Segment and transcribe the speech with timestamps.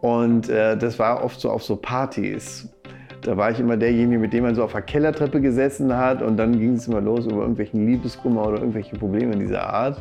[0.00, 2.68] Und äh, das war oft so auf so Partys.
[3.22, 6.36] Da war ich immer derjenige, mit dem man so auf der Kellertreppe gesessen hat und
[6.36, 10.00] dann ging es immer los über irgendwelchen Liebeskummer oder irgendwelche Probleme dieser Art.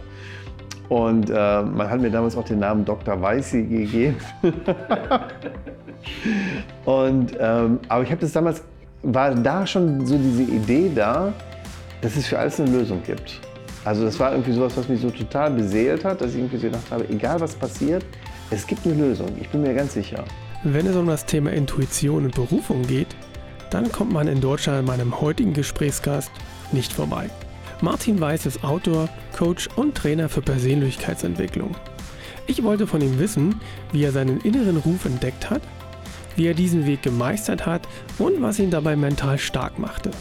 [0.89, 3.19] Und äh, man hat mir damals auch den Namen Dr.
[3.19, 4.17] Weißi gegeben.
[6.85, 8.63] und, ähm, aber ich habe das damals,
[9.01, 11.33] war da schon so diese Idee da,
[12.01, 13.41] dass es für alles eine Lösung gibt.
[13.83, 16.67] Also das war irgendwie sowas, was mich so total beseelt hat, dass ich irgendwie so
[16.67, 18.05] gedacht habe, egal was passiert,
[18.49, 19.29] es gibt eine Lösung.
[19.39, 20.23] Ich bin mir ganz sicher.
[20.63, 23.15] Wenn es um das Thema Intuition und Berufung geht,
[23.69, 26.31] dann kommt man in Deutschland an meinem heutigen Gesprächsgast
[26.71, 27.29] nicht vorbei.
[27.81, 31.75] Martin Weiß ist Autor, Coach und Trainer für Persönlichkeitsentwicklung.
[32.47, 33.59] Ich wollte von ihm wissen,
[33.91, 35.61] wie er seinen inneren Ruf entdeckt hat,
[36.35, 40.11] wie er diesen Weg gemeistert hat und was ihn dabei mental stark machte.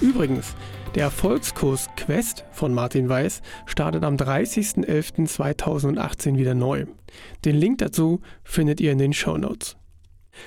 [0.00, 0.54] Übrigens,
[0.94, 6.86] der Erfolgskurs Quest von Martin Weiß startet am 30.11.2018 wieder neu.
[7.44, 9.76] Den Link dazu findet ihr in den Show Notes.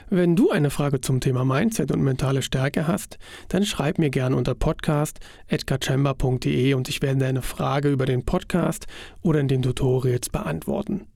[0.09, 3.19] Wenn du eine Frage zum Thema Mindset und mentale Stärke hast,
[3.50, 8.88] dann schreib mir gerne unter podcast.edgarchamber.de und ich werde deine Frage über den Podcast
[9.22, 11.07] oder in den Tutorials beantworten.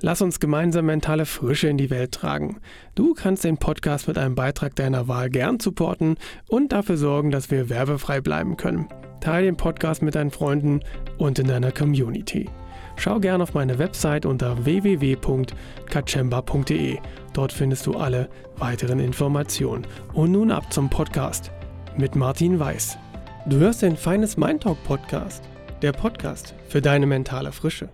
[0.00, 2.60] Lass uns gemeinsam mentale Frische in die Welt tragen.
[2.94, 6.16] Du kannst den Podcast mit einem Beitrag deiner Wahl gern supporten
[6.48, 8.88] und dafür sorgen, dass wir werbefrei bleiben können.
[9.20, 10.80] Teile den Podcast mit deinen Freunden
[11.18, 12.48] und in deiner Community.
[12.96, 16.98] Schau gern auf meine Website unter www.kachemba.de.
[17.32, 19.86] Dort findest du alle weiteren Informationen.
[20.14, 21.52] Und nun ab zum Podcast
[21.96, 22.98] mit Martin Weiß.
[23.46, 25.44] Du hörst den Feines Mind Talk Podcast,
[25.80, 27.88] der Podcast für deine mentale Frische.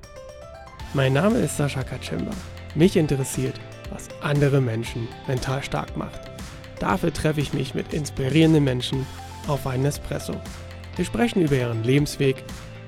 [0.96, 2.30] Mein Name ist Sascha Kachemba.
[2.76, 3.56] Mich interessiert,
[3.90, 6.20] was andere Menschen mental stark macht.
[6.78, 9.04] Dafür treffe ich mich mit inspirierenden Menschen
[9.48, 10.34] auf einen Espresso.
[10.94, 12.44] Wir sprechen über ihren Lebensweg,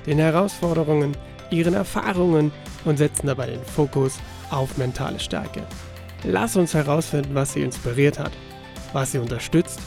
[0.07, 1.17] den Herausforderungen,
[1.51, 2.53] ihren Erfahrungen
[2.85, 5.67] und setzen dabei den Fokus auf mentale Stärke.
[6.23, 8.33] Lass uns herausfinden, was sie inspiriert hat,
[8.93, 9.81] was sie unterstützt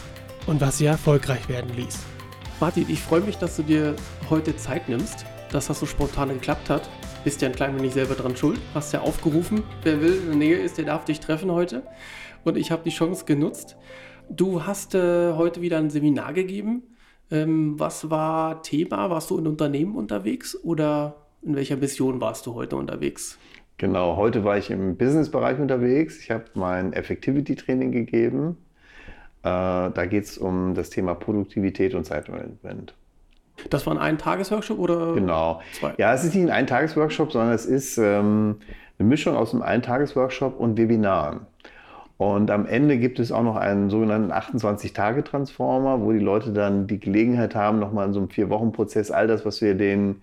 [0.45, 1.97] und was sie erfolgreich werden ließ.
[2.59, 3.96] Martin, ich freue mich, dass du dir
[4.30, 6.90] heute Zeit nimmst, dass das so spontan geklappt hat.
[7.29, 8.59] Bist ja ein klein wenig selber dran schuld.
[8.73, 11.84] Hast ja aufgerufen, wer will in der Nähe ist, der darf dich treffen heute.
[12.44, 13.78] Und ich habe die Chance genutzt.
[14.31, 16.81] Du hast äh, heute wieder ein Seminar gegeben.
[17.29, 19.12] Ähm, was war Thema?
[19.12, 23.38] Warst du in Unternehmen unterwegs oder in welcher Mission warst du heute unterwegs?
[23.78, 26.18] Genau, heute war ich im Business-Bereich unterwegs.
[26.18, 28.57] Ich habe mein Effectivity-Training gegeben.
[29.44, 32.95] Äh, da geht es um das Thema Produktivität und Zeitmanagement.
[33.69, 35.13] Das war ein Eintagesworkshop oder?
[35.13, 35.62] Genau.
[35.74, 35.94] Zwei?
[35.97, 38.57] Ja, es ist nicht ein Eintagesworkshop, sondern es ist ähm,
[38.97, 41.41] eine Mischung aus einem Eintagesworkshop und Webinaren.
[42.18, 47.00] Und am Ende gibt es auch noch einen sogenannten 28-Tage-Transformer, wo die Leute dann die
[47.00, 50.22] Gelegenheit haben, nochmal in so einem Vier-Wochen-Prozess all das, was wir denen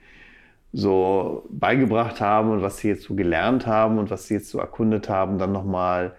[0.74, 4.58] so beigebracht haben und was sie jetzt so gelernt haben und was sie jetzt so
[4.58, 6.12] erkundet haben, dann nochmal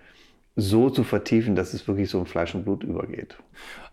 [0.59, 3.38] so zu vertiefen, dass es wirklich so in Fleisch und Blut übergeht.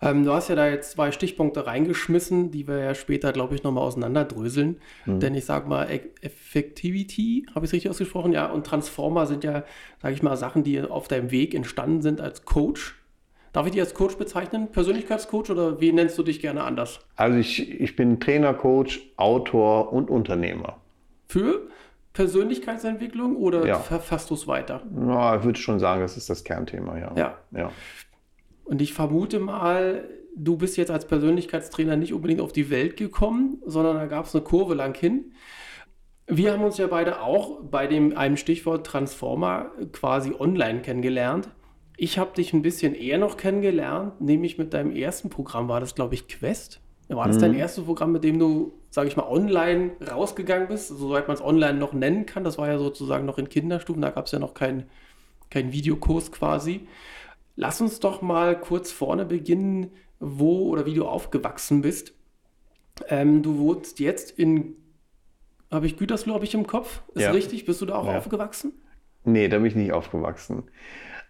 [0.00, 3.62] Ähm, du hast ja da jetzt zwei Stichpunkte reingeschmissen, die wir ja später, glaube ich,
[3.62, 4.80] nochmal auseinanderdröseln.
[5.04, 5.20] Mhm.
[5.20, 5.86] Denn ich sage mal,
[6.22, 8.32] Effectivity, habe ich es richtig ausgesprochen?
[8.32, 9.64] Ja, und Transformer sind ja,
[10.00, 12.96] sage ich mal, Sachen, die auf deinem Weg entstanden sind als Coach.
[13.52, 14.72] Darf ich dich als Coach bezeichnen?
[14.72, 17.00] Persönlichkeitscoach oder wie nennst du dich gerne anders?
[17.16, 20.78] Also ich, ich bin Trainer, Coach, Autor und Unternehmer.
[21.28, 21.68] Für
[22.14, 23.78] Persönlichkeitsentwicklung oder ja.
[23.78, 24.82] verfasst du es weiter?
[24.90, 27.12] Na, ich würde schon sagen, das ist das Kernthema, ja.
[27.16, 27.38] ja.
[27.50, 27.72] ja.
[28.64, 33.60] Und ich vermute mal, du bist jetzt als Persönlichkeitstrainer nicht unbedingt auf die Welt gekommen,
[33.66, 35.32] sondern da gab es eine Kurve lang hin.
[36.26, 41.50] Wir haben uns ja beide auch bei dem einem Stichwort Transformer quasi online kennengelernt.
[41.96, 45.96] Ich habe dich ein bisschen eher noch kennengelernt, nämlich mit deinem ersten Programm war das,
[45.96, 46.80] glaube ich, Quest.
[47.08, 47.40] War das mhm.
[47.42, 51.42] dein erstes Programm, mit dem du, sage ich mal, online rausgegangen bist, soweit man es
[51.42, 52.44] online noch nennen kann?
[52.44, 54.84] Das war ja sozusagen noch in Kinderstufen, da gab es ja noch keinen
[55.50, 56.86] kein Videokurs quasi.
[57.56, 62.14] Lass uns doch mal kurz vorne beginnen, wo oder wie du aufgewachsen bist.
[63.08, 64.74] Ähm, du wohnst jetzt in,
[65.70, 67.02] habe ich Gütersloh, habe ich im Kopf?
[67.14, 67.30] Ist ja.
[67.30, 67.64] richtig?
[67.66, 68.16] Bist du da auch ja.
[68.16, 68.72] aufgewachsen?
[69.24, 70.64] Nee, da bin ich nicht aufgewachsen.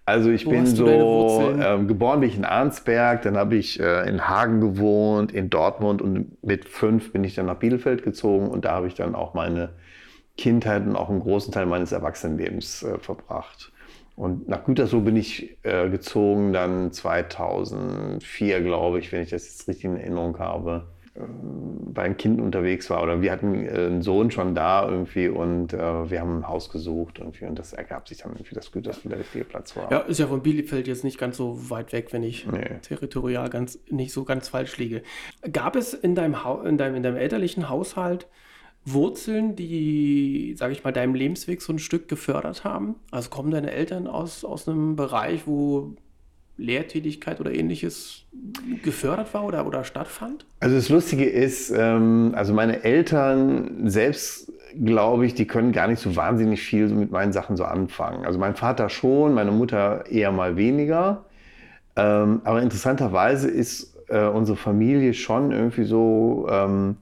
[0.07, 4.07] Also ich Wo bin so ähm, geboren bin ich in Arnsberg, dann habe ich äh,
[4.09, 8.67] in Hagen gewohnt, in Dortmund und mit fünf bin ich dann nach Bielefeld gezogen und
[8.67, 9.71] da habe ich dann auch meine
[10.37, 13.73] Kindheit und auch einen großen Teil meines Erwachsenenlebens äh, verbracht.
[14.17, 19.67] Und nach Gütersloh bin ich äh, gezogen dann 2004, glaube ich, wenn ich das jetzt
[19.69, 20.87] richtig in Erinnerung habe
[21.17, 25.73] bei einem Kind unterwegs war oder wir hatten äh, einen Sohn schon da irgendwie und
[25.73, 29.11] äh, wir haben ein Haus gesucht irgendwie und das ergab sich dann irgendwie, dass Gütersloh
[29.11, 29.91] der richtige Platz war.
[29.93, 32.79] Ja, ist ja von Bielefeld jetzt nicht ganz so weit weg, wenn ich nee.
[32.83, 35.03] territorial ganz nicht so ganz falsch liege.
[35.53, 38.27] Gab es in deinem, in deinem, in deinem elterlichen Haushalt
[38.87, 42.97] Wurzeln, die, sage ich mal, deinem Lebensweg so ein Stück gefördert haben?
[43.11, 45.95] Also kommen deine Eltern aus, aus einem Bereich, wo
[46.57, 48.25] Lehrtätigkeit oder ähnliches
[48.83, 50.47] gefördert war oder, oder stattfand?
[50.61, 54.53] Also das Lustige ist, ähm, also meine Eltern selbst,
[54.83, 58.25] glaube ich, die können gar nicht so wahnsinnig viel mit meinen Sachen so anfangen.
[58.25, 61.25] Also mein Vater schon, meine Mutter eher mal weniger.
[61.97, 66.47] Ähm, aber interessanterweise ist äh, unsere Familie schon irgendwie so...
[66.51, 66.97] Ähm,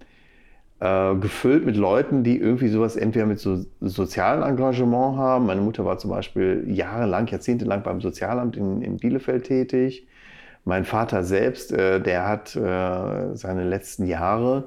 [0.82, 5.46] äh, gefüllt mit Leuten, die irgendwie sowas entweder mit so sozialem Engagement haben.
[5.46, 10.08] Meine Mutter war zum Beispiel jahrelang, jahrzehntelang beim Sozialamt in, in Bielefeld tätig.
[10.64, 14.64] Mein Vater selbst, äh, der hat äh, seine letzten Jahre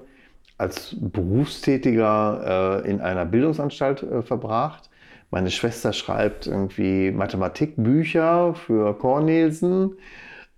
[0.58, 4.90] als Berufstätiger äh, in einer Bildungsanstalt äh, verbracht.
[5.32, 9.98] Meine Schwester schreibt irgendwie Mathematikbücher für Cornelsen.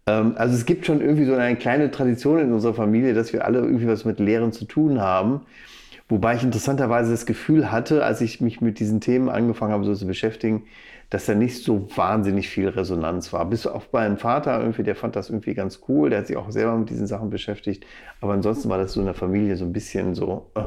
[0.07, 3.45] Ähm, also es gibt schon irgendwie so eine kleine Tradition in unserer Familie, dass wir
[3.45, 5.42] alle irgendwie was mit Lehren zu tun haben.
[6.09, 9.94] Wobei ich interessanterweise das Gefühl hatte, als ich mich mit diesen Themen angefangen habe, so
[9.94, 10.63] zu beschäftigen,
[11.09, 13.45] dass da nicht so wahnsinnig viel Resonanz war.
[13.45, 16.50] Bis auf meinen Vater irgendwie, der fand das irgendwie ganz cool, der hat sich auch
[16.50, 17.86] selber mit diesen Sachen beschäftigt.
[18.21, 20.62] Aber ansonsten war das so in der Familie so ein bisschen so, äh,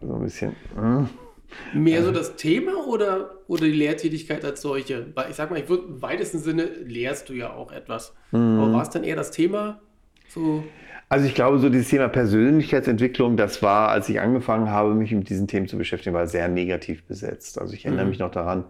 [0.00, 0.52] so ein bisschen.
[0.76, 1.23] Äh.
[1.72, 5.06] Mehr so das Thema oder, oder die Lehrtätigkeit als solche?
[5.14, 8.14] Weil ich sag mal, ich würde im weitesten Sinne lehrst du ja auch etwas.
[8.30, 8.58] Mhm.
[8.58, 9.80] Aber war es dann eher das Thema?
[10.28, 10.64] So?
[11.08, 15.28] Also ich glaube, so dieses Thema Persönlichkeitsentwicklung, das war, als ich angefangen habe, mich mit
[15.28, 17.60] diesen Themen zu beschäftigen, war sehr negativ besetzt.
[17.60, 18.10] Also ich erinnere mhm.
[18.10, 18.64] mich noch daran,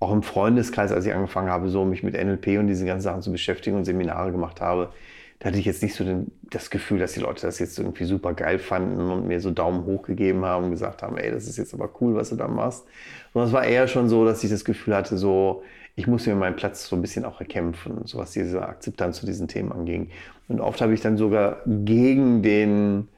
[0.00, 3.22] auch im Freundeskreis, als ich angefangen habe, so mich mit NLP und diesen ganzen Sachen
[3.22, 4.90] zu beschäftigen und Seminare gemacht habe,
[5.38, 8.04] da hatte ich jetzt nicht so den, das Gefühl, dass die Leute das jetzt irgendwie
[8.04, 11.46] super geil fanden und mir so Daumen hoch gegeben haben und gesagt haben, ey, das
[11.46, 12.86] ist jetzt aber cool, was du da machst.
[13.32, 15.62] Sondern es war eher schon so, dass ich das Gefühl hatte, so,
[15.94, 19.26] ich muss mir meinen Platz so ein bisschen auch erkämpfen, so was diese Akzeptanz zu
[19.26, 20.10] diesen Themen anging.
[20.48, 23.08] Und oft habe ich dann sogar gegen den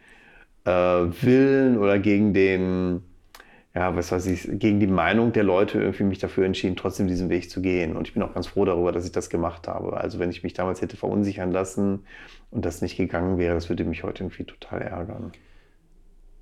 [0.64, 3.02] äh, Willen oder gegen den,
[3.78, 7.28] ja, was weiß ich, gegen die Meinung der Leute irgendwie mich dafür entschieden, trotzdem diesen
[7.28, 7.96] Weg zu gehen.
[7.96, 9.96] Und ich bin auch ganz froh darüber, dass ich das gemacht habe.
[9.96, 12.00] Also wenn ich mich damals hätte verunsichern lassen
[12.50, 15.30] und das nicht gegangen wäre, das würde mich heute irgendwie total ärgern.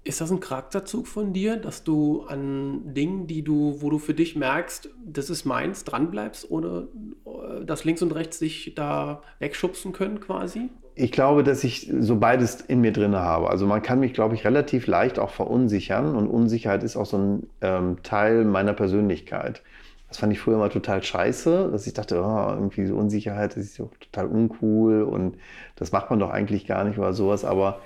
[0.03, 4.15] Ist das ein Charakterzug von dir, dass du an Dingen, die du, wo du für
[4.15, 6.89] dich merkst, das ist meins, dranbleibst, ohne
[7.27, 10.71] äh, dass links und rechts sich da wegschubsen können quasi?
[10.99, 13.51] Ich glaube, dass ich so beides in mir drin habe.
[13.51, 17.19] Also man kann mich, glaube ich, relativ leicht auch verunsichern und Unsicherheit ist auch so
[17.19, 19.63] ein ähm, Teil meiner Persönlichkeit.
[20.09, 23.65] Das fand ich früher mal total scheiße, dass ich dachte, oh, irgendwie so Unsicherheit, das
[23.65, 25.37] ist doch total uncool und
[25.77, 27.45] das macht man doch eigentlich gar nicht oder sowas.
[27.45, 27.81] Aber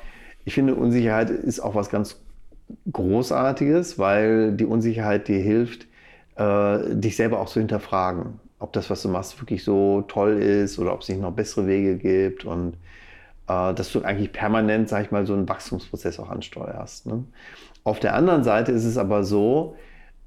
[0.44, 2.20] ich finde, Unsicherheit ist auch was ganz
[2.92, 5.88] Großartiges, weil die Unsicherheit dir hilft,
[6.36, 8.38] äh, dich selber auch zu hinterfragen.
[8.60, 11.66] Ob das, was du machst, wirklich so toll ist oder ob es nicht noch bessere
[11.66, 12.74] Wege gibt und
[13.48, 17.06] äh, dass du eigentlich permanent, sag ich mal, so einen Wachstumsprozess auch ansteuerst.
[17.06, 17.24] Ne?
[17.82, 19.74] Auf der anderen Seite ist es aber so,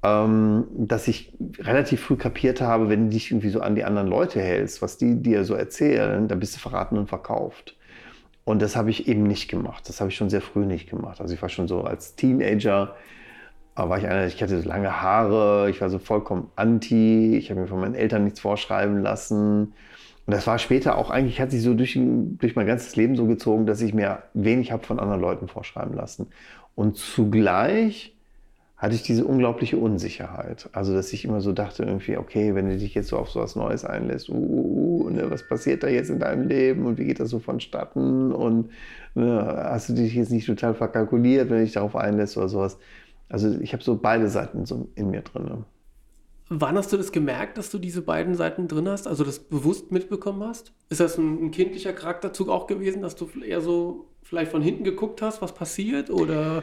[0.02, 4.08] ähm, dass ich relativ früh kapiert habe, wenn du dich irgendwie so an die anderen
[4.08, 7.76] Leute hältst, was die dir so erzählen, dann bist du verraten und verkauft.
[8.44, 9.88] Und das habe ich eben nicht gemacht.
[9.88, 11.20] Das habe ich schon sehr früh nicht gemacht.
[11.22, 12.94] Also ich war schon so als Teenager,
[13.76, 17.60] war ich einer, ich hatte so lange Haare, ich war so vollkommen anti, ich habe
[17.60, 19.74] mir von meinen Eltern nichts vorschreiben lassen.
[20.26, 23.26] Und das war später auch eigentlich, hat sich so durch, durch mein ganzes Leben so
[23.26, 26.28] gezogen, dass ich mir wenig habe von anderen Leuten vorschreiben lassen.
[26.74, 28.14] Und zugleich
[28.76, 30.68] hatte ich diese unglaubliche Unsicherheit.
[30.72, 33.40] Also, dass ich immer so dachte, irgendwie, okay, wenn du dich jetzt so auf so
[33.40, 36.98] was Neues einlässt, uh, uh, uh, ne, was passiert da jetzt in deinem Leben und
[36.98, 38.70] wie geht das so vonstatten und
[39.14, 42.78] ne, hast du dich jetzt nicht total verkalkuliert, wenn du dich darauf einlässt oder sowas.
[43.34, 45.44] Also, ich habe so beide Seiten so in mir drin.
[45.46, 45.64] Ne?
[46.50, 49.90] Wann hast du das gemerkt, dass du diese beiden Seiten drin hast, also das bewusst
[49.90, 50.72] mitbekommen hast?
[50.88, 54.84] Ist das ein, ein kindlicher Charakterzug auch gewesen, dass du eher so vielleicht von hinten
[54.84, 56.62] geguckt hast, was passiert oder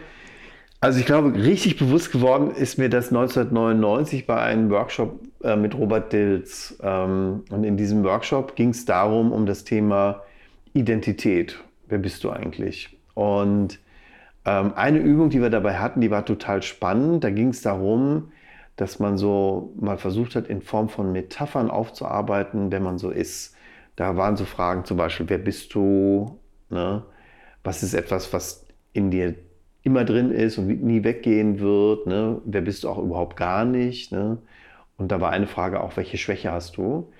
[0.83, 5.77] also ich glaube, richtig bewusst geworden ist mir das 1999 bei einem Workshop äh, mit
[5.77, 6.75] Robert Dills.
[6.81, 10.23] Ähm, und in diesem Workshop ging es darum, um das Thema
[10.73, 11.59] Identität.
[11.87, 12.97] Wer bist du eigentlich?
[13.13, 13.77] Und
[14.45, 17.23] ähm, eine Übung, die wir dabei hatten, die war total spannend.
[17.23, 18.31] Da ging es darum,
[18.75, 23.55] dass man so mal versucht hat, in Form von Metaphern aufzuarbeiten, wer man so ist.
[23.95, 26.39] Da waren so Fragen zum Beispiel, wer bist du?
[26.69, 27.03] Ne?
[27.63, 29.35] Was ist etwas, was in dir
[29.83, 32.07] immer drin ist und nie weggehen wird.
[32.07, 32.41] Ne?
[32.45, 34.11] Wer bist du auch überhaupt gar nicht?
[34.11, 34.37] Ne?
[34.97, 37.11] Und da war eine Frage auch, welche Schwäche hast du?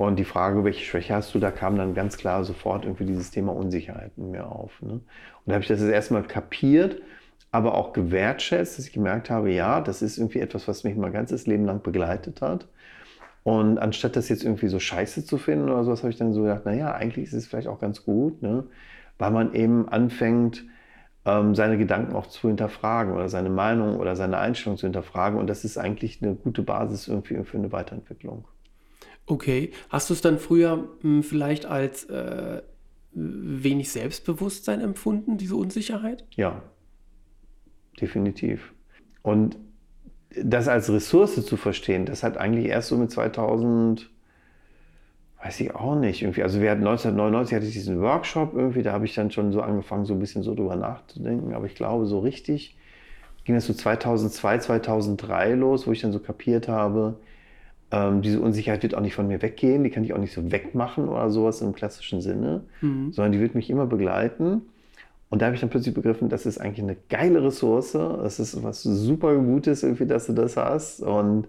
[0.00, 3.30] Und die Frage, welche Schwäche hast du, da kam dann ganz klar sofort irgendwie dieses
[3.30, 4.80] Thema Unsicherheit in mir auf.
[4.80, 4.92] Ne?
[4.92, 5.02] Und
[5.44, 7.02] da habe ich das erstmal kapiert,
[7.50, 11.12] aber auch gewertschätzt, dass ich gemerkt habe, ja, das ist irgendwie etwas, was mich mein
[11.12, 12.66] ganzes Leben lang begleitet hat.
[13.42, 16.44] Und anstatt das jetzt irgendwie so scheiße zu finden oder sowas, habe ich dann so
[16.44, 18.64] gedacht, naja, eigentlich ist es vielleicht auch ganz gut, ne?
[19.18, 20.64] weil man eben anfängt,
[21.26, 25.38] ähm, seine Gedanken auch zu hinterfragen oder seine Meinung oder seine Einstellung zu hinterfragen.
[25.38, 28.46] Und das ist eigentlich eine gute Basis irgendwie für eine Weiterentwicklung.
[29.30, 29.70] Okay.
[29.90, 32.62] Hast du es dann früher mh, hm, vielleicht als äh,
[33.12, 36.24] wenig Selbstbewusstsein empfunden, diese Unsicherheit?
[36.34, 36.62] Ja,
[38.00, 38.72] definitiv.
[39.22, 39.56] Und
[40.42, 44.10] das als Ressource zu verstehen, das hat eigentlich erst so mit 2000,
[45.42, 46.42] weiß ich auch nicht, irgendwie.
[46.42, 49.62] Also wir hatten 1999 hatte ich diesen Workshop irgendwie, da habe ich dann schon so
[49.62, 51.54] angefangen, so ein bisschen so drüber nachzudenken.
[51.54, 52.76] Aber ich glaube, so richtig
[53.44, 57.16] ging das so 2002, 2003 los, wo ich dann so kapiert habe,
[57.92, 60.50] ähm, diese Unsicherheit wird auch nicht von mir weggehen, die kann ich auch nicht so
[60.50, 63.12] wegmachen oder sowas im klassischen Sinne, mhm.
[63.12, 64.62] sondern die wird mich immer begleiten.
[65.28, 67.92] Und da habe ich dann plötzlich begriffen, das ist eigentlich eine geile Ressource.
[67.92, 71.02] Das ist was super Gutes, irgendwie, dass du das hast.
[71.02, 71.46] Und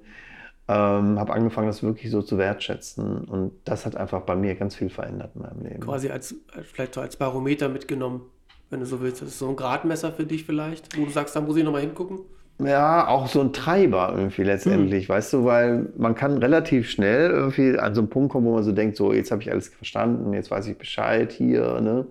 [0.67, 3.23] ähm, habe angefangen, das wirklich so zu wertschätzen.
[3.25, 5.79] Und das hat einfach bei mir ganz viel verändert in meinem Leben.
[5.79, 8.21] Quasi als, vielleicht so als Barometer mitgenommen,
[8.69, 9.23] wenn du so willst.
[9.23, 11.81] Das ist so ein Gradmesser für dich vielleicht, wo du sagst, da muss ich nochmal
[11.81, 12.19] hingucken.
[12.63, 15.13] Ja, auch so ein Treiber irgendwie letztendlich, mhm.
[15.13, 18.63] weißt du, weil man kann relativ schnell irgendwie an so einen Punkt kommen, wo man
[18.63, 22.05] so denkt, so jetzt habe ich alles verstanden, jetzt weiß ich Bescheid hier, ne?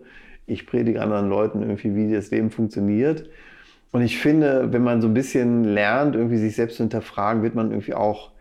[0.46, 3.28] Ich predige anderen Leuten irgendwie, wie das Leben funktioniert.
[3.92, 7.54] Und ich finde, wenn man so ein bisschen lernt, irgendwie sich selbst zu hinterfragen, wird
[7.54, 8.32] man irgendwie auch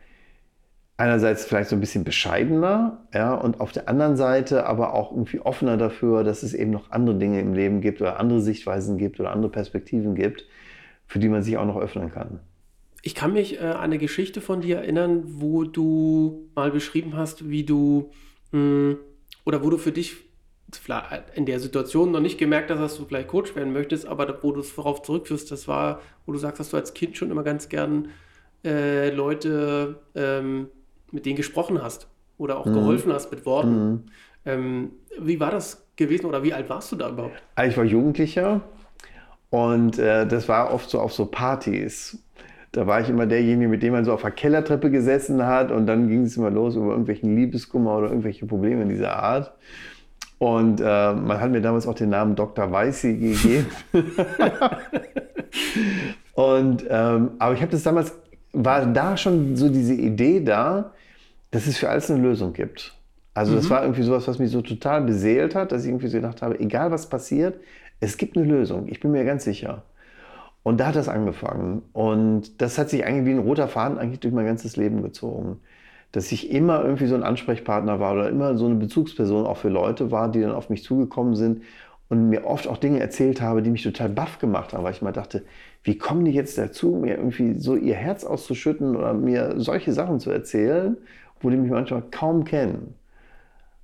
[0.98, 5.39] einerseits vielleicht so ein bisschen bescheidener, ja, und auf der anderen Seite aber auch irgendwie
[5.39, 9.20] offener dafür, dass es eben noch andere Dinge im Leben gibt oder andere Sichtweisen gibt
[9.20, 10.46] oder andere Perspektiven gibt
[11.10, 12.39] für die man sich auch noch öffnen kann.
[13.01, 17.50] Ich kann mich äh, an eine Geschichte von dir erinnern, wo du mal beschrieben hast,
[17.50, 18.12] wie du
[18.51, 18.98] mh, hm,
[19.44, 20.18] oder wo du für dich
[21.34, 24.51] in der Situation noch nicht gemerkt hast, dass du vielleicht Coach werden möchtest, aber wo
[24.51, 27.42] du es darauf zurückführst, das war, wo du sagst, dass du als Kind schon immer
[27.42, 28.10] ganz gern
[28.63, 30.68] äh, Leute ähm,
[31.12, 32.74] mit denen gesprochen hast oder auch mhm.
[32.74, 33.89] geholfen hast mit Worten.
[33.89, 34.04] Mhm.
[34.46, 37.42] Ähm, wie war das gewesen oder wie alt warst du da überhaupt?
[37.66, 38.62] Ich war Jugendlicher
[39.50, 42.18] und äh, das war oft so auf so Partys.
[42.72, 45.88] Da war ich immer derjenige, mit dem man so auf der Kellertreppe gesessen hat und
[45.88, 49.51] dann ging es immer los über irgendwelchen Liebeskummer oder irgendwelche Probleme dieser Art.
[50.38, 52.72] Und äh, man hat mir damals auch den Namen Dr.
[52.72, 53.65] Weißi gegeben.
[56.34, 58.13] und, ähm, aber ich habe das damals,
[58.53, 60.94] war da schon so diese Idee da,
[61.51, 62.96] dass es für alles eine Lösung gibt.
[63.34, 63.70] Also das mhm.
[63.72, 66.60] war irgendwie sowas, was mich so total beseelt hat, dass ich irgendwie so gedacht habe,
[66.60, 67.60] egal was passiert,
[68.00, 69.84] es gibt eine Lösung, ich bin mir ganz sicher.
[70.63, 71.84] Und da hat das angefangen.
[71.94, 75.60] Und das hat sich eigentlich wie ein roter Faden eigentlich durch mein ganzes Leben gezogen.
[76.12, 79.70] Dass ich immer irgendwie so ein Ansprechpartner war oder immer so eine Bezugsperson auch für
[79.70, 81.63] Leute war, die dann auf mich zugekommen sind
[82.10, 85.01] und mir oft auch Dinge erzählt habe, die mich total baff gemacht haben, weil ich
[85.01, 85.44] mal dachte,
[85.84, 90.20] wie kommen die jetzt dazu, mir irgendwie so ihr Herz auszuschütten oder mir solche Sachen
[90.20, 90.98] zu erzählen,
[91.39, 92.96] wo die mich manchmal kaum kennen.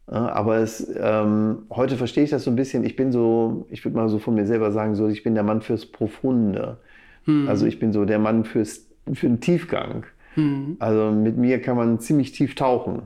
[0.08, 2.84] Aber es, ähm, heute verstehe ich das so ein bisschen.
[2.84, 5.44] Ich bin so, ich würde mal so von mir selber sagen, so, ich bin der
[5.44, 6.78] Mann fürs Profunde.
[7.26, 7.48] Hm.
[7.48, 10.06] Also ich bin so der Mann fürs, für den Tiefgang.
[10.36, 10.78] Hm.
[10.80, 13.04] Also mit mir kann man ziemlich tief tauchen.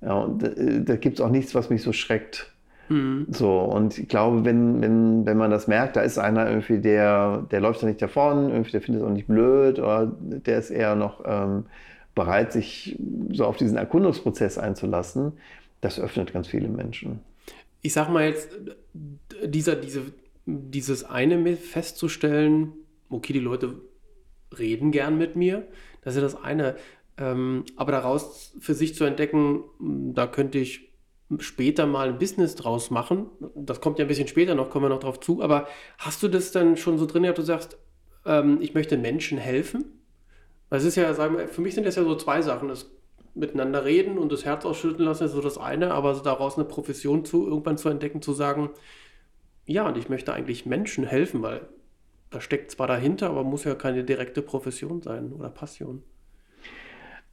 [0.00, 2.52] Ja, und äh, da gibt es auch nichts, was mich so schreckt.
[2.88, 3.26] Hm.
[3.30, 7.46] So, und ich glaube, wenn, wenn, wenn man das merkt, da ist einer irgendwie, der,
[7.50, 10.70] der läuft da nicht davon, irgendwie, der findet es auch nicht blöd oder der ist
[10.70, 11.66] eher noch ähm,
[12.16, 12.98] bereit, sich
[13.30, 15.32] so auf diesen Erkundungsprozess einzulassen
[15.84, 17.20] das öffnet ganz viele Menschen.
[17.82, 18.50] Ich sag mal jetzt,
[19.44, 20.02] dieser, diese,
[20.46, 22.72] dieses eine festzustellen,
[23.10, 23.80] okay, die Leute
[24.58, 25.66] reden gern mit mir,
[26.02, 26.76] das ist ja das eine.
[27.16, 29.64] Ähm, aber daraus für sich zu entdecken,
[30.14, 30.92] da könnte ich
[31.38, 33.26] später mal ein Business draus machen.
[33.54, 35.42] Das kommt ja ein bisschen später noch, kommen wir noch drauf zu.
[35.42, 37.78] Aber hast du das dann schon so drin, dass du sagst,
[38.26, 39.84] ähm, ich möchte Menschen helfen?
[40.68, 42.68] Weil es ist ja, sagen wir, für mich sind das ja so zwei Sachen.
[42.68, 42.90] Das
[43.34, 47.24] miteinander reden und das Herz ausschütten lassen ist so das eine, aber daraus eine Profession
[47.24, 48.70] zu irgendwann zu entdecken, zu sagen,
[49.66, 51.62] ja, und ich möchte eigentlich Menschen helfen, weil
[52.30, 56.02] da steckt zwar dahinter, aber muss ja keine direkte Profession sein oder Passion.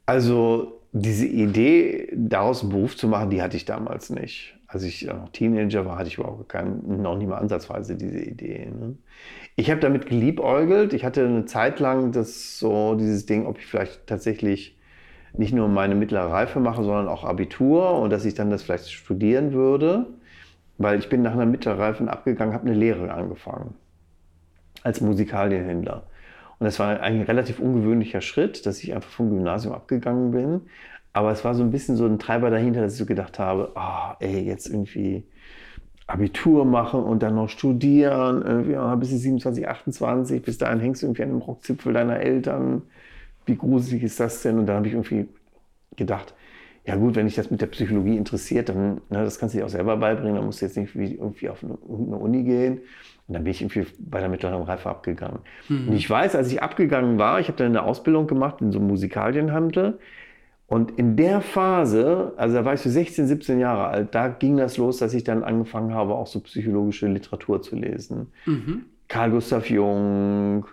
[0.06, 4.58] Also diese Idee, daraus einen Beruf zu machen, die hatte ich damals nicht.
[4.66, 8.66] Als ich noch Teenager war, hatte ich überhaupt kein, noch nie mal ansatzweise diese Idee.
[8.66, 8.96] Ne?
[9.56, 10.92] Ich habe damit geliebäugelt.
[10.92, 14.78] Ich hatte eine Zeit lang das so dieses Ding, ob ich vielleicht tatsächlich
[15.34, 18.90] nicht nur meine mittlere Reife mache, sondern auch Abitur und dass ich dann das vielleicht
[18.90, 20.06] studieren würde,
[20.78, 23.74] weil ich bin nach einer mittleren Reife abgegangen, habe eine Lehre angefangen
[24.82, 26.04] als Musikalienhändler.
[26.58, 30.60] Und das war ein relativ ungewöhnlicher Schritt, dass ich einfach vom Gymnasium abgegangen bin.
[31.12, 33.72] Aber es war so ein bisschen so ein Treiber dahinter, dass ich so gedacht habe,
[33.74, 35.24] ah, oh, ey, jetzt irgendwie
[36.06, 41.06] Abitur machen und dann noch studieren, irgendwie, oh, bis 27, 28, bis dahin hängst du
[41.06, 42.82] irgendwie an einem Rockzipfel deiner Eltern
[43.46, 44.58] wie gruselig ist das denn?
[44.58, 45.28] Und dann habe ich irgendwie
[45.96, 46.34] gedacht,
[46.84, 49.66] ja gut, wenn dich das mit der Psychologie interessiert, dann, ne, das kannst du dir
[49.66, 52.80] auch selber beibringen, dann musst du jetzt nicht irgendwie auf eine, eine Uni gehen.
[53.28, 55.38] Und dann bin ich irgendwie bei der mittleren Reife abgegangen.
[55.68, 55.88] Mhm.
[55.88, 58.78] Und ich weiß, als ich abgegangen war, ich habe dann eine Ausbildung gemacht in so
[58.78, 59.98] einem Musikalienhandel.
[60.66, 64.56] Und in der Phase, also da war ich so 16, 17 Jahre alt, da ging
[64.56, 68.32] das los, dass ich dann angefangen habe, auch so psychologische Literatur zu lesen.
[68.46, 68.86] Mhm.
[69.06, 70.64] Carl Gustav Jung,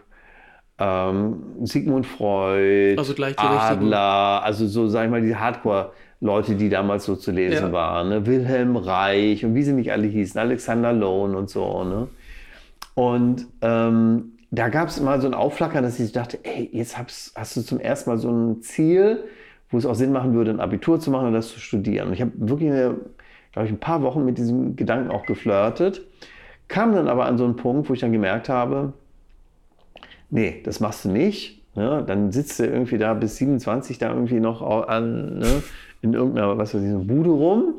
[0.79, 7.15] ähm, Sigmund Freud, also Adler, also so, sag ich mal, die Hardcore-Leute, die damals so
[7.15, 7.71] zu lesen ja.
[7.71, 8.09] waren.
[8.09, 8.25] Ne?
[8.25, 11.83] Wilhelm Reich und wie sie nicht alle hießen, Alexander Lohn und so.
[11.83, 12.07] Ne?
[12.95, 17.57] Und ähm, da gab es mal so ein Aufflackern, dass ich dachte, ey, jetzt hast,
[17.57, 19.23] du zum ersten Mal so ein Ziel,
[19.69, 22.07] wo es auch Sinn machen würde, ein Abitur zu machen und das zu studieren.
[22.07, 22.71] Und ich habe wirklich,
[23.51, 26.01] glaube ich, ein paar Wochen mit diesem Gedanken auch geflirtet,
[26.67, 28.93] kam dann aber an so einen Punkt, wo ich dann gemerkt habe,
[30.29, 31.61] nee, das machst du nicht.
[31.75, 32.03] Ne?
[32.05, 35.63] Dann sitzt du irgendwie da bis 27 da irgendwie noch an, ne?
[36.01, 37.75] in irgendeiner, was weiß ich, so Bude rum.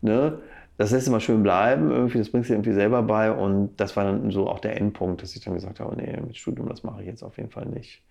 [0.00, 0.38] Ne?
[0.76, 3.30] Das lässt du mal schön bleiben, irgendwie, das bringst du irgendwie selber bei.
[3.30, 6.36] Und das war dann so auch der Endpunkt, dass ich dann gesagt habe, nee, mit
[6.36, 8.02] Studium, das mache ich jetzt auf jeden Fall nicht.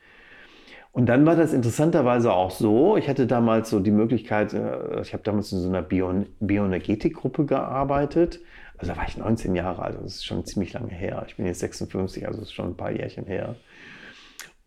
[0.93, 5.12] Und dann war das interessanterweise auch so, ich hatte damals so die Möglichkeit, äh, ich
[5.13, 8.39] habe damals in so einer Bio Bioenergetikgruppe gearbeitet.
[8.77, 11.23] Also da war ich 19 Jahre alt, das ist schon ziemlich lange her.
[11.27, 13.55] Ich bin jetzt 56, also das ist schon ein paar Jährchen her.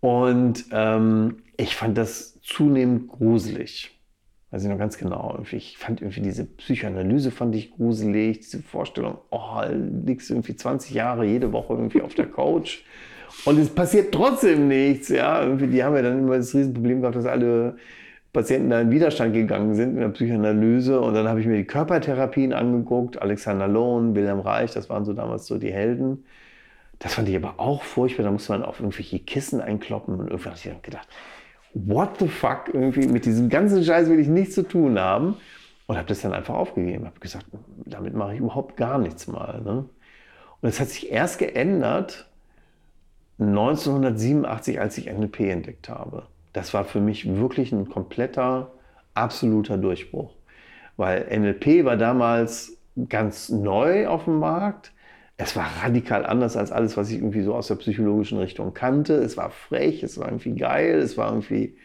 [0.01, 3.99] Und ähm, ich fand das zunehmend gruselig.
[4.51, 5.43] Weiß ich noch ganz genau.
[5.51, 9.61] Ich fand irgendwie diese Psychoanalyse fand ich gruselig, diese Vorstellung, oh,
[10.05, 12.83] liegst du irgendwie 20 Jahre jede Woche irgendwie auf der Couch
[13.45, 15.09] und es passiert trotzdem nichts.
[15.09, 17.77] Ja, irgendwie, die haben ja dann immer das Riesenproblem gehabt, dass alle
[18.33, 21.01] Patienten da in Widerstand gegangen sind in der Psychoanalyse.
[21.01, 25.13] Und dann habe ich mir die Körpertherapien angeguckt, Alexander Lohn, Wilhelm Reich, das waren so
[25.13, 26.25] damals so die Helden.
[26.99, 28.25] Das fand ich aber auch furchtbar.
[28.25, 31.09] Da musste man auf irgendwelche Kissen einkloppen und irgendwann habe ich gedacht,
[31.75, 35.37] what the fuck, irgendwie mit diesem ganzen Scheiß will ich nichts zu tun haben.
[35.87, 37.07] Und habe das dann einfach aufgegeben.
[37.07, 37.47] Habe gesagt,
[37.85, 39.61] damit mache ich überhaupt gar nichts mal.
[39.63, 39.85] Ne?
[40.61, 42.29] Und es hat sich erst geändert
[43.39, 46.27] 1987, als ich NLP entdeckt habe.
[46.53, 48.73] Das war für mich wirklich ein kompletter,
[49.15, 50.33] absoluter Durchbruch.
[50.97, 54.93] Weil NLP war damals ganz neu auf dem Markt
[55.39, 59.15] es war radikal anders als alles, was ich irgendwie so aus der psychologischen Richtung kannte.
[59.15, 61.77] Es war frech, es war irgendwie geil, es war irgendwie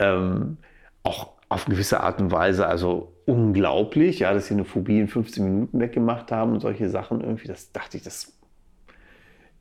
[0.00, 0.56] ähm,
[1.04, 5.44] auch auf gewisse Art und Weise also unglaublich, ja, dass sie eine Phobie in 15
[5.44, 7.46] Minuten weggemacht haben und solche Sachen irgendwie.
[7.46, 8.32] Das dachte ich, das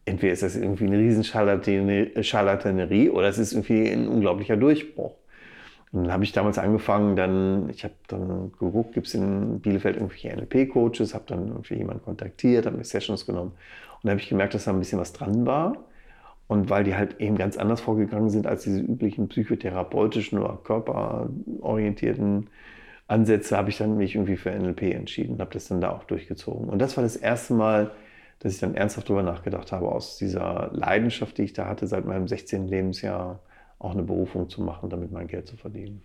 [0.06, 5.16] entweder ist das irgendwie eine riesen Charlatanerie oder es ist irgendwie ein unglaublicher Durchbruch.
[5.94, 9.96] Und dann habe ich damals angefangen, dann, ich habe dann geguckt, gibt es in Bielefeld
[9.96, 14.28] irgendwelche NLP-Coaches, habe dann irgendwie jemanden kontaktiert, habe mir Sessions genommen und dann habe ich
[14.28, 15.78] gemerkt, dass da ein bisschen was dran war.
[16.48, 22.50] Und weil die halt eben ganz anders vorgegangen sind als diese üblichen psychotherapeutischen oder körperorientierten
[23.08, 26.04] Ansätze, habe ich dann mich irgendwie für NLP entschieden und habe das dann da auch
[26.04, 26.70] durchgezogen.
[26.70, 27.92] Und das war das erste Mal,
[28.40, 32.06] dass ich dann ernsthaft darüber nachgedacht habe, aus dieser Leidenschaft, die ich da hatte seit
[32.06, 32.68] meinem 16.
[32.68, 33.40] Lebensjahr,
[33.84, 36.02] auch eine Berufung zu machen, damit mein Geld zu verdienen.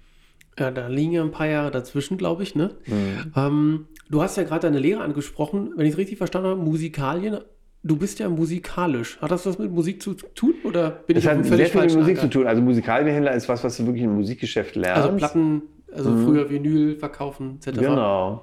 [0.58, 2.54] Ja, da liegen ja ein paar Jahre dazwischen, glaube ich.
[2.56, 2.72] Ne?
[2.86, 3.32] Mhm.
[3.36, 7.38] Ähm, du hast ja gerade deine Lehre angesprochen, wenn ich es richtig verstanden habe, Musikalien.
[7.84, 9.20] Du bist ja musikalisch.
[9.20, 11.94] Hat das was mit Musik zu tun oder bin das ich hat sehr viel mit
[11.94, 12.46] Musik zu tun.
[12.48, 15.04] Also Musikalienhändler ist was, was du wirklich im Musikgeschäft lernst.
[15.04, 15.62] Also Platten,
[15.92, 16.24] also mhm.
[16.24, 17.78] früher Vinyl verkaufen etc.
[17.78, 18.42] Genau.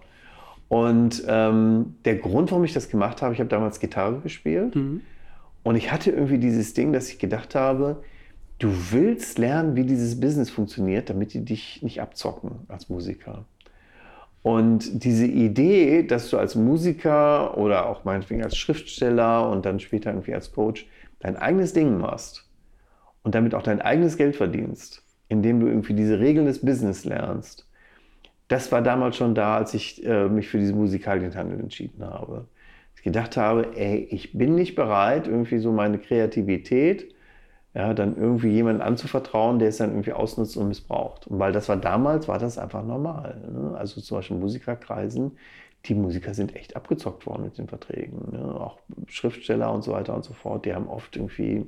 [0.69, 5.01] Und ähm, der Grund, warum ich das gemacht habe, ich habe damals Gitarre gespielt mhm.
[5.63, 8.01] und ich hatte irgendwie dieses Ding, dass ich gedacht habe,
[8.59, 13.45] du willst lernen, wie dieses Business funktioniert, damit die dich nicht abzocken als Musiker.
[14.41, 20.11] Und diese Idee, dass du als Musiker oder auch meinetwegen als Schriftsteller und dann später
[20.11, 20.87] irgendwie als Coach
[21.19, 22.47] dein eigenes Ding machst
[23.23, 27.67] und damit auch dein eigenes Geld verdienst, indem du irgendwie diese Regeln des Business lernst,
[28.47, 32.47] das war damals schon da, als ich äh, mich für diese Musikalienhandel entschieden habe.
[32.95, 37.14] Ich gedacht habe, ey, ich bin nicht bereit, irgendwie so meine Kreativität
[37.75, 41.27] ja, dann irgendwie jemanden anzuvertrauen, der es dann irgendwie ausnutzt und missbraucht.
[41.27, 43.37] Und weil das war damals, war das einfach normal.
[43.51, 43.77] Ne?
[43.77, 45.37] Also zum Beispiel Musikerkreisen,
[45.83, 48.31] die Musiker sind echt abgezockt worden mit den Verträgen.
[48.31, 48.55] Ne?
[48.55, 51.65] Auch Schriftsteller und so weiter und so fort, die haben oft irgendwie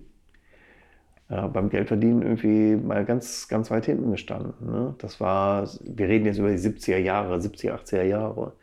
[1.30, 4.54] ja, beim Geldverdienen irgendwie mal ganz, ganz weit hinten gestanden.
[4.66, 4.96] Ne?
[5.00, 8.54] Das war, wir reden jetzt über die 70er Jahre, 70er, 80er Jahre.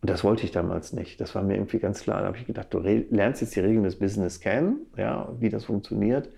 [0.00, 1.20] Und das wollte ich damals nicht.
[1.20, 2.22] Das war mir irgendwie ganz klar.
[2.22, 5.66] Da habe ich gedacht, du lernst jetzt die Regeln des Business kennen, ja, wie das
[5.66, 6.30] funktioniert.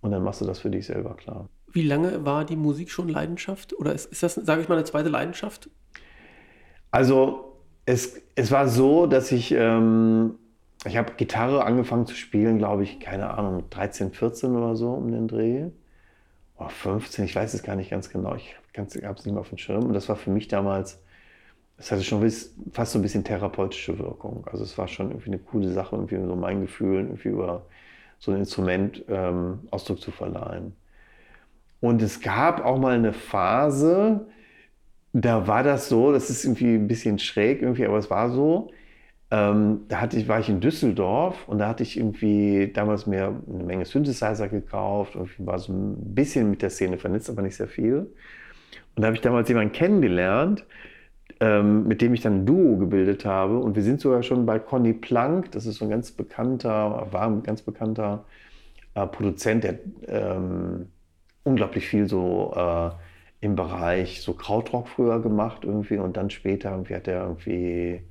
[0.00, 1.48] Und dann machst du das für dich selber klar.
[1.72, 3.74] Wie lange war die Musik schon Leidenschaft?
[3.78, 5.70] Oder ist, ist das, sage ich mal, eine zweite Leidenschaft?
[6.90, 10.36] Also es, es war so, dass ich, ähm,
[10.84, 15.10] ich habe Gitarre angefangen zu spielen, glaube ich, keine Ahnung, 13, 14 oder so um
[15.10, 15.66] den Dreh.
[16.56, 18.34] Oder 15, ich weiß es gar nicht ganz genau.
[18.34, 19.84] Ich habe habe es nicht mehr auf dem Schirm.
[19.84, 21.00] Und das war für mich damals,
[21.76, 22.28] das hatte schon
[22.72, 24.46] fast so ein bisschen therapeutische Wirkung.
[24.50, 27.66] Also es war schon irgendwie eine coole Sache, irgendwie so mein Gefühl, irgendwie über
[28.18, 30.74] so ein Instrument ähm, Ausdruck zu verleihen.
[31.80, 34.26] Und es gab auch mal eine Phase,
[35.12, 38.70] da war das so, das ist irgendwie ein bisschen schräg irgendwie, aber es war so.
[39.30, 43.42] Ähm, da hatte ich, war ich in Düsseldorf und da hatte ich irgendwie damals mir
[43.48, 47.56] eine Menge Synthesizer gekauft und war so ein bisschen mit der Szene vernetzt, aber nicht
[47.56, 48.10] sehr viel.
[48.96, 50.66] Und da habe ich damals jemanden kennengelernt,
[51.40, 53.58] ähm, mit dem ich dann ein Duo gebildet habe.
[53.58, 57.26] Und wir sind sogar schon bei Conny Plank, das ist so ein ganz bekannter, war
[57.26, 58.24] ein ganz bekannter
[58.94, 60.88] äh, Produzent, der ähm,
[61.44, 62.90] unglaublich viel so äh,
[63.40, 68.02] im Bereich so Krautrock früher gemacht irgendwie und dann später irgendwie hat er irgendwie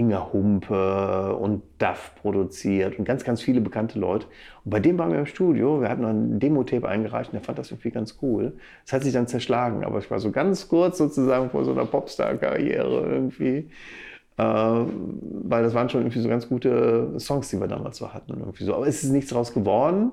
[0.00, 4.26] Inga Humpe und Duff produziert und ganz, ganz viele bekannte Leute.
[4.64, 7.58] Und bei dem waren wir im Studio, wir hatten ein Demo-Tape eingereicht und der fand
[7.58, 8.54] das irgendwie ganz cool.
[8.84, 11.84] Das hat sich dann zerschlagen, aber ich war so ganz kurz sozusagen vor so einer
[11.84, 13.68] Popstar-Karriere irgendwie.
[14.38, 18.32] Äh, weil das waren schon irgendwie so ganz gute Songs, die wir damals so hatten.
[18.38, 18.74] Irgendwie so.
[18.74, 20.12] Aber es ist nichts draus geworden.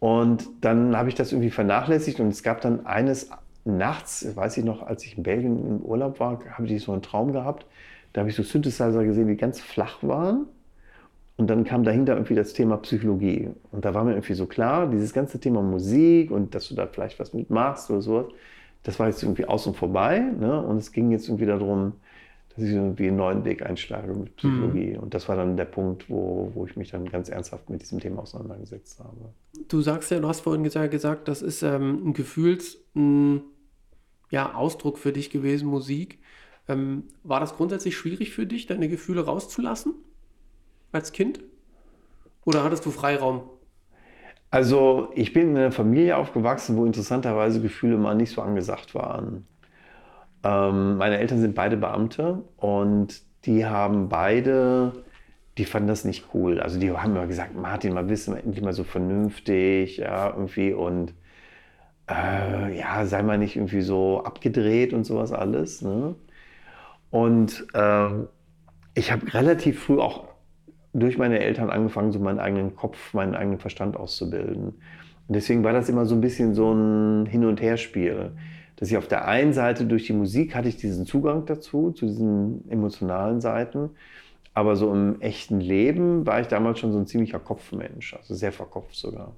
[0.00, 3.28] Und dann habe ich das irgendwie vernachlässigt und es gab dann eines
[3.64, 7.02] nachts, weiß ich noch, als ich in Belgien im Urlaub war, habe ich so einen
[7.02, 7.66] Traum gehabt.
[8.12, 10.46] Da habe ich so Synthesizer gesehen, die ganz flach waren.
[11.36, 13.50] Und dann kam dahinter irgendwie das Thema Psychologie.
[13.70, 16.86] Und da war mir irgendwie so klar, dieses ganze Thema Musik und dass du da
[16.86, 18.26] vielleicht was mitmachst oder sowas,
[18.82, 20.20] das war jetzt irgendwie außen vorbei.
[20.20, 20.62] Ne?
[20.62, 21.94] Und es ging jetzt irgendwie darum,
[22.54, 24.92] dass ich irgendwie einen neuen Weg einschlage mit Psychologie.
[24.92, 24.98] Mhm.
[24.98, 27.98] Und das war dann der Punkt, wo, wo ich mich dann ganz ernsthaft mit diesem
[27.98, 29.32] Thema auseinandergesetzt habe.
[29.68, 33.42] Du sagst ja, du hast vorhin gesagt, das ist ähm, ein Gefühls, ein,
[34.30, 36.18] ja, Ausdruck für dich gewesen, Musik.
[36.68, 39.94] Ähm, war das grundsätzlich schwierig für dich, deine Gefühle rauszulassen
[40.92, 41.40] als Kind?
[42.44, 43.42] Oder hattest du Freiraum?
[44.50, 49.46] Also ich bin in einer Familie aufgewachsen, wo interessanterweise Gefühle mal nicht so angesagt waren.
[50.44, 55.04] Ähm, meine Eltern sind beide Beamte und die haben beide,
[55.58, 56.60] die fanden das nicht cool.
[56.60, 61.14] Also die haben immer gesagt, Martin, mal wissen, endlich mal so vernünftig, ja, irgendwie und
[62.10, 65.82] äh, ja, sei mal nicht irgendwie so abgedreht und sowas alles.
[65.82, 66.14] Ne?
[67.12, 68.08] Und äh,
[68.94, 70.24] ich habe relativ früh auch
[70.94, 74.68] durch meine Eltern angefangen, so meinen eigenen Kopf, meinen eigenen Verstand auszubilden.
[75.28, 78.32] Und deswegen war das immer so ein bisschen so ein Hin- und Herspiel.
[78.76, 82.06] Dass ich auf der einen Seite durch die Musik hatte ich diesen Zugang dazu, zu
[82.06, 83.90] diesen emotionalen Seiten.
[84.54, 88.52] Aber so im echten Leben war ich damals schon so ein ziemlicher Kopfmensch, also sehr
[88.52, 89.36] verkopft sogar.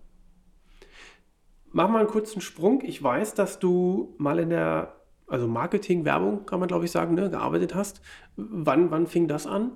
[1.72, 2.82] Mach mal einen kurzen Sprung.
[2.84, 4.93] Ich weiß, dass du mal in der
[5.26, 8.00] also Marketing, Werbung, kann man glaube ich sagen, ne, gearbeitet hast.
[8.36, 9.72] Wann, wann fing das an?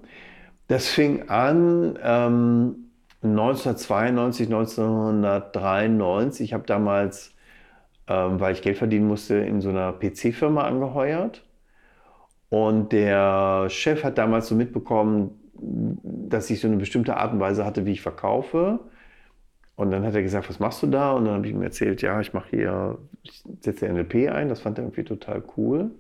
[0.69, 2.91] Das fing an ähm,
[3.23, 6.45] 1992, 1993.
[6.45, 7.35] Ich habe damals,
[8.07, 11.45] ähm, weil ich Geld verdienen musste, in so einer PC-Firma angeheuert.
[12.51, 17.65] Und der Chef hat damals so mitbekommen, dass ich so eine bestimmte Art und Weise
[17.65, 18.81] hatte, wie ich verkaufe.
[19.79, 21.13] Und dann hat er gesagt, was machst du da?
[21.13, 24.49] Und dann habe ich ihm erzählt, ja, ich mache hier, ich setze NLP ein.
[24.49, 25.93] Das fand er irgendwie total cool.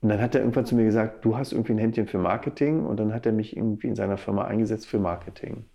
[0.00, 2.84] Und dann hat er irgendwann zu mir gesagt, du hast irgendwie ein Händchen für Marketing.
[2.84, 5.66] Und dann hat er mich irgendwie in seiner Firma eingesetzt für Marketing.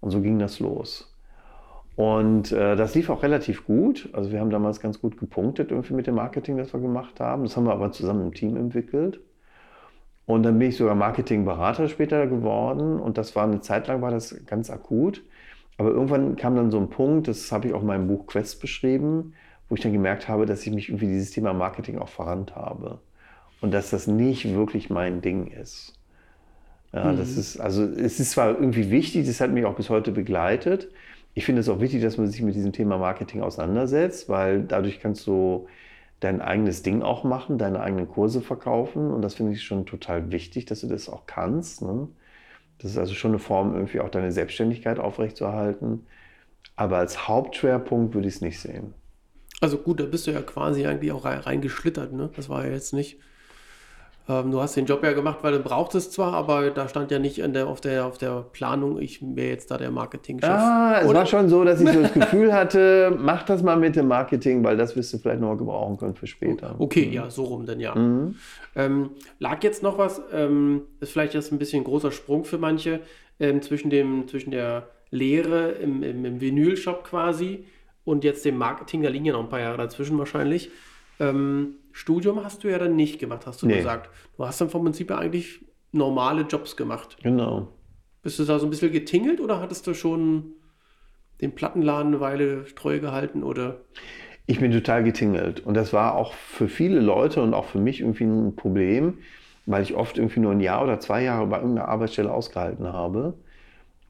[0.00, 1.14] Und so ging das los.
[1.96, 4.08] Und äh, das lief auch relativ gut.
[4.14, 7.42] Also wir haben damals ganz gut gepunktet irgendwie mit dem Marketing, das wir gemacht haben.
[7.42, 9.20] Das haben wir aber zusammen im Team entwickelt.
[10.24, 12.98] Und dann bin ich sogar Marketingberater später geworden.
[12.98, 15.22] Und das war eine Zeit lang war das ganz akut.
[15.78, 18.60] Aber irgendwann kam dann so ein Punkt, das habe ich auch in meinem Buch Quest
[18.60, 19.32] beschrieben,
[19.68, 22.98] wo ich dann gemerkt habe, dass ich mich irgendwie dieses Thema Marketing auch verrannt habe.
[23.60, 25.98] Und dass das nicht wirklich mein Ding ist.
[26.92, 27.16] Ja, mhm.
[27.16, 30.90] das ist, also es ist zwar irgendwie wichtig, das hat mich auch bis heute begleitet.
[31.34, 35.00] Ich finde es auch wichtig, dass man sich mit diesem Thema Marketing auseinandersetzt, weil dadurch
[35.00, 35.66] kannst du
[36.20, 39.12] dein eigenes Ding auch machen, deine eigenen Kurse verkaufen.
[39.12, 41.82] Und das finde ich schon total wichtig, dass du das auch kannst.
[41.82, 42.08] Ne?
[42.78, 46.06] Das ist also schon eine Form, irgendwie auch deine Selbstständigkeit aufrechtzuerhalten.
[46.76, 48.94] Aber als Hauptschwerpunkt würde ich es nicht sehen.
[49.60, 52.30] Also gut, da bist du ja quasi eigentlich auch reingeschlittert, ne?
[52.36, 53.18] Das war ja jetzt nicht
[54.28, 57.18] ähm, du hast den Job ja gemacht, weil du brauchtest zwar, aber da stand ja
[57.18, 60.50] nicht der, auf, der, auf der Planung, ich wäre jetzt da der Marketingchef.
[60.50, 61.20] Ah, es Oder?
[61.20, 64.62] war schon so, dass ich so das Gefühl hatte, mach das mal mit dem Marketing,
[64.62, 66.74] weil das wirst du vielleicht noch gebrauchen können für später.
[66.78, 67.12] Okay, mhm.
[67.12, 67.94] ja, so rum denn ja.
[67.94, 68.34] Mhm.
[68.76, 72.58] Ähm, lag jetzt noch was, ähm, ist vielleicht jetzt ein bisschen ein großer Sprung für
[72.58, 73.00] manche,
[73.40, 77.64] ähm, zwischen, dem, zwischen der Lehre im, im, im Vinyl-Shop quasi
[78.04, 80.70] und jetzt dem Marketing, da liegen ja noch ein paar Jahre dazwischen wahrscheinlich.
[81.18, 83.78] Ähm, Studium hast du ja dann nicht gemacht, hast du nee.
[83.78, 84.08] gesagt.
[84.36, 87.16] Du hast dann vom Prinzip ja eigentlich normale Jobs gemacht.
[87.24, 87.72] Genau.
[88.22, 90.52] Bist du da so ein bisschen getingelt oder hattest du schon
[91.40, 93.80] den Plattenladen eine Weile treu gehalten oder?
[94.46, 95.66] Ich bin total getingelt.
[95.66, 99.18] Und das war auch für viele Leute und auch für mich irgendwie ein Problem,
[99.66, 103.34] weil ich oft irgendwie nur ein Jahr oder zwei Jahre bei irgendeiner Arbeitsstelle ausgehalten habe.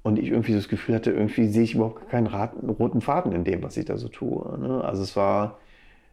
[0.03, 3.63] Und ich irgendwie das Gefühl hatte, irgendwie sehe ich überhaupt keinen roten Faden in dem,
[3.63, 4.59] was ich da so tue.
[4.59, 4.85] Ne?
[4.85, 5.59] Also es war,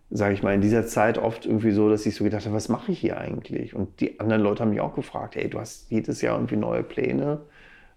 [0.10, 2.70] sage ich mal, in dieser Zeit oft irgendwie so, dass ich so gedacht habe, was
[2.70, 3.76] mache ich hier eigentlich?
[3.76, 6.84] Und die anderen Leute haben mich auch gefragt, hey, du hast jedes Jahr irgendwie neue
[6.84, 7.41] Pläne,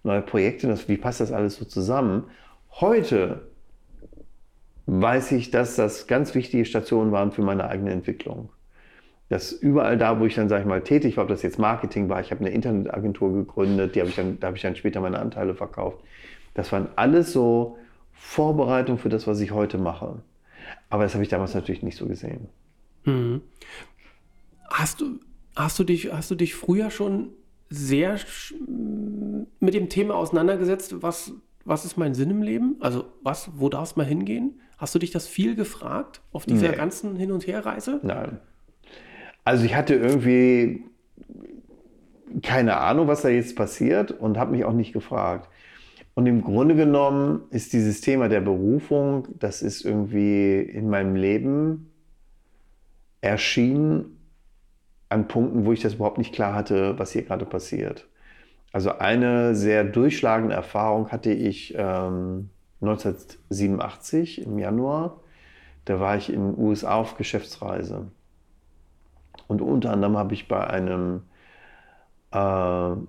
[0.02, 2.24] neue Projekte, wie passt das alles so zusammen?
[2.80, 3.42] Heute
[4.86, 8.48] weiß ich, dass das ganz wichtige Stationen waren für meine eigene Entwicklung.
[9.28, 12.08] Dass überall da, wo ich dann, sage ich mal, tätig war, ob das jetzt Marketing
[12.08, 15.02] war, ich habe eine Internetagentur gegründet, die habe ich dann, da habe ich dann später
[15.02, 15.98] meine Anteile verkauft.
[16.54, 17.76] Das waren alles so
[18.14, 20.22] Vorbereitungen für das, was ich heute mache.
[20.90, 22.48] Aber das habe ich damals natürlich nicht so gesehen.
[23.04, 23.42] Mhm.
[24.70, 25.20] Hast, du,
[25.56, 27.30] hast, du dich, hast du dich früher schon
[27.70, 28.18] sehr
[29.60, 31.32] mit dem Thema auseinandergesetzt, was,
[31.64, 32.76] was ist mein Sinn im Leben?
[32.80, 34.60] Also was, wo darf es mal hingehen?
[34.78, 36.76] Hast du dich das viel gefragt auf dieser nee.
[36.76, 38.00] ganzen Hin- und Herreise?
[38.02, 38.38] Nein.
[39.44, 40.84] Also ich hatte irgendwie
[42.42, 45.48] keine Ahnung, was da jetzt passiert und habe mich auch nicht gefragt.
[46.18, 51.92] Und im Grunde genommen ist dieses Thema der Berufung, das ist irgendwie in meinem Leben
[53.20, 54.18] erschienen
[55.10, 58.08] an Punkten, wo ich das überhaupt nicht klar hatte, was hier gerade passiert.
[58.72, 62.50] Also eine sehr durchschlagende Erfahrung hatte ich ähm,
[62.80, 65.20] 1987 im Januar.
[65.84, 68.10] Da war ich in den USA auf Geschäftsreise.
[69.46, 71.22] Und unter anderem habe ich bei einem,
[72.32, 73.04] äh, bei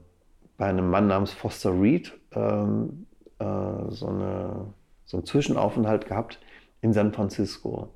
[0.59, 3.05] einem Mann namens Foster Reed ähm,
[3.39, 3.45] äh,
[3.89, 4.65] so, eine,
[5.05, 6.39] so einen Zwischenaufenthalt gehabt
[6.81, 7.89] in San Francisco.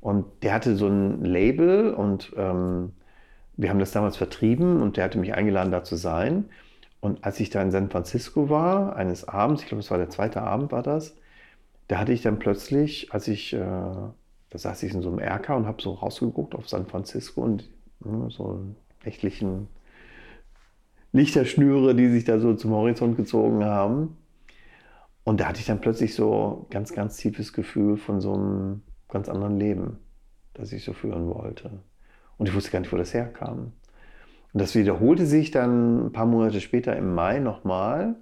[0.00, 2.92] Und der hatte so ein Label und ähm,
[3.56, 6.46] wir haben das damals vertrieben und der hatte mich eingeladen, da zu sein.
[7.00, 10.10] Und als ich da in San Francisco war, eines Abends, ich glaube, es war der
[10.10, 11.16] zweite Abend, war das,
[11.88, 14.12] da hatte ich dann plötzlich, als ich, äh, da
[14.58, 17.62] saß ich in so einem Erker und habe so rausgeguckt auf San Francisco und
[18.04, 18.60] äh, so
[19.04, 19.68] nächtlichen
[21.14, 24.16] Lichterschnüre, die sich da so zum Horizont gezogen haben.
[25.22, 29.28] Und da hatte ich dann plötzlich so ganz, ganz tiefes Gefühl von so einem ganz
[29.28, 29.98] anderen Leben,
[30.54, 31.70] das ich so führen wollte.
[32.36, 33.72] Und ich wusste gar nicht, wo das herkam.
[34.52, 38.16] Und das wiederholte sich dann ein paar Monate später im Mai nochmal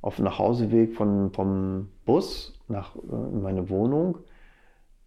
[0.00, 4.18] auf dem Nachhauseweg von, vom Bus nach äh, meine Wohnung,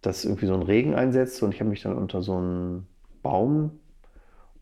[0.02, 2.86] dass irgendwie so ein Regen einsetzte und ich habe mich dann unter so einen
[3.22, 3.80] Baum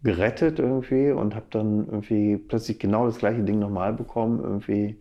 [0.03, 4.97] gerettet irgendwie und habe dann irgendwie plötzlich genau das gleiche Ding nochmal bekommen, irgendwie,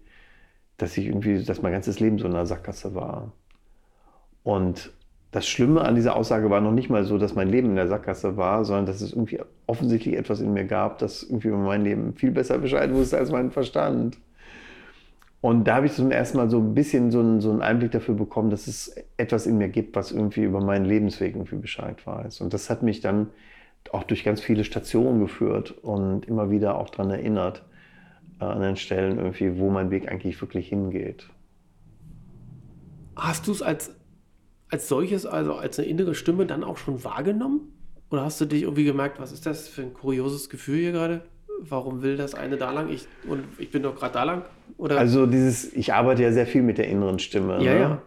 [0.77, 3.31] dass ich irgendwie, dass mein ganzes Leben so in einer Sackgasse war.
[4.43, 4.91] Und
[5.31, 7.87] das Schlimme an dieser Aussage war noch nicht mal so, dass mein Leben in der
[7.87, 11.83] Sackgasse war, sondern dass es irgendwie offensichtlich etwas in mir gab, das irgendwie über mein
[11.83, 14.17] Leben viel besser Bescheid wusste als mein Verstand.
[15.41, 17.91] Und da habe ich zum ersten Mal so ein bisschen so einen, so einen Einblick
[17.91, 22.05] dafür bekommen, dass es etwas in mir gibt, was irgendwie über meinen Lebensweg irgendwie Bescheid
[22.07, 22.41] weiß.
[22.41, 23.27] Und das hat mich dann
[23.93, 27.63] auch durch ganz viele Stationen geführt und immer wieder auch daran erinnert,
[28.39, 31.27] äh, an den Stellen irgendwie, wo mein Weg eigentlich wirklich hingeht.
[33.15, 33.97] Hast du es als
[34.69, 37.73] als solches, also als eine innere Stimme, dann auch schon wahrgenommen?
[38.09, 41.21] Oder hast du dich irgendwie gemerkt, was ist das für ein kurioses Gefühl hier gerade?
[41.59, 42.89] Warum will das eine da lang?
[42.89, 44.41] Ich, und ich bin doch gerade da lang?
[44.77, 44.97] Oder?
[44.97, 47.63] Also dieses, ich arbeite ja sehr viel mit der inneren Stimme.
[47.63, 47.79] Ja, ne?
[47.79, 48.01] ja.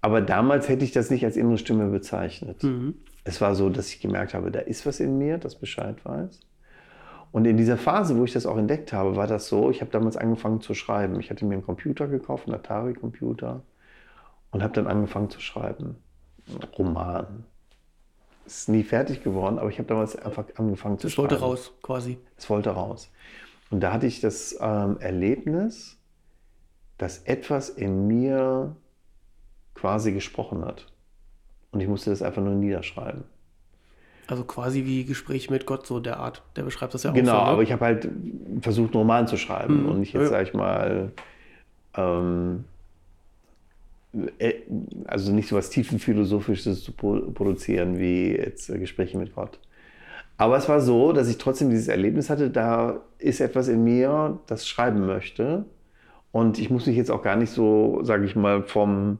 [0.00, 2.62] Aber damals hätte ich das nicht als innere Stimme bezeichnet.
[2.62, 2.94] Mhm.
[3.26, 6.38] Es war so, dass ich gemerkt habe, da ist was in mir, das Bescheid weiß.
[7.32, 9.90] Und in dieser Phase, wo ich das auch entdeckt habe, war das so, ich habe
[9.90, 11.18] damals angefangen zu schreiben.
[11.18, 13.62] Ich hatte mir einen Computer gekauft, einen Atari-Computer,
[14.52, 15.96] und habe dann angefangen zu schreiben.
[16.78, 17.44] Roman.
[18.46, 21.26] Ist nie fertig geworden, aber ich habe damals einfach angefangen zu schreiben.
[21.26, 22.18] Es wollte raus, quasi.
[22.36, 23.10] Es wollte raus.
[23.70, 25.98] Und da hatte ich das ähm, Erlebnis,
[26.96, 28.76] dass etwas in mir
[29.74, 30.86] quasi gesprochen hat.
[31.72, 33.24] Und ich musste das einfach nur niederschreiben.
[34.28, 36.42] Also quasi wie Gespräch mit Gott, so der Art.
[36.56, 37.42] Der beschreibt das ja auch Genau, so, ne?
[37.42, 38.08] aber ich habe halt
[38.60, 39.88] versucht, einen Roman zu schreiben mhm.
[39.88, 40.28] und nicht jetzt, ja.
[40.30, 41.12] sag ich mal,
[41.94, 42.64] ähm,
[44.38, 44.54] äh,
[45.06, 49.58] also nicht so was tiefenphilosophisches zu produzieren wie jetzt äh, Gespräche mit Gott.
[50.38, 54.38] Aber es war so, dass ich trotzdem dieses Erlebnis hatte, da ist etwas in mir,
[54.46, 55.64] das schreiben möchte.
[56.30, 59.18] Und ich muss mich jetzt auch gar nicht so, sage ich mal, vom,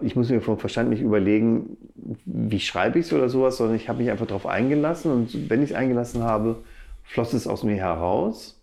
[0.00, 1.76] ich muss mir vom Verstand nicht überlegen,
[2.24, 5.10] wie schreibe ich es oder sowas, sondern ich habe mich einfach darauf eingelassen.
[5.10, 6.62] Und wenn ich es eingelassen habe,
[7.02, 8.62] floss es aus mir heraus.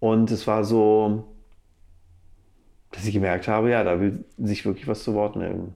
[0.00, 1.24] Und es war so,
[2.90, 5.74] dass ich gemerkt habe, ja, da will sich wirklich was zu Wort melden.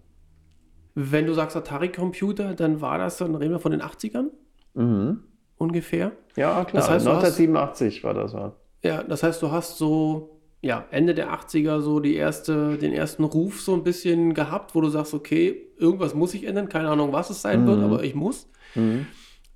[0.95, 4.27] Wenn du sagst Atari-Computer, dann war das, dann reden wir von den 80ern?
[4.75, 5.21] Mhm.
[5.57, 6.13] Ungefähr?
[6.37, 6.83] Ja, klar.
[6.83, 8.33] Das heißt, 1987 hast, war das.
[8.33, 8.53] Ja.
[8.83, 13.25] ja, das heißt, du hast so ja, Ende der 80er so die erste, den ersten
[13.25, 17.13] Ruf so ein bisschen gehabt, wo du sagst, okay, irgendwas muss ich ändern, keine Ahnung,
[17.13, 17.67] was es sein mhm.
[17.67, 18.49] wird, aber ich muss.
[18.77, 19.07] Mhm.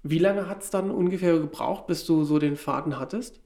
[0.02, 3.40] Wie lange hat es dann ungefähr gebraucht, bis du so den Faden hattest?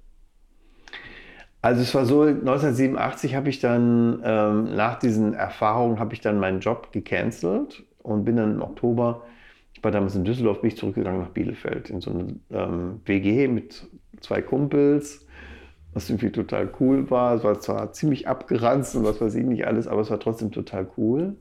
[1.62, 6.40] Also es war so, 1987 habe ich dann, ähm, nach diesen Erfahrungen, habe ich dann
[6.40, 9.24] meinen Job gecancelt und bin dann im Oktober,
[9.74, 13.48] ich war damals in Düsseldorf, bin ich zurückgegangen nach Bielefeld in so eine ähm, WG
[13.48, 13.86] mit
[14.20, 15.26] zwei Kumpels,
[15.92, 17.34] was irgendwie total cool war.
[17.34, 20.50] Es war zwar ziemlich abgeranzt und was weiß ich nicht alles, aber es war trotzdem
[20.52, 21.36] total cool.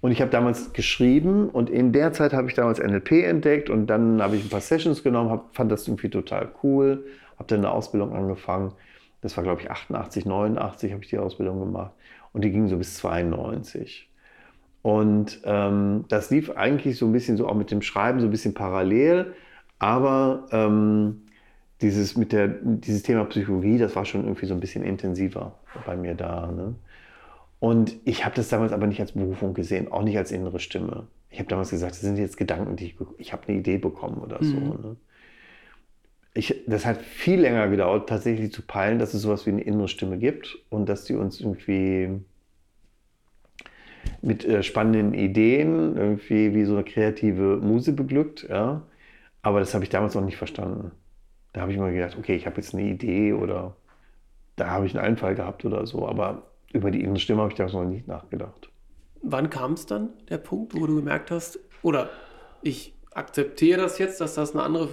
[0.00, 3.88] Und ich habe damals geschrieben und in der Zeit habe ich damals NLP entdeckt und
[3.88, 7.04] dann habe ich ein paar Sessions genommen, hab, fand das irgendwie total cool,
[7.36, 8.72] habe dann eine Ausbildung angefangen
[9.20, 11.92] das war, glaube ich, 88, 89 habe ich die Ausbildung gemacht.
[12.32, 14.08] Und die ging so bis 92.
[14.82, 18.30] Und ähm, das lief eigentlich so ein bisschen so auch mit dem Schreiben so ein
[18.30, 19.34] bisschen parallel.
[19.78, 21.22] Aber ähm,
[21.80, 25.54] dieses, mit der, dieses Thema Psychologie, das war schon irgendwie so ein bisschen intensiver
[25.86, 26.50] bei mir da.
[26.50, 26.74] Ne?
[27.60, 31.06] Und ich habe das damals aber nicht als Berufung gesehen, auch nicht als innere Stimme.
[31.30, 34.18] Ich habe damals gesagt, das sind jetzt Gedanken, die ich, ich habe eine Idee bekommen
[34.18, 34.54] oder so.
[34.54, 34.68] Mhm.
[34.68, 34.96] Ne?
[36.38, 39.88] ich, das hat viel länger gedauert, tatsächlich zu peilen, dass es sowas wie eine innere
[39.88, 42.20] Stimme gibt und dass die uns irgendwie
[44.22, 48.46] mit äh, spannenden Ideen irgendwie wie so eine kreative Muse beglückt.
[48.48, 48.82] Ja?
[49.42, 50.92] Aber das habe ich damals noch nicht verstanden.
[51.58, 53.74] Da habe ich immer gedacht, okay, ich habe jetzt eine Idee oder
[54.54, 56.06] da habe ich einen Einfall gehabt oder so.
[56.06, 58.70] Aber über die innere Stimme habe ich damals noch nicht nachgedacht.
[59.22, 62.10] Wann kam es dann, der Punkt, wo du gemerkt hast, oder
[62.62, 64.88] ich akzeptiere das jetzt, dass das eine andere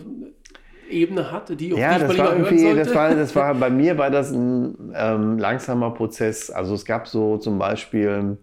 [0.89, 4.09] Ebene hatte, die auf ja, das war irgendwie, das war, das war bei mir war
[4.09, 6.49] das ein ähm, langsamer Prozess.
[6.49, 8.39] Also es gab so zum Beispiel,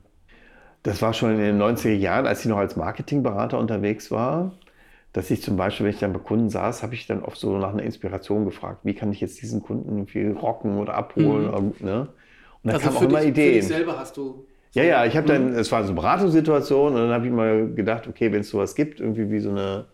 [0.84, 4.52] das war schon in den 90er Jahren, als ich noch als Marketingberater unterwegs war,
[5.12, 7.56] dass ich zum Beispiel, wenn ich dann bei Kunden saß, habe ich dann oft so
[7.58, 11.42] nach einer Inspiration gefragt, wie kann ich jetzt diesen Kunden irgendwie rocken oder abholen.
[11.42, 11.48] Mhm.
[11.48, 12.00] Oder, ne?
[12.62, 13.52] Und dann also kamen auch immer dich, Ideen.
[13.52, 15.58] Für dich selber hast du so ja, ja, ich habe dann, mhm.
[15.58, 18.74] es war so eine Beratungssituation und dann habe ich mal gedacht, okay, wenn es sowas
[18.74, 19.84] gibt, irgendwie wie so eine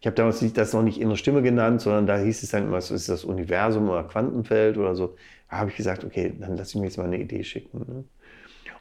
[0.00, 2.78] ich habe damals das noch nicht innere Stimme genannt, sondern da hieß es dann immer,
[2.78, 5.16] ist das Universum oder Quantenfeld oder so.
[5.50, 7.78] Da habe ich gesagt, okay, dann lass ich mir jetzt mal eine Idee schicken.
[7.78, 8.04] Ne?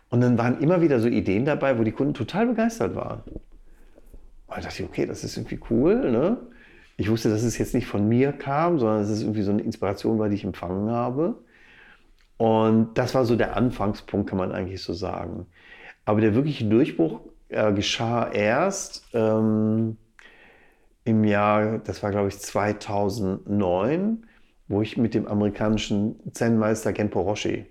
[0.09, 3.23] Und dann waren immer wieder so Ideen dabei, wo die Kunden total begeistert waren.
[4.47, 6.11] Und da dachte ich, okay, das ist irgendwie cool.
[6.11, 6.37] Ne?
[6.97, 10.19] Ich wusste, dass es jetzt nicht von mir kam, sondern es irgendwie so eine Inspiration
[10.19, 11.35] war, die ich empfangen habe.
[12.37, 15.47] Und das war so der Anfangspunkt, kann man eigentlich so sagen.
[16.05, 19.97] Aber der wirkliche Durchbruch äh, geschah erst, ähm,
[21.05, 24.25] im Jahr, das war glaube ich 2009,
[24.67, 27.67] wo ich mit dem amerikanischen Zen-Meister Genpo Roshi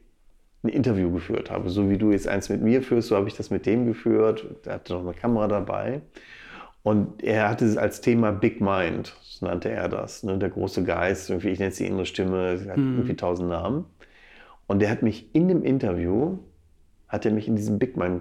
[0.62, 1.68] ein Interview geführt habe.
[1.68, 4.46] So wie du jetzt eins mit mir führst, so habe ich das mit dem geführt.
[4.64, 6.00] Er hatte noch eine Kamera dabei.
[6.84, 10.22] Und er hatte es als Thema Big Mind, so nannte er das.
[10.22, 10.36] Ne?
[10.36, 12.96] Der große Geist, irgendwie, ich nenne es die innere Stimme, hat hm.
[12.96, 13.86] irgendwie tausend Namen.
[14.66, 16.38] Und der hat mich in dem Interview,
[17.08, 18.20] hat er mich in diesen Big Mind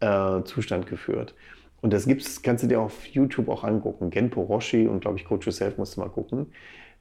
[0.00, 1.34] äh, Zustand geführt.
[1.82, 4.08] Und das gibt's, kannst du dir auf YouTube auch angucken.
[4.08, 6.46] Genpo Roshi und glaube ich Coach Yourself musst du mal gucken.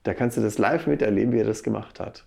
[0.04, 2.26] Da kannst du das live miterleben, wie er das gemacht hat.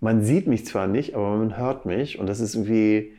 [0.00, 3.12] Man sieht mich zwar nicht, aber man hört mich und das ist irgendwie,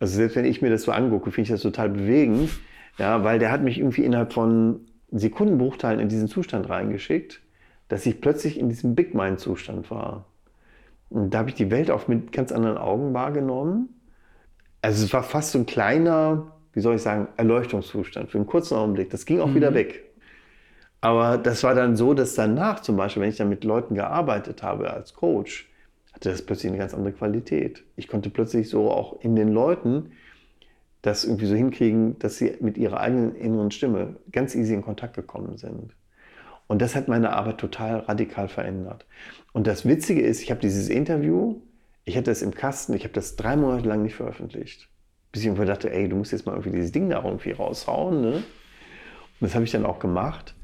[0.00, 2.50] also selbst wenn ich mir das so angucke, finde ich das total bewegend,
[2.98, 4.80] ja, weil der hat mich irgendwie innerhalb von
[5.10, 7.40] Sekundenbruchteilen in diesen Zustand reingeschickt,
[7.88, 10.26] dass ich plötzlich in diesem Big Mind Zustand war.
[11.10, 13.88] Und da habe ich die Welt auch mit ganz anderen Augen wahrgenommen.
[14.82, 18.76] Also es war fast so ein kleiner, wie soll ich sagen, Erleuchtungszustand für einen kurzen
[18.76, 19.10] Augenblick.
[19.10, 19.54] Das ging auch mhm.
[19.54, 20.04] wieder weg.
[21.00, 24.62] Aber das war dann so, dass danach zum Beispiel, wenn ich dann mit Leuten gearbeitet
[24.62, 25.70] habe als Coach,
[26.12, 27.84] hatte das plötzlich eine ganz andere Qualität.
[27.96, 30.12] Ich konnte plötzlich so auch in den Leuten
[31.06, 35.14] das irgendwie so hinkriegen, dass sie mit ihrer eigenen inneren Stimme ganz easy in Kontakt
[35.14, 35.94] gekommen sind.
[36.66, 39.06] Und das hat meine Arbeit total radikal verändert.
[39.52, 41.60] Und das Witzige ist, ich habe dieses Interview,
[42.04, 44.88] ich hatte es im Kasten, ich habe das drei Monate lang nicht veröffentlicht
[45.34, 48.20] bis ich irgendwie dachte, ey, du musst jetzt mal irgendwie dieses Ding da irgendwie raushauen.
[48.20, 48.34] Ne?
[48.36, 48.44] Und
[49.40, 50.54] das habe ich dann auch gemacht.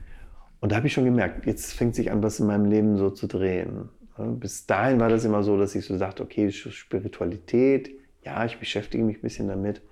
[0.61, 3.11] Und da habe ich schon gemerkt, jetzt fängt sich an, was in meinem Leben so
[3.11, 3.89] zu drehen.
[4.17, 7.91] Bis dahin war das immer so, dass ich so dachte, okay, Spiritualität,
[8.23, 9.83] ja, ich beschäftige mich ein bisschen damit.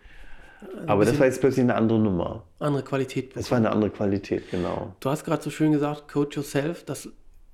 [0.60, 2.44] Also Aber das war jetzt plötzlich eine andere Nummer.
[2.58, 3.36] Andere Qualität.
[3.36, 4.94] Das war eine andere Qualität, genau.
[5.00, 7.08] Du hast gerade so schön gesagt, Coach Yourself, das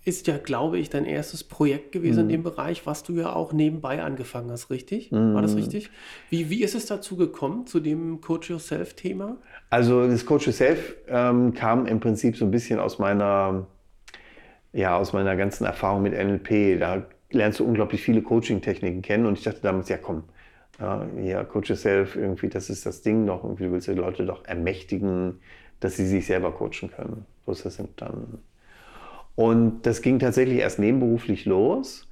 [0.05, 2.31] ist ja, glaube ich, dein erstes Projekt gewesen mhm.
[2.31, 5.11] in dem Bereich, was du ja auch nebenbei angefangen hast, richtig?
[5.11, 5.35] Mhm.
[5.35, 5.91] War das richtig?
[6.29, 9.37] Wie, wie ist es dazu gekommen, zu dem Coach Yourself-Thema?
[9.71, 13.67] Also das Coach Yourself ähm, kam im Prinzip so ein bisschen aus meiner,
[14.73, 16.79] ja, aus meiner ganzen Erfahrung mit NLP.
[16.79, 20.25] Da lernst du unglaublich viele Coaching-Techniken kennen und ich dachte damals, ja komm,
[20.81, 24.27] ja, ja, Coach Yourself, irgendwie, das ist das Ding doch, irgendwie willst du die Leute
[24.27, 25.41] doch ermächtigen,
[25.81, 27.27] dass sie sich selber coachen können.
[27.47, 28.43] So ist das entstanden.
[29.37, 32.09] Und das ging tatsächlich erst nebenberuflich los.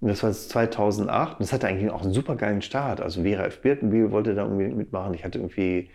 [0.00, 3.00] Das war 2008 und das hatte eigentlich auch einen super geilen Start.
[3.00, 3.60] Also Vera F.
[3.62, 5.14] Birkenbiel wollte da unbedingt mitmachen.
[5.14, 5.90] Ich hatte irgendwie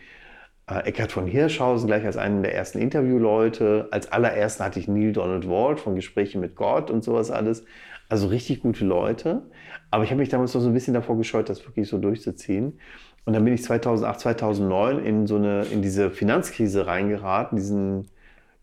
[0.69, 3.89] äh, Eckhard von Hirschhausen gleich als einen der ersten Interviewleute.
[3.91, 7.65] Als allerersten hatte ich Neil Donald Walt von Gespräche mit Gott und sowas alles.
[8.09, 9.43] Also richtig gute Leute.
[9.91, 12.79] Aber ich habe mich damals noch so ein bisschen davor gescheut, das wirklich so durchzuziehen.
[13.25, 18.09] Und dann bin ich 2008, 2009 in so eine, in diese Finanzkrise reingeraten, diesen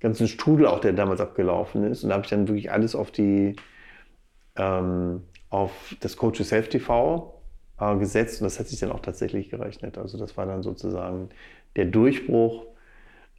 [0.00, 2.02] ganzen Strudel auch, der damals abgelaufen ist.
[2.02, 3.56] Und da habe ich dann wirklich alles auf die,
[4.56, 7.34] ähm, auf das Coach Self TV
[7.78, 9.98] äh, gesetzt und das hat sich dann auch tatsächlich gerechnet.
[9.98, 11.30] Also das war dann sozusagen
[11.76, 12.66] der Durchbruch,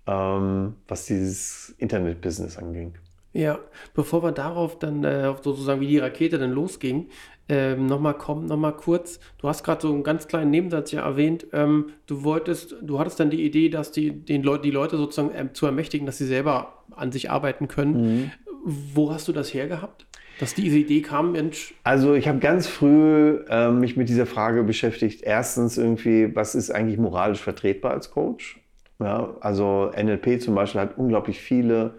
[0.07, 2.95] ähm, was dieses Internet-Business anging.
[3.35, 3.59] Ja,
[3.93, 7.09] bevor wir darauf dann äh, sozusagen wie die Rakete dann losging,
[7.49, 9.19] ähm, nochmal kommen, nochmal kurz.
[9.39, 11.45] Du hast gerade so einen ganz kleinen Nebensatz ja erwähnt.
[11.51, 15.31] Ähm, du wolltest, du hattest dann die Idee, dass die, den Leut, die Leute sozusagen
[15.35, 17.93] ähm, zu ermächtigen, dass sie selber an sich arbeiten können.
[17.93, 18.31] Mhm.
[18.63, 20.07] Wo hast du das hergehabt?
[20.39, 21.73] Dass diese Idee kam, Mensch.
[21.83, 25.23] Also ich habe ganz früh äh, mich mit dieser Frage beschäftigt.
[25.23, 28.61] Erstens irgendwie, was ist eigentlich moralisch vertretbar als Coach?
[28.99, 31.95] Ja, also NLP zum Beispiel hat unglaublich viele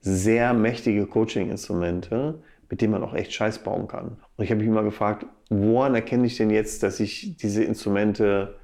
[0.00, 4.18] sehr mächtige Coaching-Instrumente, mit denen man auch echt Scheiß bauen kann.
[4.36, 8.58] Und ich habe mich immer gefragt, woran erkenne ich denn jetzt, dass ich diese Instrumente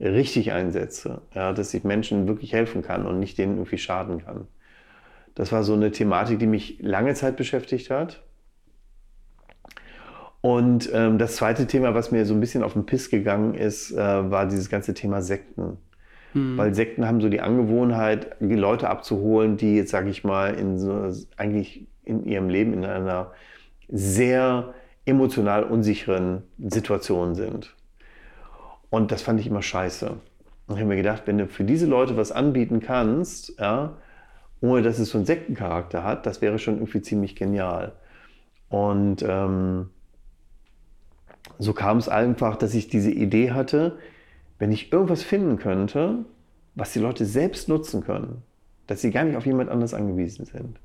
[0.00, 1.22] richtig einsetze?
[1.34, 4.46] Ja, dass ich Menschen wirklich helfen kann und nicht denen irgendwie schaden kann.
[5.34, 8.22] Das war so eine Thematik, die mich lange Zeit beschäftigt hat.
[10.40, 13.90] Und ähm, das zweite Thema, was mir so ein bisschen auf den Piss gegangen ist,
[13.92, 15.78] äh, war dieses ganze Thema Sekten.
[16.32, 16.56] Hm.
[16.58, 20.78] Weil Sekten haben so die Angewohnheit, die Leute abzuholen, die jetzt, sage ich mal, in
[20.78, 23.32] so, eigentlich in ihrem Leben in einer
[23.88, 24.74] sehr
[25.04, 27.74] emotional unsicheren Situation sind.
[28.90, 30.10] Und das fand ich immer scheiße.
[30.10, 33.96] Und ich habe mir gedacht, wenn du für diese Leute was anbieten kannst, ja,
[34.60, 37.92] ohne dass es so einen Sektencharakter hat, das wäre schon irgendwie ziemlich genial.
[38.68, 39.90] Und ähm,
[41.58, 43.98] so kam es einfach, dass ich diese Idee hatte,
[44.58, 46.24] wenn ich irgendwas finden könnte,
[46.74, 48.42] was die Leute selbst nutzen können,
[48.86, 50.78] dass sie gar nicht auf jemand anders angewiesen sind,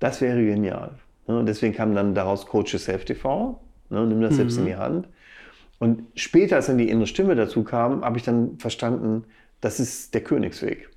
[0.00, 0.92] das wäre genial.
[1.26, 3.60] Ne, und deswegen kam dann daraus Coach Yourself TV,
[3.90, 4.36] ne, nimm das mhm.
[4.36, 5.08] selbst in die Hand.
[5.78, 9.24] Und später, als dann die innere Stimme dazu kam, habe ich dann verstanden,
[9.60, 10.88] das ist der Königsweg.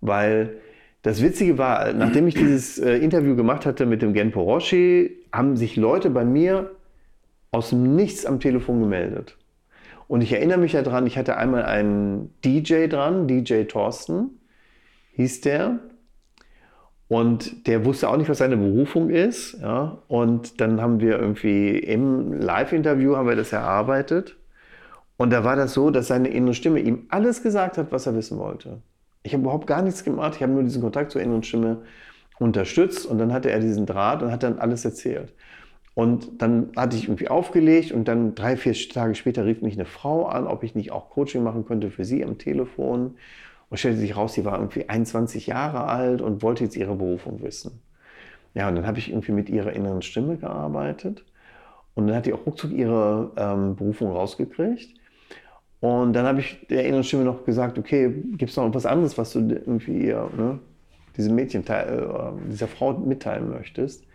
[0.00, 0.56] Weil
[1.02, 5.56] das Witzige war, nachdem ich dieses äh, Interview gemacht hatte mit dem Genpo Roshi, haben
[5.56, 6.70] sich Leute bei mir
[7.52, 9.36] aus dem Nichts am Telefon gemeldet.
[10.10, 14.40] Und ich erinnere mich daran, ich hatte einmal einen DJ dran, DJ Thorsten
[15.12, 15.78] hieß der.
[17.06, 19.60] Und der wusste auch nicht, was seine Berufung ist.
[19.60, 19.98] Ja?
[20.08, 24.36] Und dann haben wir irgendwie im Live-Interview haben wir das erarbeitet.
[25.16, 28.16] Und da war das so, dass seine innere Stimme ihm alles gesagt hat, was er
[28.16, 28.82] wissen wollte.
[29.22, 30.34] Ich habe überhaupt gar nichts gemacht.
[30.34, 31.82] Ich habe nur diesen Kontakt zur inneren Stimme
[32.40, 33.06] unterstützt.
[33.06, 35.32] Und dann hatte er diesen Draht und hat dann alles erzählt.
[36.00, 39.84] Und dann hatte ich irgendwie aufgelegt und dann drei, vier Tage später rief mich eine
[39.84, 43.16] Frau an, ob ich nicht auch Coaching machen könnte für sie am Telefon.
[43.68, 47.42] Und stellte sich raus, sie war irgendwie 21 Jahre alt und wollte jetzt ihre Berufung
[47.42, 47.82] wissen.
[48.54, 51.22] Ja, und dann habe ich irgendwie mit ihrer inneren Stimme gearbeitet.
[51.94, 54.94] Und dann hat die auch ruckzuck ihre ähm, Berufung rausgekriegt.
[55.80, 59.18] Und dann habe ich der inneren Stimme noch gesagt, okay, gibt es noch etwas anderes,
[59.18, 60.60] was du irgendwie ihr, ne,
[61.18, 64.06] diesem Mädchen, äh, dieser Frau mitteilen möchtest?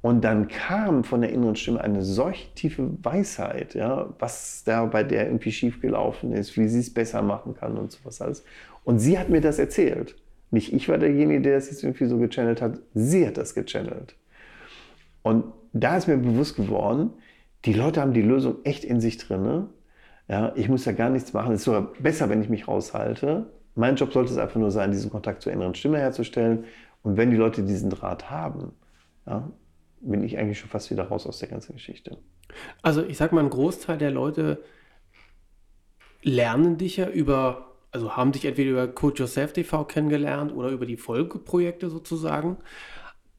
[0.00, 5.02] Und dann kam von der inneren Stimme eine solch tiefe Weisheit, ja, was da bei
[5.02, 8.44] der irgendwie schiefgelaufen ist, wie sie es besser machen kann und sowas alles.
[8.84, 10.14] Und sie hat mir das erzählt.
[10.50, 14.14] Nicht ich war derjenige, der das jetzt irgendwie so gechannelt hat, sie hat das gechannelt.
[15.22, 17.10] Und da ist mir bewusst geworden,
[17.64, 19.66] die Leute haben die Lösung echt in sich drin.
[20.28, 21.52] Ja, ich muss ja gar nichts machen.
[21.52, 23.46] Es ist sogar besser, wenn ich mich raushalte.
[23.74, 26.64] Mein Job sollte es einfach nur sein, diesen Kontakt zur inneren Stimme herzustellen.
[27.02, 28.72] Und wenn die Leute diesen Draht haben,
[29.26, 29.50] ja,
[30.00, 32.18] bin ich eigentlich schon fast wieder raus aus der ganzen Geschichte.
[32.82, 34.62] Also ich sag mal, ein Großteil der Leute
[36.22, 40.86] lernen dich ja über, also haben dich entweder über Coach Yourself TV kennengelernt oder über
[40.86, 42.58] die Folgeprojekte sozusagen.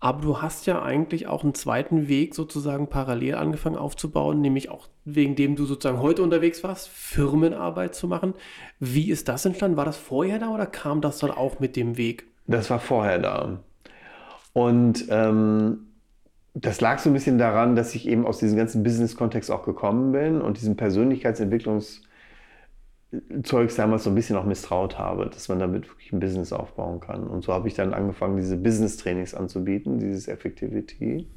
[0.02, 4.88] Aber du hast ja eigentlich auch einen zweiten Weg sozusagen parallel angefangen aufzubauen, nämlich auch
[5.04, 8.34] wegen dem du sozusagen heute unterwegs warst, Firmenarbeit zu machen.
[8.80, 9.76] Wie ist das entstanden?
[9.76, 12.28] War das vorher da oder kam das dann auch mit dem Weg?
[12.48, 13.60] Das war vorher da.
[14.54, 15.89] Und ähm,
[16.62, 20.12] das lag so ein bisschen daran, dass ich eben aus diesem ganzen Business-Kontext auch gekommen
[20.12, 26.12] bin und diesem Persönlichkeitsentwicklungszeugs damals so ein bisschen auch misstraut habe, dass man damit wirklich
[26.12, 27.28] ein Business aufbauen kann.
[27.28, 31.28] Und so habe ich dann angefangen, diese Business-Trainings anzubieten, dieses Effectivity.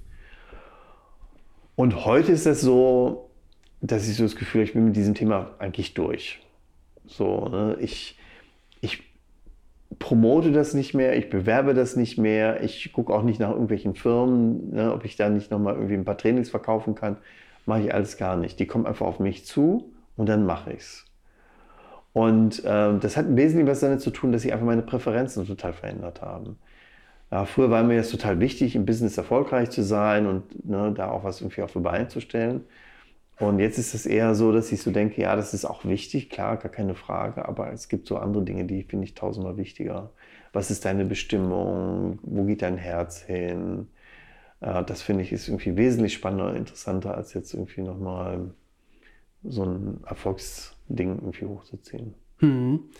[1.76, 3.30] Und heute ist es so,
[3.80, 6.40] dass ich so das Gefühl habe, ich bin mit diesem Thema eigentlich durch.
[7.06, 7.76] So, ne?
[7.80, 8.18] ich,
[8.80, 9.11] ich
[9.98, 13.94] promote das nicht mehr, ich bewerbe das nicht mehr, ich gucke auch nicht nach irgendwelchen
[13.94, 17.16] Firmen, ne, ob ich da nicht nochmal irgendwie ein paar Trainings verkaufen kann.
[17.66, 18.58] Mache ich alles gar nicht.
[18.58, 21.04] Die kommen einfach auf mich zu und dann mache ich es.
[22.12, 25.72] Und ähm, das hat wesentlich was damit zu tun, dass sich einfach meine Präferenzen total
[25.72, 26.58] verändert haben.
[27.30, 31.10] Ja, früher war mir das total wichtig, im Business erfolgreich zu sein und ne, da
[31.10, 32.64] auch was irgendwie auf die Beine zu stellen.
[33.38, 36.30] Und jetzt ist es eher so, dass ich so denke, ja, das ist auch wichtig,
[36.30, 40.10] klar, gar keine Frage, aber es gibt so andere Dinge, die finde ich tausendmal wichtiger.
[40.52, 42.18] Was ist deine Bestimmung?
[42.22, 43.88] Wo geht dein Herz hin?
[44.60, 48.52] Äh, das finde ich ist irgendwie wesentlich spannender und interessanter, als jetzt irgendwie nochmal
[49.44, 52.14] so ein Erfolgsding irgendwie hochzuziehen.
[52.38, 52.90] Hm.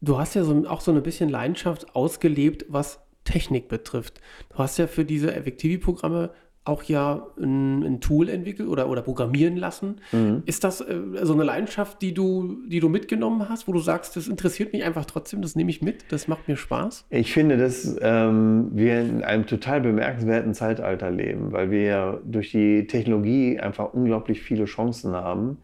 [0.00, 4.20] Du hast ja so, auch so ein bisschen Leidenschaft ausgelebt, was Technik betrifft.
[4.50, 6.30] Du hast ja für diese Effektivi-Programme
[6.64, 10.00] auch ja ein, ein, Tool entwickelt oder, oder programmieren lassen.
[10.12, 10.42] Mhm.
[10.46, 14.16] Ist das äh, so eine Leidenschaft, die du, die du mitgenommen hast, wo du sagst,
[14.16, 17.04] das interessiert mich einfach trotzdem, das nehme ich mit, das macht mir Spaß?
[17.10, 22.86] Ich finde, dass ähm, wir in einem total bemerkenswerten Zeitalter leben, weil wir durch die
[22.86, 25.58] Technologie einfach unglaublich viele Chancen haben,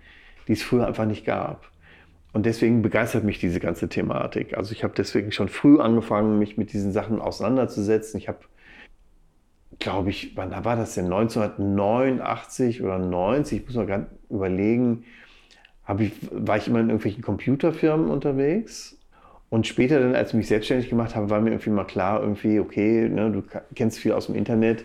[0.49, 1.71] die es früher einfach nicht gab.
[2.33, 4.57] Und deswegen begeistert mich diese ganze Thematik.
[4.57, 8.19] Also ich habe deswegen schon früh angefangen, mich mit diesen Sachen auseinanderzusetzen.
[8.21, 8.39] Ich habe
[9.81, 11.07] glaube ich, wann war das denn?
[11.07, 15.05] 1989 oder 90, ich muss mal gerade überlegen,
[15.99, 18.97] ich, war ich immer in irgendwelchen Computerfirmen unterwegs.
[19.49, 22.61] Und später dann, als ich mich selbstständig gemacht habe, war mir irgendwie mal klar, irgendwie,
[22.61, 23.43] okay, ne, du
[23.75, 24.85] kennst viel aus dem Internet,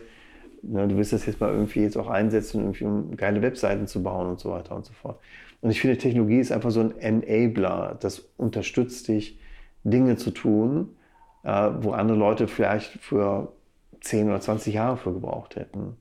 [0.63, 4.01] ne, du willst das jetzt mal irgendwie jetzt auch einsetzen, irgendwie, um geile Webseiten zu
[4.01, 5.19] bauen und so weiter und so fort.
[5.61, 9.39] Und ich finde, Technologie ist einfach so ein Enabler, das unterstützt dich,
[9.83, 10.95] Dinge zu tun,
[11.43, 13.53] äh, wo andere Leute vielleicht für
[14.01, 15.97] 10 oder 20 Jahre für gebraucht hätten.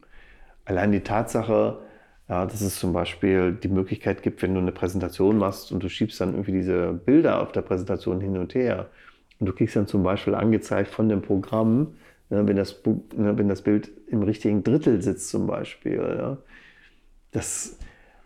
[0.64, 1.78] Allein die Tatsache,
[2.28, 5.88] ja, dass es zum Beispiel die Möglichkeit gibt, wenn du eine Präsentation machst und du
[5.88, 8.88] schiebst dann irgendwie diese Bilder auf der Präsentation hin und her
[9.40, 11.95] und du kriegst dann zum Beispiel angezeigt von dem Programm,
[12.30, 15.97] ne, wenn, das, ne, wenn das Bild im richtigen Drittel sitzt zum Beispiel.
[15.97, 16.38] Ja,
[17.32, 17.78] das,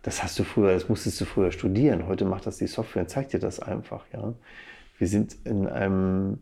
[0.03, 2.07] das hast du früher, das musstest du früher studieren.
[2.07, 4.05] Heute macht das die Software und zeigt dir das einfach.
[4.13, 4.35] Ja.
[4.99, 6.39] Wir sind in einem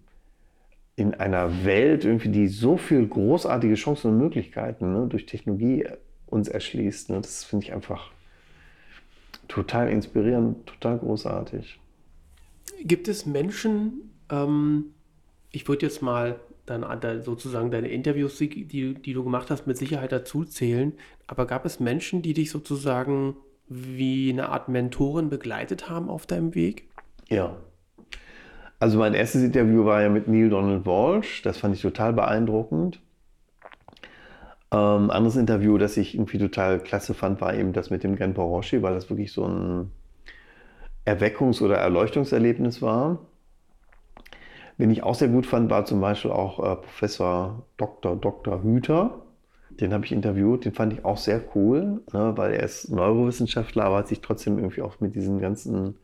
[0.97, 5.86] in einer Welt, irgendwie, die so viele großartige Chancen und Möglichkeiten ne, durch Technologie
[6.26, 7.11] uns erschließt.
[7.11, 8.11] Ne, das finde ich einfach
[9.47, 11.78] total inspirierend, total großartig.
[12.82, 14.86] Gibt es Menschen, ähm,
[15.53, 16.84] ich würde jetzt mal dann
[17.22, 20.94] sozusagen deine Interviews, die, die du gemacht hast, mit Sicherheit dazu zählen,
[21.28, 23.36] aber gab es Menschen, die dich sozusagen
[23.68, 26.88] wie eine Art Mentorin begleitet haben auf deinem Weg?
[27.28, 27.57] Ja,
[28.78, 31.42] also mein erstes Interview war ja mit Neil Donald Walsh.
[31.42, 33.00] Das fand ich total beeindruckend.
[34.72, 38.44] Ähm, anderes Interview, das ich irgendwie total klasse fand, war eben das mit dem Genpo
[38.44, 39.90] Roshi, weil das wirklich so ein
[41.04, 43.20] Erweckungs- oder Erleuchtungserlebnis war.
[44.76, 48.16] Wen ich auch sehr gut fand, war zum Beispiel auch äh, Professor Dr.
[48.16, 48.62] Dr.
[48.62, 49.22] Hüter.
[49.70, 53.84] Den habe ich interviewt, den fand ich auch sehr cool, ne, weil er ist Neurowissenschaftler,
[53.84, 55.96] aber hat sich trotzdem irgendwie auch mit diesen ganzen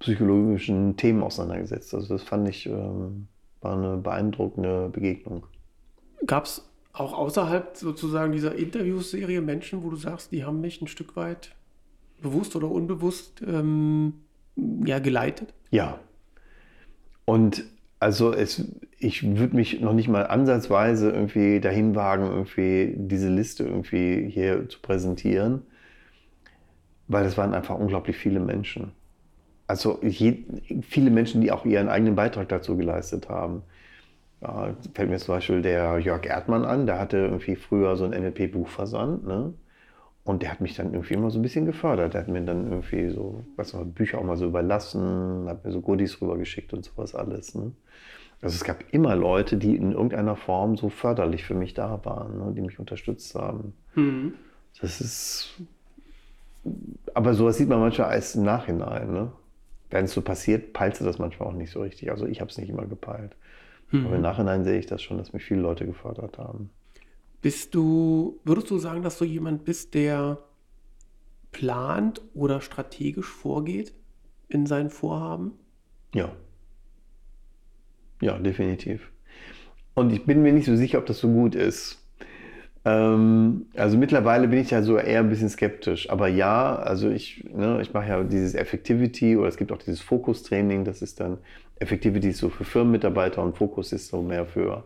[0.00, 1.94] psychologischen Themen auseinandergesetzt.
[1.94, 3.28] Also das fand ich, ähm,
[3.60, 5.46] war eine beeindruckende Begegnung.
[6.26, 10.88] Gab es auch außerhalb sozusagen dieser Interviewserie Menschen, wo du sagst, die haben mich ein
[10.88, 11.54] Stück weit
[12.20, 14.14] bewusst oder unbewusst ähm,
[14.84, 15.54] ja, geleitet?
[15.70, 16.00] Ja.
[17.26, 17.64] Und
[18.00, 18.64] also es,
[18.98, 24.68] ich würde mich noch nicht mal ansatzweise irgendwie dahin wagen, irgendwie diese Liste irgendwie hier
[24.68, 25.62] zu präsentieren,
[27.06, 28.92] weil das waren einfach unglaublich viele Menschen
[29.70, 30.44] also je,
[30.82, 33.62] viele Menschen, die auch ihren eigenen Beitrag dazu geleistet haben.
[34.40, 38.10] Ja, fällt mir zum Beispiel der Jörg Erdmann an, der hatte irgendwie früher so ein
[38.10, 39.54] NLP-Buchversand, ne?
[40.24, 42.14] Und der hat mich dann irgendwie immer so ein bisschen gefördert.
[42.14, 45.72] Der hat mir dann irgendwie so, was noch, Bücher auch mal so überlassen, hat mir
[45.72, 47.54] so Goodies rübergeschickt und sowas alles.
[47.54, 47.72] Ne?
[48.42, 52.38] Also es gab immer Leute, die in irgendeiner Form so förderlich für mich da waren,
[52.38, 52.52] ne?
[52.54, 53.72] die mich unterstützt haben.
[53.94, 54.34] Mhm.
[54.80, 55.60] Das ist,
[57.14, 59.12] aber sowas sieht man manchmal erst im Nachhinein.
[59.12, 59.32] Ne?
[59.90, 62.10] Wenn es so passiert, peilst du das manchmal auch nicht so richtig.
[62.10, 63.36] Also ich habe es nicht immer gepeilt.
[63.90, 64.06] Mhm.
[64.06, 66.70] Aber im Nachhinein sehe ich das schon, dass mich viele Leute gefördert haben.
[67.42, 70.38] Bist du, würdest du sagen, dass du jemand bist, der
[71.52, 73.92] plant oder strategisch vorgeht
[74.48, 75.52] in seinen Vorhaben?
[76.14, 76.32] Ja.
[78.20, 79.10] Ja, definitiv.
[79.94, 81.99] Und ich bin mir nicht so sicher, ob das so gut ist.
[82.90, 86.10] Ähm, also mittlerweile bin ich ja so eher ein bisschen skeptisch.
[86.10, 90.00] Aber ja, also ich, ne, ich mache ja dieses Effectivity oder es gibt auch dieses
[90.00, 90.84] Fokus-Training.
[90.84, 91.38] Das ist dann,
[91.78, 94.84] Effectivity so für Firmenmitarbeiter und Fokus ist so mehr für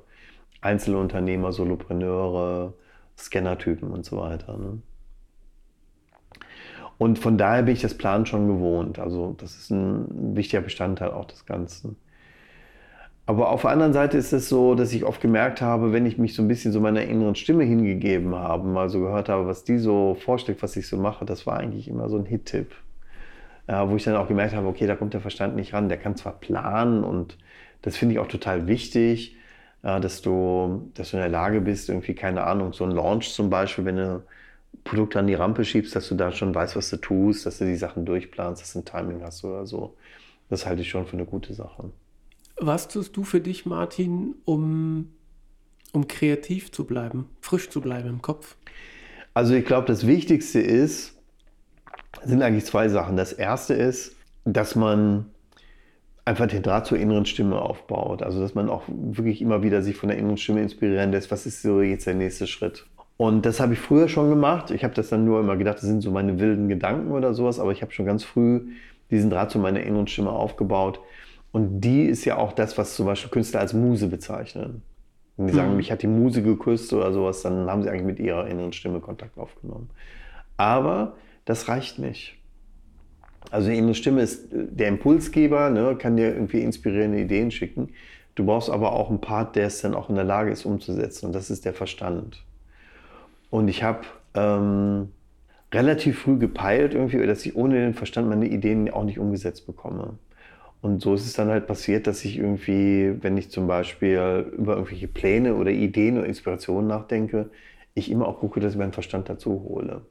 [0.60, 2.74] Einzelunternehmer, Solopreneure,
[3.18, 4.56] Scannertypen und so weiter.
[4.56, 4.78] Ne?
[6.98, 8.98] Und von daher bin ich das Plan schon gewohnt.
[8.98, 11.96] Also das ist ein wichtiger Bestandteil auch des Ganzen.
[13.26, 16.18] Aber auf der anderen Seite ist es so, dass ich oft gemerkt habe, wenn ich
[16.18, 19.64] mich so ein bisschen so meiner inneren Stimme hingegeben habe, mal so gehört habe, was
[19.64, 22.74] die so vorschlägt, was ich so mache, das war eigentlich immer so ein Hit-Tipp.
[23.66, 25.88] Äh, wo ich dann auch gemerkt habe, okay, da kommt der Verstand nicht ran.
[25.88, 27.38] Der kann zwar planen und
[27.82, 29.36] das finde ich auch total wichtig,
[29.82, 33.32] äh, dass, du, dass du in der Lage bist, irgendwie, keine Ahnung, so ein Launch
[33.32, 34.22] zum Beispiel, wenn du
[34.84, 37.64] Produkte an die Rampe schiebst, dass du da schon weißt, was du tust, dass du
[37.64, 39.96] die Sachen durchplanst, dass du ein Timing hast oder so.
[40.50, 41.90] Das halte ich schon für eine gute Sache.
[42.56, 45.10] Was tust du für dich, Martin, um,
[45.92, 48.56] um kreativ zu bleiben, frisch zu bleiben im Kopf?
[49.34, 51.14] Also ich glaube, das Wichtigste ist,
[52.22, 53.16] sind eigentlich zwei Sachen.
[53.16, 55.26] Das erste ist, dass man
[56.24, 58.22] einfach den Draht zur inneren Stimme aufbaut.
[58.22, 61.30] Also dass man auch wirklich immer wieder sich von der inneren Stimme inspirieren lässt.
[61.30, 62.86] Was ist so jetzt der nächste Schritt?
[63.16, 64.70] Und das habe ich früher schon gemacht.
[64.70, 67.60] Ich habe das dann nur immer gedacht, das sind so meine wilden Gedanken oder sowas.
[67.60, 68.68] Aber ich habe schon ganz früh
[69.10, 71.00] diesen Draht zu meiner inneren Stimme aufgebaut.
[71.54, 74.82] Und die ist ja auch das, was zum Beispiel Künstler als Muse bezeichnen.
[75.36, 75.76] Wenn die sagen, mhm.
[75.76, 78.98] mich hat die Muse geküsst oder sowas, dann haben sie eigentlich mit ihrer inneren Stimme
[78.98, 79.88] Kontakt aufgenommen.
[80.56, 82.34] Aber das reicht nicht.
[83.52, 87.90] Also die innere Stimme ist der Impulsgeber, ne, kann dir irgendwie inspirierende Ideen schicken.
[88.34, 91.26] Du brauchst aber auch einen Part, der es dann auch in der Lage ist umzusetzen.
[91.26, 92.42] Und das ist der Verstand.
[93.50, 94.00] Und ich habe
[94.34, 95.12] ähm,
[95.72, 100.18] relativ früh gepeilt, irgendwie, dass ich ohne den Verstand meine Ideen auch nicht umgesetzt bekomme.
[100.84, 104.74] Und so ist es dann halt passiert, dass ich irgendwie, wenn ich zum Beispiel über
[104.74, 107.48] irgendwelche Pläne oder Ideen oder Inspirationen nachdenke,
[107.94, 110.02] ich immer auch gucke, dass ich meinen Verstand dazu hole,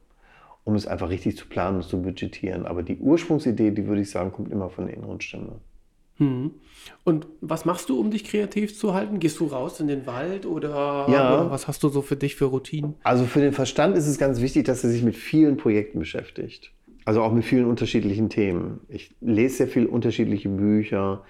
[0.64, 2.66] um es einfach richtig zu planen und zu budgetieren.
[2.66, 5.60] Aber die Ursprungsidee, die würde ich sagen, kommt immer von der inneren Stimme.
[6.18, 6.50] Hm.
[7.04, 9.20] Und was machst du, um dich kreativ zu halten?
[9.20, 11.36] Gehst du raus in den Wald oder, ja.
[11.36, 12.96] oder was hast du so für dich für Routinen?
[13.04, 16.72] Also für den Verstand ist es ganz wichtig, dass er sich mit vielen Projekten beschäftigt.
[17.06, 18.80] Also auch mit vielen unterschiedlichen Themen.
[18.88, 21.24] Ich lese sehr viele unterschiedliche Bücher.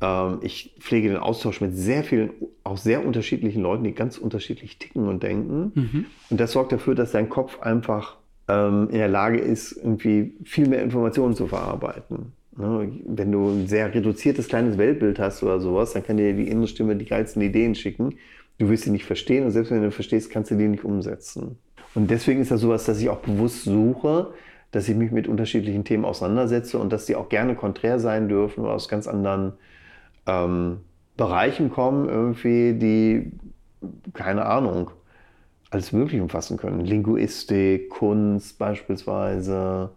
[0.00, 2.30] Ähm, ich pflege den Austausch mit sehr vielen,
[2.64, 5.72] auch sehr unterschiedlichen Leuten, die ganz unterschiedlich ticken und denken.
[5.74, 6.04] Mhm.
[6.30, 10.68] Und das sorgt dafür, dass dein Kopf einfach ähm, in der Lage ist, irgendwie viel
[10.68, 12.32] mehr Informationen zu verarbeiten.
[12.56, 12.90] Ne?
[13.06, 16.66] Wenn du ein sehr reduziertes kleines Weltbild hast oder sowas, dann kann dir die innere
[16.66, 18.14] Stimme die geilsten Ideen schicken.
[18.58, 21.58] Du wirst sie nicht verstehen und selbst wenn du verstehst, kannst du die nicht umsetzen.
[21.94, 24.32] Und deswegen ist das sowas, dass ich auch bewusst suche,
[24.70, 28.64] dass ich mich mit unterschiedlichen Themen auseinandersetze und dass die auch gerne konträr sein dürfen
[28.64, 29.54] oder aus ganz anderen
[30.26, 30.78] ähm,
[31.16, 33.32] Bereichen kommen, irgendwie, die,
[34.12, 34.90] keine Ahnung,
[35.70, 36.80] alles Mögliche umfassen können.
[36.80, 39.90] Linguistik, Kunst beispielsweise,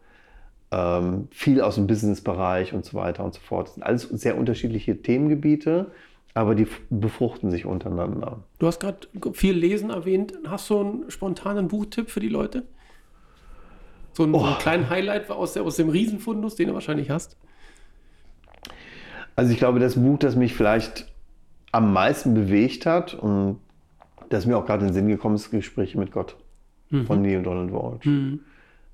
[0.71, 3.67] ähm, viel aus dem Businessbereich und so weiter und so fort.
[3.67, 5.91] Das sind alles sehr unterschiedliche Themengebiete,
[6.33, 8.39] aber die befruchten sich untereinander.
[8.59, 10.33] Du hast gerade viel Lesen erwähnt.
[10.47, 12.63] Hast du einen spontanen Buchtipp für die Leute?
[14.13, 14.39] So einen, oh.
[14.39, 17.37] so einen kleinen Highlight aus, der, aus dem Riesenfundus, den du wahrscheinlich hast?
[19.35, 21.07] Also ich glaube, das Buch, das mich vielleicht
[21.71, 23.59] am meisten bewegt hat und
[24.29, 26.35] das mir auch gerade in den Sinn gekommen ist, Gespräche mit Gott
[26.89, 27.05] mhm.
[27.05, 28.05] von Neil Donald Walsh.
[28.05, 28.41] Mhm.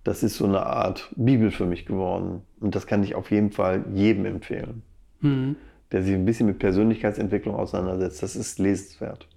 [0.03, 2.41] Das ist so eine Art Bibel für mich geworden.
[2.59, 4.83] Und das kann ich auf jeden Fall jedem empfehlen,
[5.19, 5.57] mhm.
[5.91, 8.23] der sich ein bisschen mit Persönlichkeitsentwicklung auseinandersetzt.
[8.23, 9.27] Das ist lesenswert.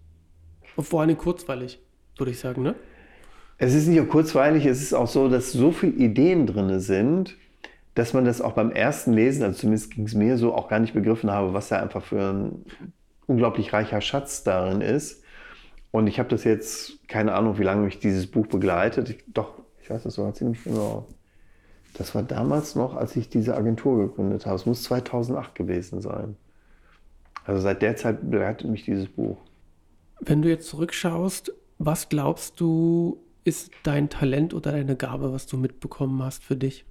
[0.77, 1.81] Und vor allem kurzweilig,
[2.17, 2.75] würde ich sagen, ne?
[3.63, 7.37] Es ist nicht nur kurzweilig, es ist auch so, dass so viele Ideen drin sind,
[7.95, 10.79] dass man das auch beim ersten Lesen, also zumindest ging es mir so, auch gar
[10.79, 12.65] nicht begriffen habe, was da einfach für ein
[13.27, 15.23] unglaublich reicher Schatz darin ist.
[15.91, 19.11] Und ich habe das jetzt, keine Ahnung, wie lange mich dieses Buch begleitet.
[19.11, 19.53] Ich, doch,
[19.83, 21.07] ich weiß das sogar ziemlich genau.
[21.99, 24.57] Das war damals noch, als ich diese Agentur gegründet habe.
[24.57, 26.35] Es muss 2008 gewesen sein.
[27.45, 29.37] Also seit der Zeit begleitet mich dieses Buch.
[30.19, 35.57] Wenn du jetzt zurückschaust, was glaubst du, ist dein Talent oder deine Gabe, was du
[35.57, 36.85] mitbekommen hast für dich?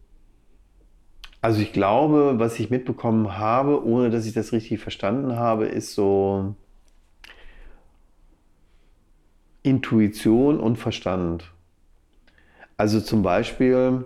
[1.42, 5.94] Also ich glaube, was ich mitbekommen habe, ohne dass ich das richtig verstanden habe, ist
[5.94, 6.56] so
[9.64, 11.52] Intuition und Verstand.
[12.76, 14.06] Also zum Beispiel,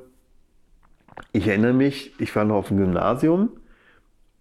[1.31, 3.49] ich erinnere mich, ich war noch auf dem Gymnasium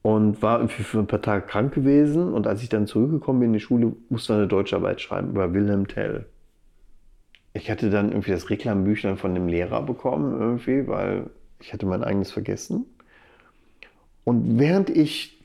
[0.03, 3.49] und war irgendwie für ein paar Tage krank gewesen und als ich dann zurückgekommen bin
[3.51, 6.27] in die Schule, musste ich eine Deutscharbeit schreiben über Wilhelm Tell
[7.55, 11.31] ich hatte dann irgendwie das Reklambüchlein von dem Lehrer bekommen, irgendwie, weil
[11.61, 12.87] ich hatte mein eigenes vergessen.
[14.25, 15.45] Und während ich,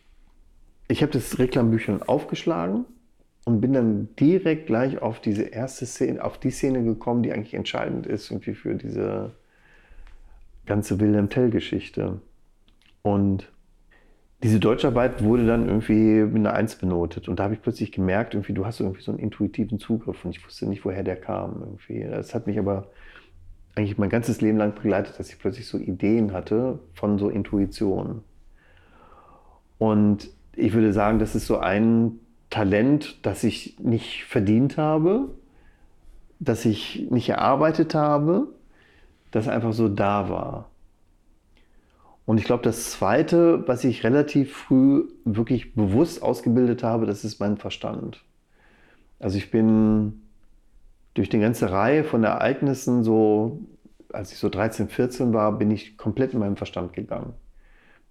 [0.87, 2.85] ich habe das Reklambüchlein aufgeschlagen
[3.45, 7.53] und bin dann direkt gleich auf diese erste Szene, auf die Szene gekommen, die eigentlich
[7.53, 9.31] entscheidend ist irgendwie für diese
[10.65, 12.21] ganze Wilhelm Tell-Geschichte.
[13.01, 13.51] Und
[14.43, 17.27] diese Deutscharbeit wurde dann irgendwie mit einer Eins benotet.
[17.27, 20.31] Und da habe ich plötzlich gemerkt, irgendwie, du hast irgendwie so einen intuitiven Zugriff und
[20.31, 21.61] ich wusste nicht, woher der kam.
[21.61, 22.03] Irgendwie.
[22.03, 22.87] Das hat mich aber
[23.75, 28.23] eigentlich mein ganzes Leben lang begleitet, dass ich plötzlich so Ideen hatte von so Intuition.
[29.79, 32.19] Und ich würde sagen, das ist so ein
[32.49, 35.29] Talent, das ich nicht verdient habe,
[36.39, 38.47] das ich nicht erarbeitet habe,
[39.31, 40.69] das einfach so da war.
[42.27, 47.39] Und ich glaube, das Zweite, was ich relativ früh wirklich bewusst ausgebildet habe, das ist
[47.39, 48.21] mein Verstand.
[49.17, 50.23] Also ich bin
[51.13, 53.61] durch die ganze Reihe von Ereignissen, so
[54.11, 57.31] als ich so 13, 14 war, bin ich komplett in meinem Verstand gegangen.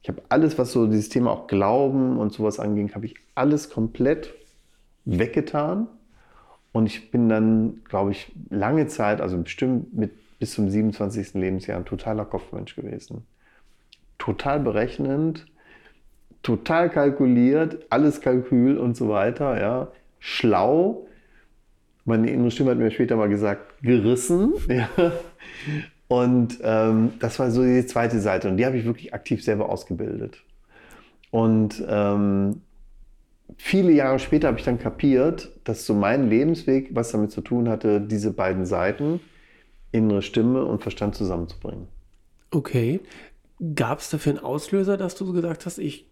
[0.01, 3.69] Ich habe alles, was so dieses Thema auch Glauben und sowas anging, habe ich alles
[3.69, 4.33] komplett
[5.05, 5.89] weggetan.
[6.73, 11.35] Und ich bin dann, glaube ich, lange Zeit, also bestimmt mit bis zum 27.
[11.35, 13.27] Lebensjahr, ein totaler Kopfmensch gewesen
[14.19, 15.47] total berechnend,
[16.43, 19.89] total kalkuliert, alles Kalkül und so weiter, ja,
[20.19, 21.07] schlau.
[22.05, 24.55] Meine innere Stimme hat mir später mal gesagt, gerissen.
[24.69, 24.89] Ja.
[26.09, 29.69] Und ähm, das war so die zweite Seite und die habe ich wirklich aktiv selber
[29.69, 30.41] ausgebildet.
[31.33, 32.61] Und ähm,
[33.57, 37.69] viele Jahre später habe ich dann kapiert, dass so mein Lebensweg was damit zu tun
[37.69, 39.19] hatte, diese beiden Seiten,
[39.91, 41.89] innere Stimme und Verstand zusammenzubringen.
[42.53, 43.01] Okay.
[43.75, 46.07] Gab es dafür einen Auslöser, dass du gesagt hast, ich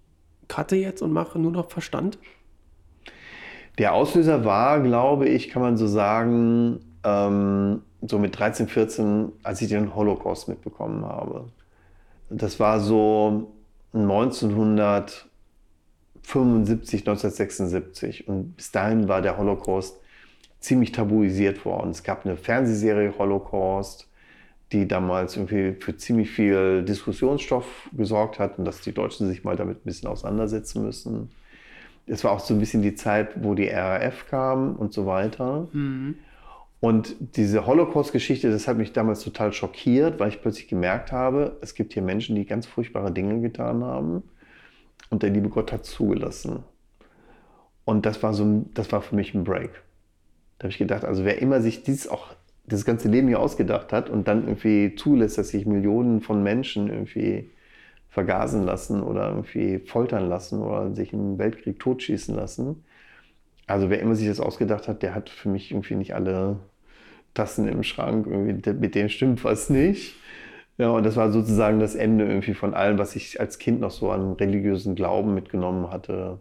[0.49, 2.19] cutte jetzt und mache nur noch Verstand?
[3.79, 9.61] Der Auslöser war, glaube ich, kann man so sagen, ähm, so mit 13, 14, als
[9.61, 11.49] ich den Holocaust mitbekommen habe.
[12.31, 13.53] Das war so
[13.93, 15.31] 1975,
[17.01, 20.01] 1976 und bis dahin war der Holocaust
[20.61, 21.91] ziemlich tabuisiert worden.
[21.91, 24.09] Es gab eine Fernsehserie Holocaust,
[24.75, 29.57] die damals irgendwie für ziemlich viel Diskussionsstoff gesorgt hat und dass die Deutschen sich mal
[29.57, 31.31] damit ein bisschen auseinandersetzen müssen.
[32.07, 35.69] Es war auch so ein bisschen die Zeit, wo die RAF kam und so weiter.
[35.73, 36.17] Mhm.
[36.81, 41.75] Und diese Holocaust-Geschichte, das hat mich damals total schockiert, weil ich plötzlich gemerkt habe, es
[41.75, 44.23] gibt hier Menschen, die ganz furchtbare Dinge getan haben
[45.09, 46.65] und der liebe Gott hat zugelassen.
[47.87, 49.71] Und das war so, das war für mich ein Break.
[50.59, 52.35] Da habe ich gedacht, also wer immer sich dies auch
[52.67, 56.89] das ganze Leben hier ausgedacht hat und dann irgendwie zulässt, dass sich Millionen von Menschen
[56.89, 57.51] irgendwie
[58.09, 62.85] vergasen lassen oder irgendwie foltern lassen oder sich im Weltkrieg totschießen lassen.
[63.67, 66.59] Also wer immer sich das ausgedacht hat, der hat für mich irgendwie nicht alle
[67.35, 70.17] Tassen im Schrank, irgendwie, mit denen stimmt was nicht.
[70.79, 73.91] Ja, und das war sozusagen das Ende irgendwie von allem, was ich als Kind noch
[73.93, 76.41] so an religiösen Glauben mitgenommen hatte.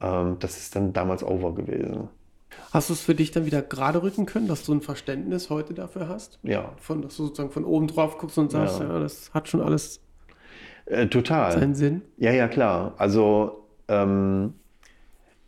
[0.00, 2.08] Ähm, das ist dann damals over gewesen.
[2.72, 5.74] Hast du es für dich dann wieder gerade rücken können, dass du ein Verständnis heute
[5.74, 6.38] dafür hast?
[6.42, 6.72] Ja.
[6.78, 9.60] Von, dass du sozusagen von oben drauf guckst und sagst, ja, ja das hat schon
[9.60, 10.00] alles
[10.86, 11.52] äh, total.
[11.52, 12.02] seinen Sinn?
[12.16, 12.94] Ja, ja, klar.
[12.96, 14.54] Also ähm,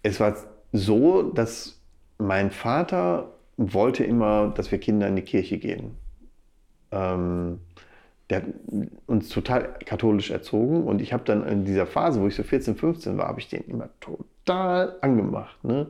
[0.02, 0.36] es war
[0.72, 1.80] so, dass
[2.18, 5.96] mein Vater wollte immer, dass wir Kinder in die Kirche gehen.
[6.90, 7.60] Ähm,
[8.30, 8.44] der hat
[9.06, 12.76] uns total katholisch erzogen und ich habe dann in dieser Phase, wo ich so 14,
[12.76, 15.62] 15 war, habe ich den immer total angemacht.
[15.62, 15.88] Ne?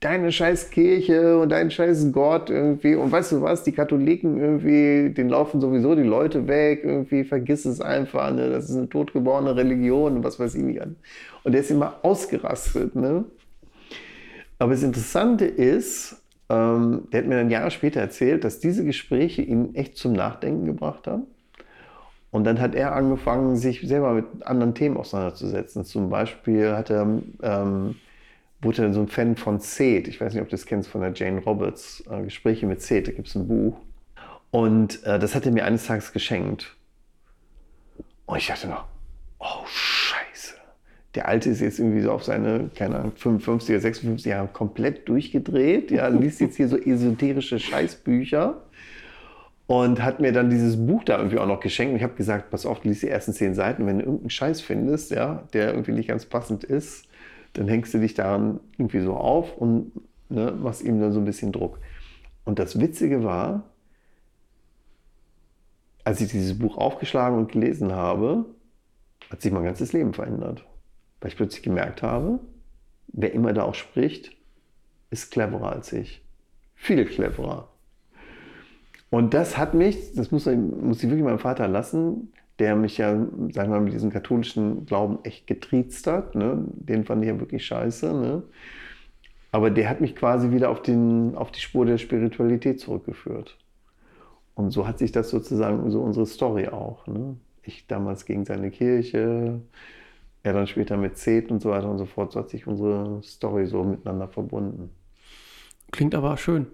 [0.00, 2.94] Deine scheiß Kirche und dein scheiß Gott irgendwie.
[2.94, 7.66] Und weißt du was, die Katholiken irgendwie, denen laufen sowieso die Leute weg, irgendwie, vergiss
[7.66, 8.48] es einfach, ne?
[8.48, 10.80] das ist eine totgeborene Religion und was weiß ich nicht.
[11.44, 12.96] Und der ist immer ausgerastet.
[12.96, 13.24] Ne?
[14.58, 16.16] Aber das Interessante ist,
[16.48, 20.64] ähm, der hat mir dann Jahre später erzählt, dass diese Gespräche ihn echt zum Nachdenken
[20.64, 21.24] gebracht haben.
[22.30, 25.84] Und dann hat er angefangen, sich selber mit anderen Themen auseinanderzusetzen.
[25.84, 27.96] Zum Beispiel hat er ähm,
[28.62, 30.08] wurde dann so ein Fan von Seth.
[30.08, 32.04] Ich weiß nicht, ob du das kennst von der Jane Roberts.
[32.10, 33.78] Äh, Gespräche mit Seth, da gibt es ein Buch.
[34.50, 36.76] Und äh, das hat er mir eines Tages geschenkt.
[38.26, 38.84] Und ich dachte noch,
[39.38, 40.54] oh Scheiße.
[41.14, 45.08] Der Alte ist jetzt irgendwie so auf seine, keine Ahnung, 55 oder 56 Jahre komplett
[45.08, 45.90] durchgedreht.
[45.90, 48.62] Ja, liest jetzt hier so esoterische Scheißbücher.
[49.66, 51.92] Und hat mir dann dieses Buch da irgendwie auch noch geschenkt.
[51.92, 53.86] Und ich habe gesagt, pass auf, lies die ersten zehn Seiten.
[53.86, 57.06] Wenn du irgendeinen Scheiß findest, ja, der irgendwie nicht ganz passend ist,
[57.52, 59.92] dann hängst du dich daran irgendwie so auf und
[60.28, 61.78] ne, machst ihm dann so ein bisschen Druck.
[62.44, 63.64] Und das Witzige war,
[66.04, 68.46] als ich dieses Buch aufgeschlagen und gelesen habe,
[69.30, 70.64] hat sich mein ganzes Leben verändert.
[71.20, 72.40] Weil ich plötzlich gemerkt habe,
[73.08, 74.36] wer immer da auch spricht,
[75.10, 76.24] ist cleverer als ich.
[76.74, 77.68] Viel cleverer.
[79.10, 83.12] Und das hat mich, das muss, muss ich wirklich meinem Vater lassen, der mich ja,
[83.12, 86.34] sagen wir mal, mit diesem katholischen Glauben echt getriezt hat.
[86.34, 86.62] Ne?
[86.74, 88.12] Den fand ich ja wirklich scheiße.
[88.12, 88.42] Ne?
[89.50, 93.56] Aber der hat mich quasi wieder auf, den, auf die Spur der Spiritualität zurückgeführt.
[94.54, 97.06] Und so hat sich das sozusagen, so unsere Story auch.
[97.06, 97.36] Ne?
[97.62, 99.60] Ich damals gegen seine Kirche,
[100.42, 102.32] er dann später mit Zeth und so weiter und so fort.
[102.32, 104.90] So hat sich unsere Story so miteinander verbunden.
[105.90, 106.66] Klingt aber schön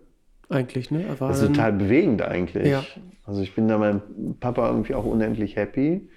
[0.48, 1.04] eigentlich, ne?
[1.04, 2.68] Er das ist total bewegend eigentlich.
[2.68, 2.84] Ja.
[3.24, 4.00] Also ich bin da meinem
[4.38, 6.08] Papa irgendwie auch unendlich happy.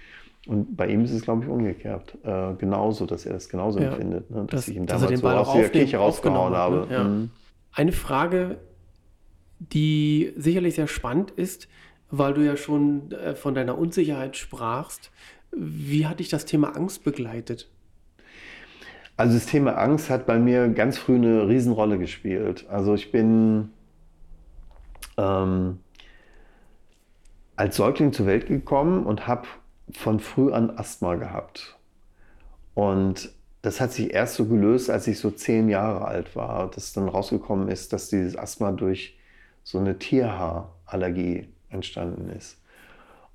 [0.47, 2.17] Und bei ihm ist es, glaube ich, umgekehrt.
[2.23, 4.29] Äh, genauso, dass er das genauso ja, empfindet.
[4.29, 4.45] Ne?
[4.45, 6.87] Dass das, ich ihn damals so aus der Kirche rausgehauen habe.
[6.87, 6.93] Ne?
[6.93, 7.03] Ja.
[7.03, 7.29] Mhm.
[7.73, 8.57] Eine Frage,
[9.59, 11.67] die sicherlich sehr spannend ist,
[12.09, 15.11] weil du ja schon äh, von deiner Unsicherheit sprachst.
[15.51, 17.69] Wie hat dich das Thema Angst begleitet?
[19.17, 22.65] Also das Thema Angst hat bei mir ganz früh eine Riesenrolle gespielt.
[22.69, 23.69] Also ich bin
[25.19, 25.79] ähm,
[27.55, 29.47] als Säugling zur Welt gekommen und habe
[29.91, 31.77] von früh an Asthma gehabt.
[32.73, 36.93] Und das hat sich erst so gelöst, als ich so zehn Jahre alt war, dass
[36.93, 39.17] dann rausgekommen ist, dass dieses Asthma durch
[39.63, 42.57] so eine Tierhaarallergie entstanden ist.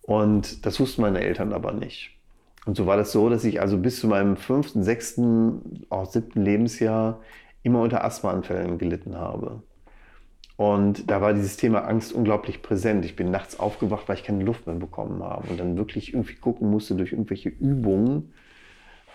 [0.01, 2.11] Und das wussten meine Eltern aber nicht.
[2.65, 6.43] Und so war das so, dass ich also bis zu meinem fünften, sechsten, auch siebten
[6.43, 7.21] Lebensjahr
[7.63, 9.63] immer unter Asthmaanfällen gelitten habe.
[10.57, 13.05] Und da war dieses Thema Angst unglaublich präsent.
[13.05, 16.37] Ich bin nachts aufgewacht, weil ich keine Luft mehr bekommen habe und dann wirklich irgendwie
[16.37, 18.33] gucken musste, durch irgendwelche Übungen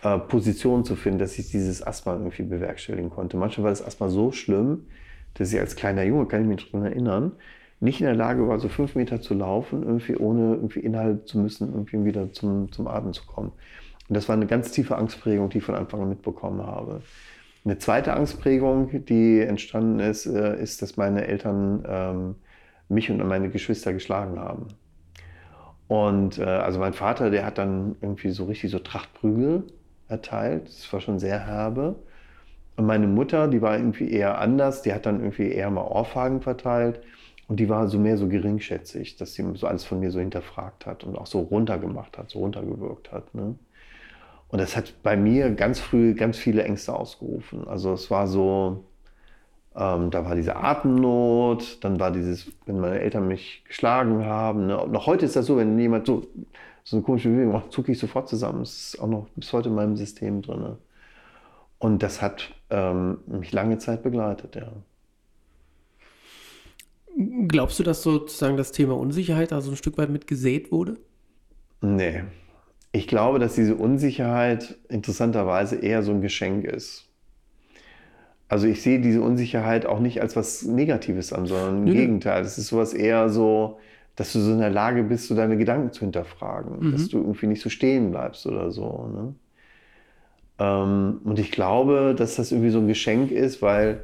[0.04, 3.38] äh, Positionen zu finden, dass ich dieses Asthma irgendwie bewerkstelligen konnte.
[3.38, 4.86] Manchmal war das Asthma so schlimm,
[5.36, 7.32] dass ich als kleiner Junge, kann ich mich daran erinnern,
[7.80, 11.40] nicht in der Lage war, so fünf Meter zu laufen, irgendwie ohne irgendwie inhalten zu
[11.40, 13.54] müssen, irgendwie wieder zum, zum Atmen zu kommen.
[14.10, 17.02] Und das war eine ganz tiefe Angstprägung, die ich von Anfang an mitbekommen habe.
[17.70, 22.36] Eine zweite Angstprägung, die entstanden ist, äh, ist, dass meine Eltern ähm,
[22.88, 24.70] mich und meine Geschwister geschlagen haben.
[25.88, 29.66] Und äh, also mein Vater, der hat dann irgendwie so richtig so Trachtprügel
[30.08, 30.68] erteilt.
[30.68, 31.94] Das war schon sehr herbe.
[32.76, 36.42] Und meine Mutter, die war irgendwie eher anders, die hat dann irgendwie eher mal Ohrfeigen
[36.42, 37.02] verteilt.
[37.48, 40.88] Und die war so mehr so geringschätzig, dass sie so alles von mir so hinterfragt
[40.88, 43.36] hat und auch so runtergemacht hat, so runtergewirkt hat.
[43.36, 43.54] Ne?
[44.50, 47.68] Und das hat bei mir ganz früh ganz viele Ängste ausgerufen.
[47.68, 48.84] Also es war so,
[49.76, 54.68] ähm, da war diese Atemnot, dann war dieses, wenn meine Eltern mich geschlagen haben.
[54.68, 54.88] Ne?
[54.88, 56.28] Noch heute ist das so, wenn jemand so,
[56.84, 58.60] so eine komische Bewegung macht, zucke ich sofort zusammen.
[58.60, 60.62] Das ist auch noch bis heute in meinem System drin.
[60.62, 60.78] Ne?
[61.78, 64.72] Und das hat ähm, mich lange Zeit begleitet, ja.
[67.48, 70.98] Glaubst du, dass sozusagen das Thema Unsicherheit also ein Stück weit mit gesät wurde?
[71.82, 72.24] Nee.
[72.92, 77.06] Ich glaube, dass diese Unsicherheit interessanterweise eher so ein Geschenk ist.
[78.48, 82.42] Also ich sehe diese Unsicherheit auch nicht als was Negatives an, sondern im nee, Gegenteil.
[82.42, 83.80] Es ist sowas eher so,
[84.16, 86.92] dass du so in der Lage bist, so deine Gedanken zu hinterfragen, mhm.
[86.92, 89.08] dass du irgendwie nicht so stehen bleibst oder so.
[89.14, 89.36] Ne?
[90.58, 94.02] Ähm, und ich glaube, dass das irgendwie so ein Geschenk ist, weil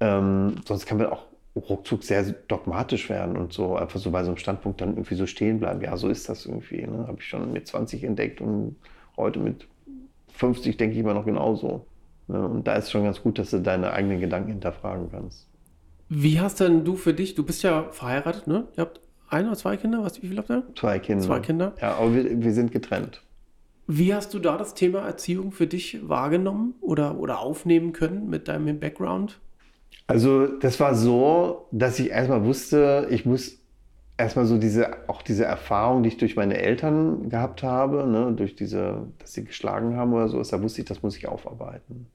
[0.00, 1.24] ähm, sonst kann man auch
[1.56, 5.26] ruckzuck sehr dogmatisch werden und so einfach so bei so einem Standpunkt dann irgendwie so
[5.26, 5.80] stehen bleiben.
[5.80, 6.86] Ja, so ist das irgendwie.
[6.86, 7.06] Ne?
[7.06, 8.76] Habe ich schon mit 20 entdeckt und
[9.16, 9.66] heute mit
[10.34, 11.86] 50 denke ich immer noch genauso.
[12.28, 12.46] Ne?
[12.46, 15.48] Und da ist schon ganz gut, dass du deine eigenen Gedanken hinterfragen kannst.
[16.08, 18.66] Wie hast denn du für dich, du bist ja verheiratet, ne?
[18.76, 20.02] Ihr habt ein oder zwei Kinder?
[20.02, 20.62] Was, wie viel habt ihr?
[20.74, 21.24] Zwei Kinder.
[21.24, 21.74] Zwei Kinder.
[21.80, 23.22] Ja, aber wir, wir sind getrennt.
[23.86, 28.48] Wie hast du da das Thema Erziehung für dich wahrgenommen oder, oder aufnehmen können mit
[28.48, 29.40] deinem Background?
[30.08, 33.58] Also das war so, dass ich erstmal wusste, ich muss
[34.16, 38.56] erstmal so diese, auch diese Erfahrung, die ich durch meine Eltern gehabt habe, ne, durch
[38.56, 42.08] diese, dass sie geschlagen haben oder so, da wusste ich, das muss ich aufarbeiten.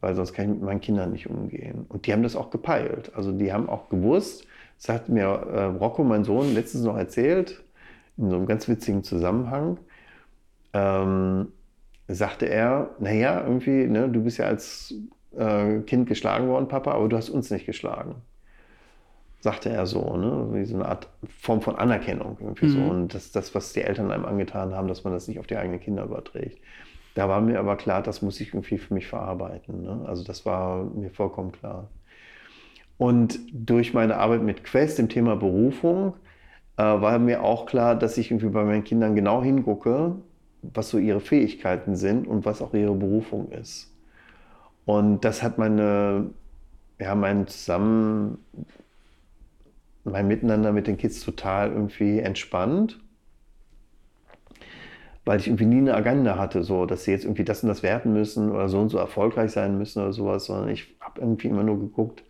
[0.00, 1.86] Weil sonst kann ich mit meinen Kindern nicht umgehen.
[1.88, 3.12] Und die haben das auch gepeilt.
[3.16, 4.46] Also die haben auch gewusst,
[4.78, 7.64] das hat mir äh, Rocco, mein Sohn, letztens noch erzählt,
[8.16, 9.78] in so einem ganz witzigen Zusammenhang,
[10.72, 11.48] ähm,
[12.06, 14.94] sagte er, naja, irgendwie, ne, du bist ja als
[15.36, 18.16] äh, Kind geschlagen worden, Papa, aber du hast uns nicht geschlagen.
[19.40, 20.48] Sagte er so, ne?
[20.52, 21.08] Wie so eine Art
[21.40, 22.70] Form von Anerkennung irgendwie mhm.
[22.70, 22.80] so.
[22.80, 25.56] Und das, das, was die Eltern einem angetan haben, dass man das nicht auf die
[25.56, 26.58] eigenen Kinder überträgt.
[27.14, 29.82] Da war mir aber klar, das muss ich irgendwie für mich verarbeiten.
[29.82, 30.04] Ne?
[30.06, 31.88] Also das war mir vollkommen klar.
[32.96, 36.14] Und durch meine Arbeit mit Quest im Thema Berufung
[36.76, 40.14] äh, war mir auch klar, dass ich irgendwie bei meinen Kindern genau hingucke,
[40.62, 43.91] was so ihre Fähigkeiten sind und was auch ihre Berufung ist.
[44.84, 46.30] Und das hat meine,
[46.98, 48.38] ja, mein Zusammen,
[50.04, 52.98] mein Miteinander mit den Kids total irgendwie entspannt.
[55.24, 57.84] Weil ich irgendwie nie eine Agenda hatte, so, dass sie jetzt irgendwie das und das
[57.84, 61.46] werten müssen oder so und so erfolgreich sein müssen oder sowas, sondern ich habe irgendwie
[61.46, 62.24] immer nur geguckt,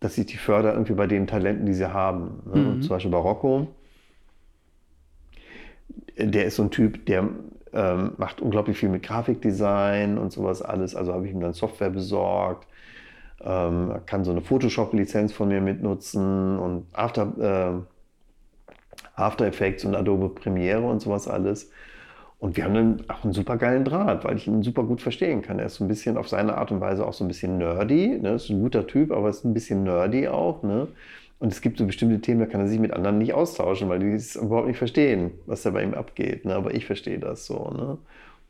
[0.00, 2.42] dass ich die fördere irgendwie bei den Talenten, die sie haben.
[2.52, 2.60] Ne?
[2.60, 2.82] Mhm.
[2.82, 3.68] Zum Beispiel bei Rocco,
[6.18, 7.28] der ist so ein Typ, der
[7.76, 10.96] ähm, macht unglaublich viel mit Grafikdesign und sowas alles.
[10.96, 12.66] Also habe ich ihm dann Software besorgt.
[13.44, 18.70] Ähm, kann so eine Photoshop-Lizenz von mir mitnutzen und After, äh,
[19.14, 21.70] After Effects und Adobe Premiere und sowas alles.
[22.38, 25.42] Und wir haben dann auch einen super geilen Draht, weil ich ihn super gut verstehen
[25.42, 25.58] kann.
[25.58, 28.18] Er ist so ein bisschen auf seine Art und Weise auch so ein bisschen nerdy.
[28.20, 28.34] Ne?
[28.34, 30.62] Ist ein guter Typ, aber ist ein bisschen nerdy auch.
[30.62, 30.88] Ne?
[31.38, 33.98] Und es gibt so bestimmte Themen, da kann er sich mit anderen nicht austauschen, weil
[33.98, 36.44] die es überhaupt nicht verstehen, was da bei ihm abgeht.
[36.46, 36.54] Ne?
[36.54, 37.70] Aber ich verstehe das so.
[37.70, 37.98] Ne?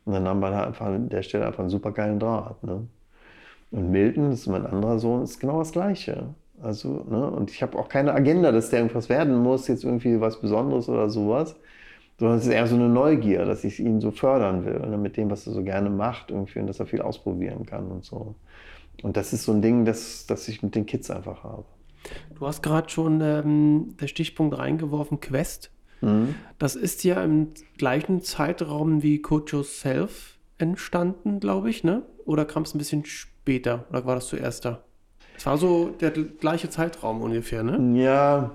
[0.04, 2.62] Und dann haben wir da einfach an der Stelle einfach einen super geilen Draht.
[2.62, 2.86] Ne?
[3.72, 6.28] Und Milton, das ist mein anderer Sohn, ist genau das Gleiche.
[6.62, 7.30] Also, ne?
[7.30, 10.88] Und ich habe auch keine Agenda, dass der irgendwas werden muss, jetzt irgendwie was Besonderes
[10.88, 11.56] oder sowas.
[12.18, 14.96] Sondern es ist eher so eine Neugier, dass ich ihn so fördern will, ne?
[14.96, 18.04] mit dem, was er so gerne macht, irgendwie, und dass er viel ausprobieren kann und
[18.06, 18.34] so.
[19.02, 21.64] Und das ist so ein Ding, das, das ich mit den Kids einfach habe.
[22.38, 25.70] Du hast gerade schon ähm, der Stichpunkt reingeworfen, Quest.
[26.00, 26.34] Mhm.
[26.58, 27.48] Das ist ja im
[27.78, 32.02] gleichen Zeitraum wie Coach Yourself entstanden, glaube ich, ne?
[32.24, 33.84] Oder kam es ein bisschen später?
[33.90, 34.82] Oder war das zuerst da?
[35.36, 38.00] Es war so der gleiche Zeitraum ungefähr, ne?
[38.02, 38.50] Ja.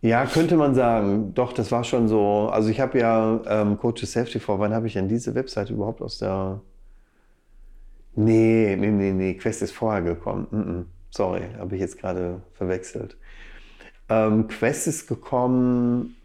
[0.00, 1.32] Ja, könnte man sagen.
[1.34, 2.48] Doch, das war schon so.
[2.50, 6.02] Also ich habe ja ähm, Coach Yourself TV, wann habe ich denn diese Webseite überhaupt
[6.02, 6.60] aus der...
[8.14, 10.46] Nee, nee, nee, nee, Quest ist vorher gekommen.
[10.50, 10.84] Mm -mm.
[11.16, 13.16] Sorry, habe ich jetzt gerade verwechselt.
[14.08, 16.16] Ähm, Quest ist gekommen,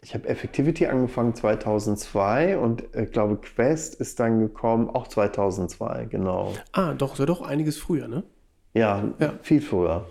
[0.00, 6.06] ich habe Effectivity angefangen 2002 und ich äh, glaube Quest ist dann gekommen auch 2002,
[6.06, 6.54] genau.
[6.72, 8.22] Ah, doch, so doch einiges früher, ne?
[8.72, 9.34] Ja, ja.
[9.42, 10.06] viel früher.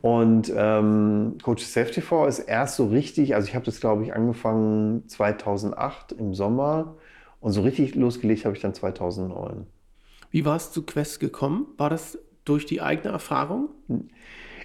[0.00, 4.14] Und ähm, Coach Safety 4 ist erst so richtig, also ich habe das glaube ich
[4.14, 6.94] angefangen 2008 im Sommer
[7.40, 9.66] und so richtig losgelegt habe ich dann 2009.
[10.30, 11.66] Wie war es zu Quest gekommen?
[11.78, 12.16] War das
[12.48, 13.68] durch die eigene Erfahrung?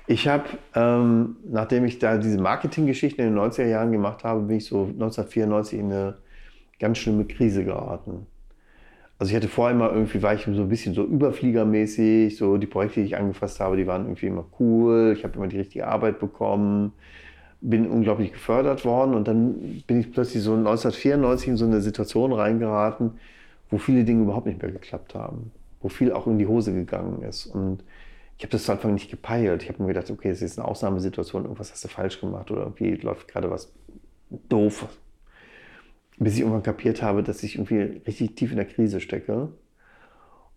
[0.06, 4.58] Ich habe, ähm, nachdem ich da diese Marketinggeschichten in den 90er Jahren gemacht habe, bin
[4.58, 6.18] ich so 1994 in eine
[6.80, 8.28] ganz schlimme Krise geraten.
[9.18, 12.68] Also ich hatte vorher immer irgendwie, war ich so ein bisschen so überfliegermäßig, so die
[12.68, 15.88] Projekte, die ich angefasst habe, die waren irgendwie immer cool, ich habe immer die richtige
[15.88, 16.92] Arbeit bekommen,
[17.62, 22.34] bin unglaublich gefördert worden und dann bin ich plötzlich so 1994 in so eine Situation
[22.34, 23.12] reingeraten,
[23.70, 25.52] wo viele Dinge überhaupt nicht mehr geklappt haben
[25.84, 27.46] wo viel auch in die Hose gegangen ist.
[27.46, 27.84] Und
[28.38, 29.62] ich habe das zu Anfang nicht gepeilt.
[29.62, 32.62] Ich habe mir gedacht, okay, das ist eine Ausnahmesituation, irgendwas hast du falsch gemacht oder
[32.62, 33.72] irgendwie läuft gerade was
[34.50, 34.88] doof.
[36.18, 39.50] Bis ich irgendwann kapiert habe, dass ich irgendwie richtig tief in der Krise stecke.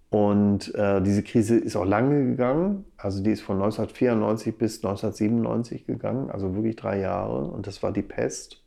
[0.08, 2.84] Und äh, diese Krise ist auch lange gegangen.
[2.96, 7.46] Also die ist von 1994 bis 1997 gegangen, also wirklich drei Jahre.
[7.46, 8.62] Und das war die Pest.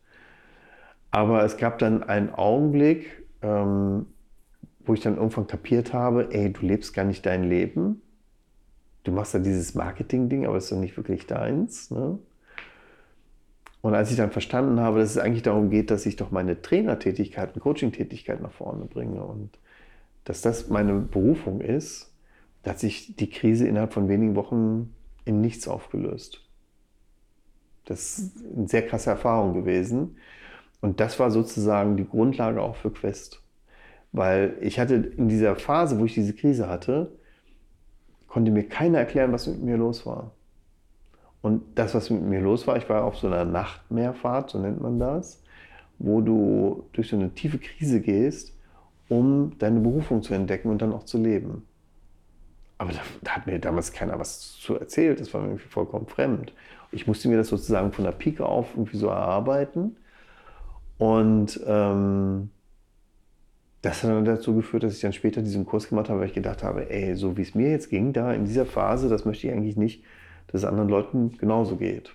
[1.12, 4.08] Aber es gab dann einen Augenblick, ähm,
[4.90, 8.02] wo ich dann irgendwann kapiert habe, ey, du lebst gar nicht dein Leben.
[9.04, 11.92] Du machst ja dieses Marketing-Ding, aber es ist doch nicht wirklich deins.
[11.92, 12.18] Ne?
[13.82, 16.64] Und als ich dann verstanden habe, dass es eigentlich darum geht, dass ich doch meine
[16.64, 19.52] Trainertätigkeit und Coaching-Tätigkeit nach vorne bringe und
[20.24, 22.12] dass das meine Berufung ist,
[22.64, 26.44] da hat sich die Krise innerhalb von wenigen Wochen in nichts aufgelöst.
[27.86, 30.18] Das ist eine sehr krasse Erfahrung gewesen.
[30.82, 33.44] Und das war sozusagen die Grundlage auch für Quest.
[34.12, 37.12] Weil ich hatte in dieser Phase, wo ich diese Krise hatte,
[38.28, 40.32] konnte mir keiner erklären, was mit mir los war.
[41.42, 44.82] Und das, was mit mir los war, ich war auf so einer Nachtmeerfahrt, so nennt
[44.82, 45.42] man das,
[45.98, 48.54] wo du durch so eine tiefe Krise gehst,
[49.08, 51.66] um deine Berufung zu entdecken und dann auch zu leben.
[52.78, 56.08] Aber da, da hat mir damals keiner was zu erzählt, das war mir irgendwie vollkommen
[56.08, 56.54] fremd.
[56.92, 59.98] Ich musste mir das sozusagen von der Pike auf irgendwie so erarbeiten.
[60.98, 62.50] Und ähm,
[63.82, 66.34] das hat dann dazu geführt, dass ich dann später diesen Kurs gemacht habe, weil ich
[66.34, 69.48] gedacht habe, ey, so wie es mir jetzt ging, da in dieser Phase, das möchte
[69.48, 70.04] ich eigentlich nicht,
[70.48, 72.14] dass es anderen Leuten genauso geht.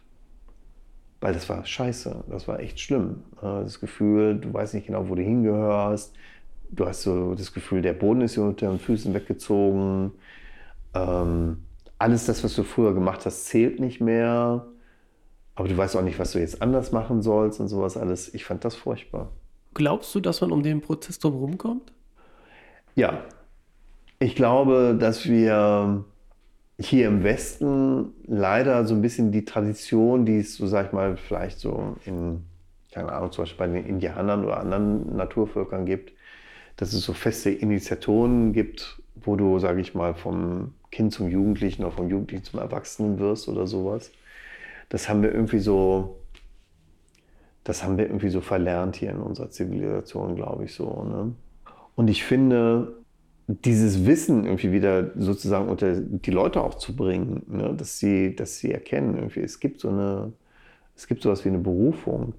[1.20, 3.22] Weil das war scheiße, das war echt schlimm.
[3.40, 6.14] Das Gefühl, du weißt nicht genau, wo du hingehörst.
[6.70, 10.12] Du hast so das Gefühl, der Boden ist dir unter den Füßen weggezogen.
[10.94, 11.64] Ähm,
[11.98, 14.66] alles das, was du früher gemacht hast, zählt nicht mehr.
[15.54, 18.34] Aber du weißt auch nicht, was du jetzt anders machen sollst und sowas alles.
[18.34, 19.30] Ich fand das furchtbar.
[19.74, 21.92] Glaubst du, dass man um den Prozess drumherum kommt?
[22.94, 23.24] Ja.
[24.20, 26.04] Ich glaube, dass wir
[26.78, 31.16] hier im Westen leider so ein bisschen die Tradition, die es so, sag ich mal,
[31.16, 32.44] vielleicht so in,
[32.92, 36.12] keine Ahnung, zum Beispiel bei den Indianern oder anderen Naturvölkern gibt,
[36.76, 41.84] dass es so feste Initiatoren gibt, wo du, sage ich mal, vom Kind zum Jugendlichen
[41.84, 44.10] oder vom Jugendlichen zum Erwachsenen wirst oder sowas.
[44.88, 46.16] Das haben wir irgendwie so
[47.64, 51.04] das haben wir irgendwie so verlernt hier in unserer Zivilisation, glaube ich so.
[51.04, 51.32] Ne?
[51.96, 52.94] Und ich finde,
[53.46, 57.74] dieses Wissen irgendwie wieder sozusagen unter die Leute auch zu bringen, ne?
[57.76, 60.32] dass, sie, dass sie erkennen, irgendwie, es gibt so eine,
[60.94, 62.34] es gibt sowas wie eine Berufung.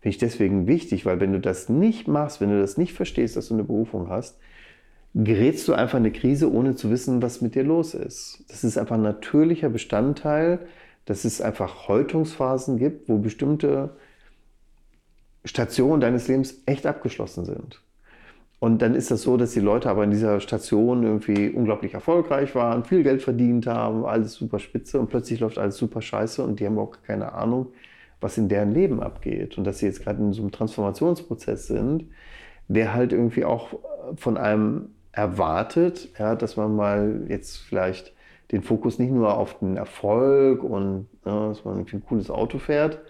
[0.00, 3.36] Finde ich deswegen wichtig, weil wenn du das nicht machst, wenn du das nicht verstehst,
[3.36, 4.38] dass du eine Berufung hast,
[5.14, 8.44] gerätst du einfach in eine Krise, ohne zu wissen, was mit dir los ist.
[8.48, 10.60] Das ist einfach ein natürlicher Bestandteil,
[11.04, 13.90] dass es einfach Häutungsphasen gibt, wo bestimmte
[15.44, 17.82] Stationen deines Lebens echt abgeschlossen sind.
[18.58, 22.54] Und dann ist das so, dass die Leute aber in dieser Station irgendwie unglaublich erfolgreich
[22.54, 26.60] waren, viel Geld verdient haben, alles super spitze und plötzlich läuft alles super scheiße und
[26.60, 27.68] die haben auch keine Ahnung,
[28.20, 29.56] was in deren Leben abgeht.
[29.56, 32.04] Und dass sie jetzt gerade in so einem Transformationsprozess sind,
[32.68, 33.78] der halt irgendwie auch
[34.16, 38.12] von einem erwartet, ja, dass man mal jetzt vielleicht
[38.52, 42.58] den Fokus nicht nur auf den Erfolg und ja, dass man irgendwie ein cooles Auto
[42.58, 43.00] fährt,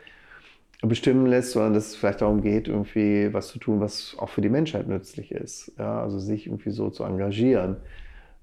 [0.88, 4.40] bestimmen lässt, sondern dass es vielleicht darum geht, irgendwie was zu tun, was auch für
[4.40, 5.72] die Menschheit nützlich ist.
[5.78, 7.76] Ja, also sich irgendwie so zu engagieren.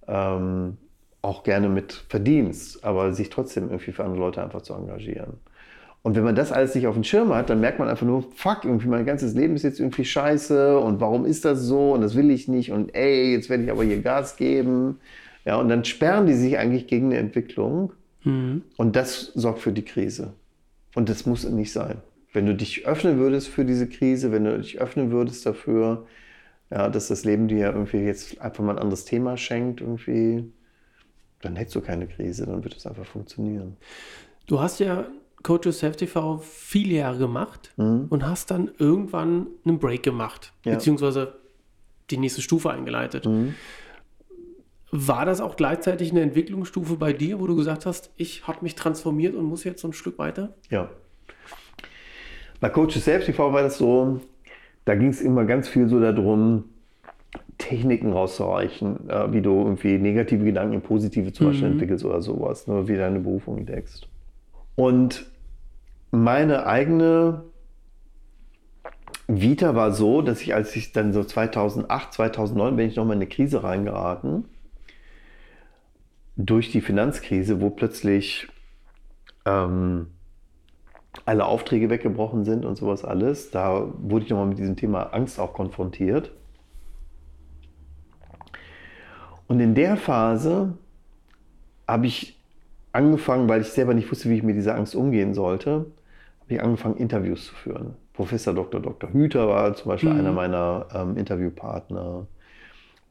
[0.08, 0.78] Ähm,
[1.22, 5.34] auch gerne mit Verdienst, aber sich trotzdem irgendwie für andere Leute einfach zu engagieren.
[6.04, 8.24] Und wenn man das alles nicht auf dem Schirm hat, dann merkt man einfach nur,
[8.36, 12.02] fuck, irgendwie mein ganzes Leben ist jetzt irgendwie scheiße und warum ist das so und
[12.02, 15.00] das will ich nicht und ey, jetzt werde ich aber hier Gas geben.
[15.44, 17.92] Ja, und dann sperren die sich eigentlich gegen eine Entwicklung
[18.24, 18.62] mhm.
[18.78, 20.34] und das sorgt für die Krise.
[20.96, 21.98] Und das muss nicht sein.
[22.38, 26.06] Wenn du dich öffnen würdest für diese Krise, wenn du dich öffnen würdest dafür,
[26.70, 30.44] ja, dass das Leben dir irgendwie jetzt einfach mal ein anderes Thema schenkt, irgendwie,
[31.42, 33.76] dann hättest du keine Krise, dann wird es einfach funktionieren.
[34.46, 35.08] Du hast ja
[35.42, 38.06] Coach Yourself TV viele Jahre gemacht mhm.
[38.10, 40.74] und hast dann irgendwann einen Break gemacht, ja.
[40.74, 41.40] beziehungsweise
[42.12, 43.26] die nächste Stufe eingeleitet.
[43.26, 43.56] Mhm.
[44.92, 48.76] War das auch gleichzeitig eine Entwicklungsstufe bei dir, wo du gesagt hast, ich habe mich
[48.76, 50.54] transformiert und muss jetzt so ein Stück weiter?
[50.70, 50.92] Ja,
[52.60, 54.20] bei Coaches selbst TV war das so,
[54.86, 56.66] da ging es immer ganz viel so darum,
[57.58, 61.74] Techniken rauszureichen, äh, wie du irgendwie negative Gedanken in positive zum Beispiel mhm.
[61.74, 64.08] entwickelst oder sowas, ne, wie deine Berufung entdeckst.
[64.76, 65.26] Und
[66.12, 67.44] meine eigene
[69.28, 73.22] Vita war so, dass ich, als ich dann so 2008, 2009 bin ich nochmal in
[73.22, 74.46] eine Krise reingeraten,
[76.38, 78.48] durch die Finanzkrise, wo plötzlich
[79.46, 80.08] ähm,
[81.26, 83.52] alle Aufträge weggebrochen sind und sowas alles.
[83.52, 86.32] Da wurde ich nochmal mit diesem Thema Angst auch konfrontiert.
[89.48, 90.74] Und in der Phase
[91.88, 92.38] habe ich
[92.92, 95.86] angefangen, weil ich selber nicht wusste, wie ich mit dieser Angst umgehen sollte,
[96.42, 97.96] habe ich angefangen, Interviews zu führen.
[98.14, 98.82] Professor Dr.
[98.82, 99.12] Dr.
[99.12, 100.20] Hüter war zum Beispiel mhm.
[100.20, 102.28] einer meiner ähm, Interviewpartner.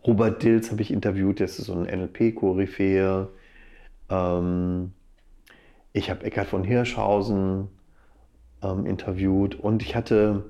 [0.06, 3.28] Robert Dills habe ich interviewt, das ist so ein NLP-Koryphäe.
[4.10, 4.92] Ähm,
[5.92, 7.68] ich habe Eckhard von Hirschhausen
[8.62, 10.44] ähm, interviewt und ich hatte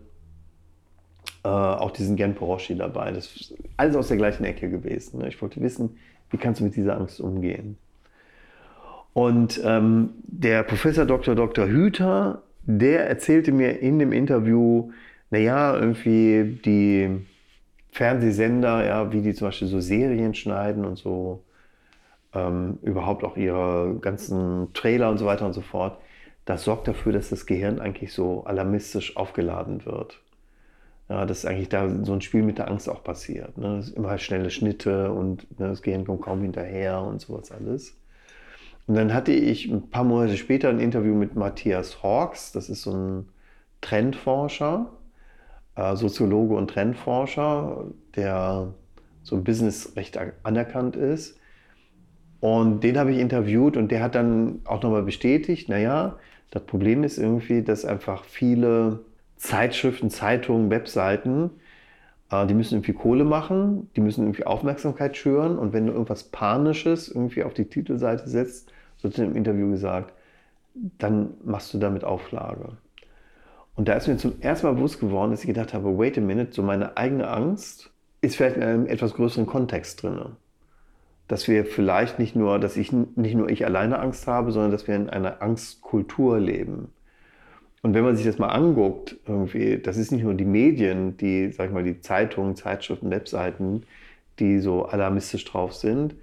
[1.45, 3.13] äh, auch diesen Gen Poroschi dabei.
[3.13, 5.21] Das ist alles aus der gleichen Ecke gewesen.
[5.21, 5.29] Ne?
[5.29, 5.97] Ich wollte wissen,
[6.31, 7.79] wie kannst du mit dieser Angst umgehen?
[9.13, 11.35] Und ähm, der Professor Dr.
[11.35, 11.67] Dr.
[11.67, 14.91] Hüter, der erzählte mir in dem Interview,
[15.31, 17.25] naja, irgendwie die
[17.93, 21.45] Fernsehsender, ja, wie die zum Beispiel so Serien schneiden und so,
[22.35, 25.99] ähm, überhaupt auch ihre ganzen Trailer und so weiter und so fort
[26.47, 30.23] das sorgt dafür, dass das Gehirn eigentlich so alarmistisch aufgeladen wird.
[31.09, 33.59] Ja, dass eigentlich da so ein Spiel mit der Angst auch passiert.
[33.59, 33.79] Ne?
[33.79, 37.97] Es immer schnelle Schnitte und ne, das Gehirn kommt kaum hinterher und sowas alles.
[38.87, 42.83] Und dann hatte ich ein paar Monate später ein Interview mit Matthias Hawks, das ist
[42.83, 43.29] so ein
[43.81, 44.93] Trendforscher,
[45.75, 47.85] äh, Soziologe und Trendforscher,
[48.15, 48.73] der
[49.23, 51.39] so im Business recht anerkannt ist.
[52.41, 56.19] Und den habe ich interviewt und der hat dann auch nochmal bestätigt, naja,
[56.51, 59.01] das Problem ist irgendwie, dass einfach viele
[59.37, 61.51] Zeitschriften, Zeitungen, Webseiten,
[62.31, 66.25] äh, die müssen irgendwie Kohle machen, die müssen irgendwie Aufmerksamkeit schüren und wenn du irgendwas
[66.25, 70.15] Panisches irgendwie auf die Titelseite setzt, so er im Interview gesagt,
[70.99, 72.77] dann machst du damit Auflage.
[73.75, 76.21] Und da ist mir zum ersten Mal bewusst geworden, dass ich gedacht habe, wait a
[76.21, 77.91] minute, so meine eigene Angst
[78.23, 80.37] ist vielleicht in einem etwas größeren Kontext drin
[81.29, 84.87] dass wir vielleicht nicht nur, dass ich nicht nur ich alleine Angst habe, sondern dass
[84.87, 86.89] wir in einer Angstkultur leben.
[87.83, 91.53] Und wenn man sich das mal anguckt, irgendwie, das ist nicht nur die Medien, die,
[91.53, 93.83] sag ich mal, die Zeitungen, Zeitschriften, Webseiten,
[94.39, 96.15] die so alarmistisch drauf sind,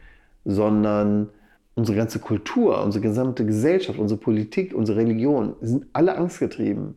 [0.45, 1.29] sondern
[1.75, 6.95] unsere ganze Kultur, unsere gesamte Gesellschaft, unsere Politik, unsere Religion sind alle angstgetrieben.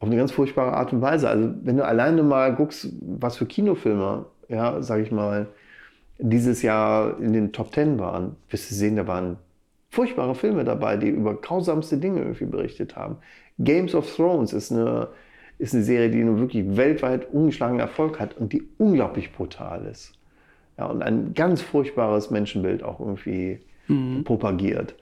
[0.00, 1.28] Auf eine ganz furchtbare Art und Weise.
[1.28, 5.48] Also wenn du alleine mal guckst, was für Kinofilme, ja, sag ich mal,
[6.18, 9.36] dieses Jahr in den Top Ten waren, wirst du sehen, da waren
[9.90, 13.16] furchtbare Filme dabei, die über grausamste Dinge irgendwie berichtet haben.
[13.58, 15.08] Games of Thrones ist eine,
[15.58, 20.12] ist eine Serie, die nun wirklich weltweit ungeschlagenen Erfolg hat und die unglaublich brutal ist.
[20.76, 24.22] Ja, und ein ganz furchtbares Menschenbild auch irgendwie mhm.
[24.24, 24.94] propagiert.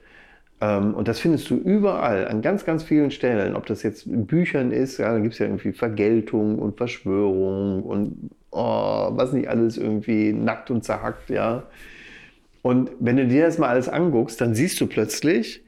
[0.61, 3.55] Ähm, und das findest du überall, an ganz, ganz vielen Stellen.
[3.55, 7.83] Ob das jetzt in Büchern ist, ja, da gibt es ja irgendwie Vergeltung und Verschwörung
[7.83, 11.63] und oh, was nicht alles irgendwie nackt und zerhackt, ja.
[12.63, 15.63] Und wenn du dir das mal alles anguckst, dann siehst du plötzlich,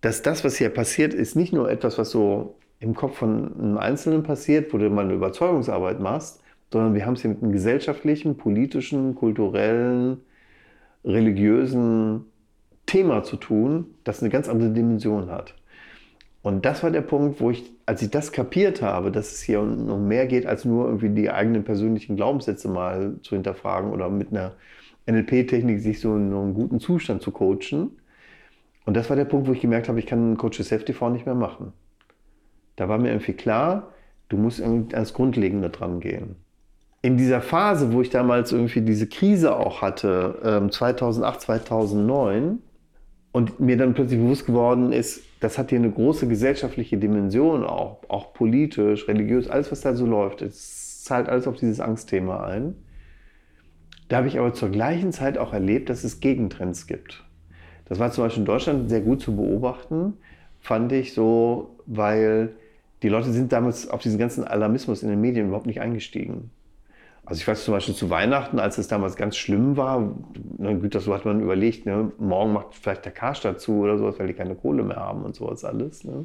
[0.00, 3.78] dass das, was hier passiert, ist nicht nur etwas, was so im Kopf von einem
[3.78, 6.42] Einzelnen passiert, wo du mal eine Überzeugungsarbeit machst,
[6.72, 10.18] sondern wir haben es hier mit einem gesellschaftlichen, politischen, kulturellen,
[11.04, 12.24] religiösen
[12.86, 15.54] Thema zu tun, das eine ganz andere Dimension hat.
[16.42, 19.60] Und das war der Punkt, wo ich, als ich das kapiert habe, dass es hier
[19.60, 24.30] um mehr geht, als nur irgendwie die eigenen persönlichen Glaubenssätze mal zu hinterfragen oder mit
[24.30, 24.52] einer
[25.06, 27.92] NLP-Technik sich so in einen guten Zustand zu coachen.
[28.84, 31.26] Und das war der Punkt, wo ich gemerkt habe, ich kann Coach Safety TV nicht
[31.26, 31.72] mehr machen.
[32.74, 33.92] Da war mir irgendwie klar,
[34.28, 36.36] du musst ans Grundlegende dran gehen.
[37.02, 42.58] In dieser Phase, wo ich damals irgendwie diese Krise auch hatte, 2008, ähm, 2009,
[43.32, 47.98] und mir dann plötzlich bewusst geworden ist, das hat hier eine große gesellschaftliche Dimension, auch,
[48.08, 50.42] auch politisch, religiös, alles, was da so läuft.
[50.42, 52.74] Es zahlt alles auf dieses Angstthema ein.
[54.08, 57.24] Da habe ich aber zur gleichen Zeit auch erlebt, dass es Gegentrends gibt.
[57.86, 60.14] Das war zum Beispiel in Deutschland sehr gut zu beobachten,
[60.60, 62.54] fand ich so, weil
[63.02, 66.50] die Leute sind damals auf diesen ganzen Alarmismus in den Medien überhaupt nicht eingestiegen.
[67.24, 70.12] Also ich weiß zum Beispiel zu Weihnachten, als es damals ganz schlimm war,
[70.58, 74.18] na gut, das hat man überlegt, ne, morgen macht vielleicht der Karstadt zu oder sowas,
[74.18, 76.02] weil die keine Kohle mehr haben und sowas alles.
[76.02, 76.24] Ne.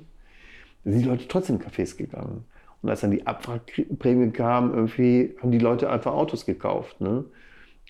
[0.83, 2.45] Da sind die Leute trotzdem in Cafés gegangen.
[2.81, 6.99] Und als dann die Abwrackprämie kam, irgendwie haben die Leute einfach Autos gekauft.
[6.99, 7.25] Ne.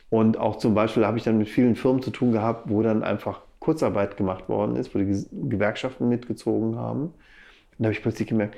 [0.09, 3.03] Und auch zum Beispiel habe ich dann mit vielen Firmen zu tun gehabt, wo dann
[3.03, 7.01] einfach Kurzarbeit gemacht worden ist, wo die Gewerkschaften mitgezogen haben.
[7.01, 7.13] Und
[7.79, 8.55] da habe ich plötzlich gemerkt,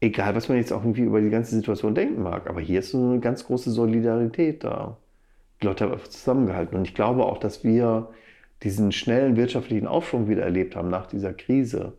[0.00, 2.90] Egal, was man jetzt auch irgendwie über die ganze Situation denken mag, aber hier ist
[2.90, 4.96] so eine ganz große Solidarität da.
[5.60, 6.78] Die Leute haben einfach zusammengehalten.
[6.78, 8.08] Und ich glaube auch, dass wir
[8.62, 11.94] diesen schnellen wirtschaftlichen Aufschwung wieder erlebt haben nach dieser Krise,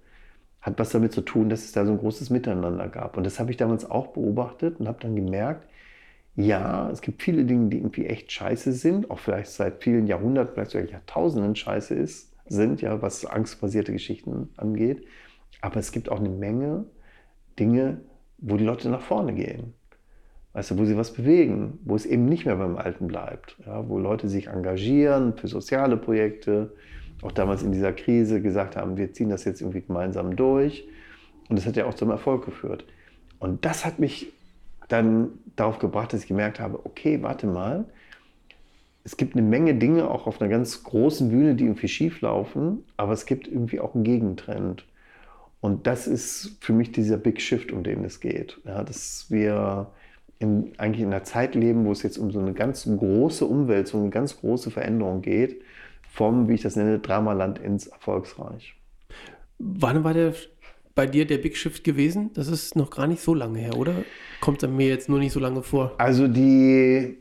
[0.62, 3.18] hat was damit zu tun, dass es da so ein großes Miteinander gab.
[3.18, 5.68] Und das habe ich damals auch beobachtet und habe dann gemerkt,
[6.36, 10.54] ja, es gibt viele Dinge, die irgendwie echt scheiße sind, auch vielleicht seit vielen Jahrhunderten,
[10.54, 15.06] vielleicht sogar Jahrtausenden scheiße ist, sind, ja, was angstbasierte Geschichten angeht.
[15.62, 16.86] Aber es gibt auch eine Menge,
[17.60, 18.02] Dinge,
[18.38, 19.74] wo die Leute nach vorne gehen.
[20.54, 23.56] Weißt du, wo sie was bewegen, wo es eben nicht mehr beim Alten bleibt.
[23.66, 26.74] Ja, wo Leute sich engagieren für soziale Projekte,
[27.22, 30.88] auch damals in dieser Krise gesagt haben, wir ziehen das jetzt irgendwie gemeinsam durch.
[31.48, 32.86] Und das hat ja auch zum Erfolg geführt.
[33.40, 34.32] Und das hat mich
[34.88, 37.86] dann darauf gebracht, dass ich gemerkt habe, okay, warte mal,
[39.04, 42.84] es gibt eine Menge Dinge auch auf einer ganz großen Bühne, die irgendwie schief laufen,
[42.98, 44.86] aber es gibt irgendwie auch einen Gegentrend.
[45.62, 48.60] Und das ist für mich dieser Big Shift, um den es geht.
[48.66, 49.92] Ja, dass wir
[50.40, 54.02] in, eigentlich in einer Zeit leben, wo es jetzt um so eine ganz große Umwälzung,
[54.02, 55.62] eine ganz große Veränderung geht,
[56.10, 58.76] vom, wie ich das nenne, Dramaland ins Erfolgsreich.
[59.60, 60.34] Wann war der
[60.96, 62.32] bei dir der Big Shift gewesen?
[62.34, 63.94] Das ist noch gar nicht so lange her, oder?
[64.42, 65.94] Kommt er mir jetzt nur nicht so lange vor?
[66.00, 67.18] Also die,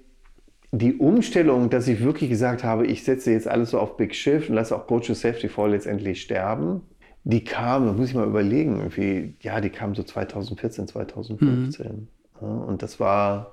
[0.73, 4.49] die Umstellung, dass ich wirklich gesagt habe, ich setze jetzt alles so auf Big Shift
[4.49, 6.81] und lasse auch Coach Safety Fall letztendlich sterben,
[7.25, 11.87] die kam, da muss ich mal überlegen, irgendwie, ja, die kam so 2014, 2015.
[11.87, 12.09] Mhm.
[12.41, 13.53] Ja, und das war,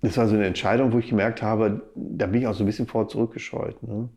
[0.00, 2.66] das war so eine Entscheidung, wo ich gemerkt habe, da bin ich auch so ein
[2.66, 4.08] bisschen vor zurückgescheut, ne?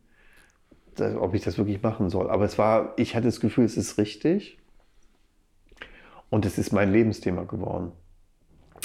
[0.96, 2.30] das, ob ich das wirklich machen soll.
[2.30, 4.58] Aber es war, ich hatte das Gefühl, es ist richtig.
[6.30, 7.92] Und es ist mein Lebensthema geworden.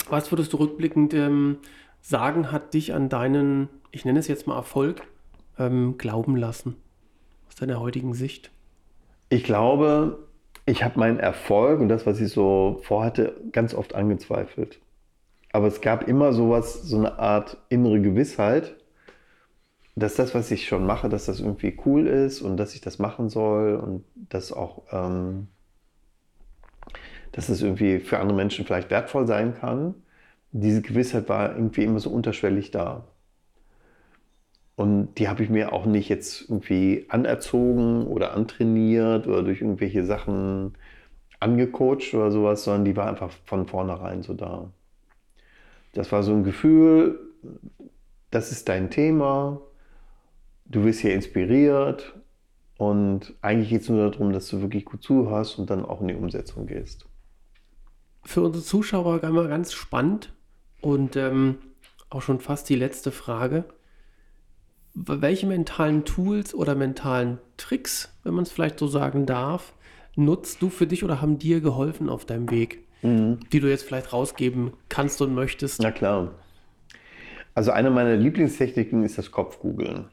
[0.09, 1.59] Was würdest du rückblickend ähm,
[2.01, 5.03] sagen, hat dich an deinen, ich nenne es jetzt mal Erfolg,
[5.59, 6.77] ähm, glauben lassen?
[7.49, 8.51] Aus deiner heutigen Sicht?
[9.33, 10.19] Ich glaube,
[10.67, 14.79] ich habe meinen Erfolg und das, was ich so vorhatte, ganz oft angezweifelt.
[15.53, 18.77] Aber es gab immer sowas, so eine Art innere Gewissheit,
[19.97, 22.99] dass das, was ich schon mache, dass das irgendwie cool ist und dass ich das
[22.99, 25.49] machen soll und dass auch, ähm,
[27.33, 29.95] dass es irgendwie für andere Menschen vielleicht wertvoll sein kann.
[30.51, 33.09] Diese Gewissheit war irgendwie immer so unterschwellig da.
[34.75, 40.05] Und die habe ich mir auch nicht jetzt irgendwie anerzogen oder antrainiert oder durch irgendwelche
[40.05, 40.75] Sachen
[41.41, 44.71] angecoacht oder sowas, sondern die war einfach von vornherein so da.
[45.93, 47.21] Das war so ein Gefühl,
[48.31, 49.61] das ist dein Thema,
[50.65, 52.15] du wirst hier inspiriert
[52.79, 56.09] und eigentlich geht es nur darum, dass du wirklich gut zuhörst und dann auch in
[56.09, 57.07] die Umsetzung gehst.
[58.25, 60.33] Für unsere Zuschauer einmal ganz spannend
[60.81, 61.59] und ähm,
[62.09, 63.65] auch schon fast die letzte Frage
[64.95, 69.73] welche mentalen Tools oder mentalen Tricks, wenn man es vielleicht so sagen darf,
[70.17, 73.41] nutzt du für dich oder haben dir geholfen auf deinem Weg, mhm.
[73.53, 75.81] die du jetzt vielleicht rausgeben kannst und möchtest?
[75.81, 76.33] Na klar.
[77.55, 80.07] Also eine meiner Lieblingstechniken ist das Kopfgoogeln.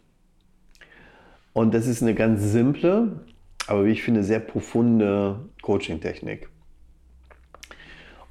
[1.54, 3.26] Und das ist eine ganz simple,
[3.68, 6.50] aber wie ich finde, sehr profunde Coaching-Technik.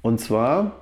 [0.01, 0.79] Und zwar,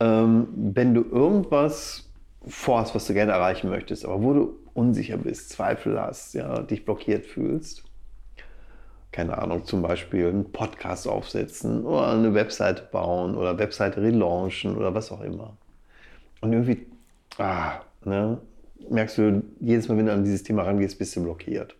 [0.00, 2.08] ähm, wenn du irgendwas
[2.46, 6.84] vorhast, was du gerne erreichen möchtest, aber wo du unsicher bist, Zweifel hast, ja, dich
[6.84, 7.84] blockiert fühlst,
[9.12, 14.94] keine Ahnung, zum Beispiel einen Podcast aufsetzen oder eine Webseite bauen oder Webseite relaunchen oder
[14.94, 15.56] was auch immer.
[16.40, 16.86] Und irgendwie,
[17.38, 18.38] ah, ne,
[18.88, 21.76] merkst du, jedes Mal, wenn du an dieses Thema rangehst, bist du blockiert.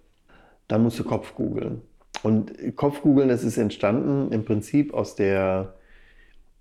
[0.69, 1.83] Dann musst du Kopf googeln.
[2.23, 5.75] Und Kopf googeln, das ist entstanden im Prinzip aus der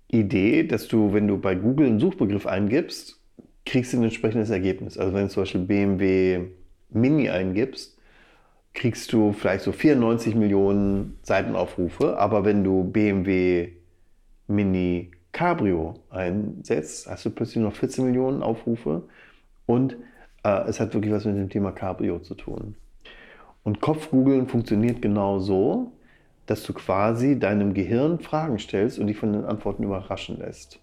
[0.08, 3.21] Idee, dass du, wenn du bei Google einen Suchbegriff eingibst,
[3.64, 4.98] kriegst du ein entsprechendes Ergebnis.
[4.98, 6.40] Also wenn du zum Beispiel BMW
[6.90, 7.98] Mini eingibst,
[8.74, 13.72] kriegst du vielleicht so 94 Millionen Seitenaufrufe, aber wenn du BMW
[14.46, 19.04] Mini Cabrio einsetzt, hast du plötzlich noch 14 Millionen Aufrufe
[19.66, 19.96] und
[20.44, 22.76] äh, es hat wirklich was mit dem Thema Cabrio zu tun.
[23.62, 25.92] Und Kopfgoogeln funktioniert genau so,
[26.46, 30.80] dass du quasi deinem Gehirn Fragen stellst und dich von den Antworten überraschen lässt.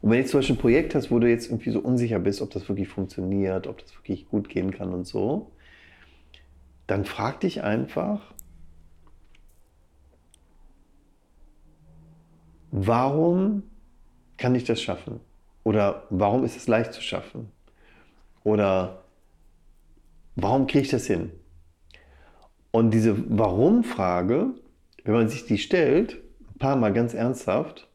[0.00, 2.18] Und wenn du jetzt zum Beispiel ein Projekt hast, wo du jetzt irgendwie so unsicher
[2.18, 5.52] bist, ob das wirklich funktioniert, ob das wirklich gut gehen kann und so,
[6.86, 8.34] dann frag dich einfach,
[12.70, 13.62] warum
[14.36, 15.20] kann ich das schaffen?
[15.64, 17.50] Oder warum ist es leicht zu schaffen?
[18.44, 19.02] Oder
[20.36, 21.32] warum kriege ich das hin?
[22.70, 24.50] Und diese Warum-Frage,
[25.04, 26.22] wenn man sich die stellt,
[26.54, 27.85] ein paar Mal ganz ernsthaft,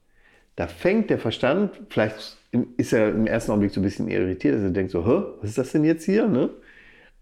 [0.62, 2.38] da fängt der Verstand, vielleicht
[2.78, 5.50] ist er im ersten Augenblick so ein bisschen irritiert, dass er denkt so, Hä, was
[5.50, 6.28] ist das denn jetzt hier?
[6.28, 6.52] Ne?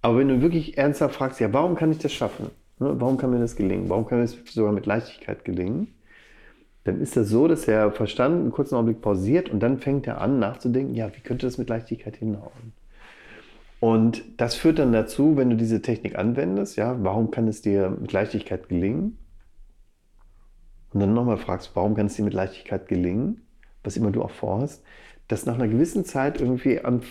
[0.01, 2.47] Aber wenn du wirklich ernsthaft fragst, ja, warum kann ich das schaffen?
[2.79, 2.95] Ne?
[2.99, 3.87] Warum kann mir das gelingen?
[3.87, 5.87] Warum kann mir das sogar mit Leichtigkeit gelingen?
[6.83, 10.19] Dann ist das so, dass der Verstand einen kurzen Augenblick pausiert und dann fängt er
[10.19, 12.73] an nachzudenken, ja, wie könnte das mit Leichtigkeit hinhauen?
[13.79, 17.89] Und das führt dann dazu, wenn du diese Technik anwendest, ja, warum kann es dir
[17.89, 19.17] mit Leichtigkeit gelingen?
[20.93, 23.41] Und dann nochmal fragst, warum kann es dir mit Leichtigkeit gelingen?
[23.83, 24.83] Was immer du auch vorhast,
[25.27, 27.01] dass nach einer gewissen Zeit irgendwie an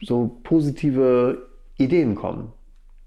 [0.00, 2.52] so positive Ideen kommen.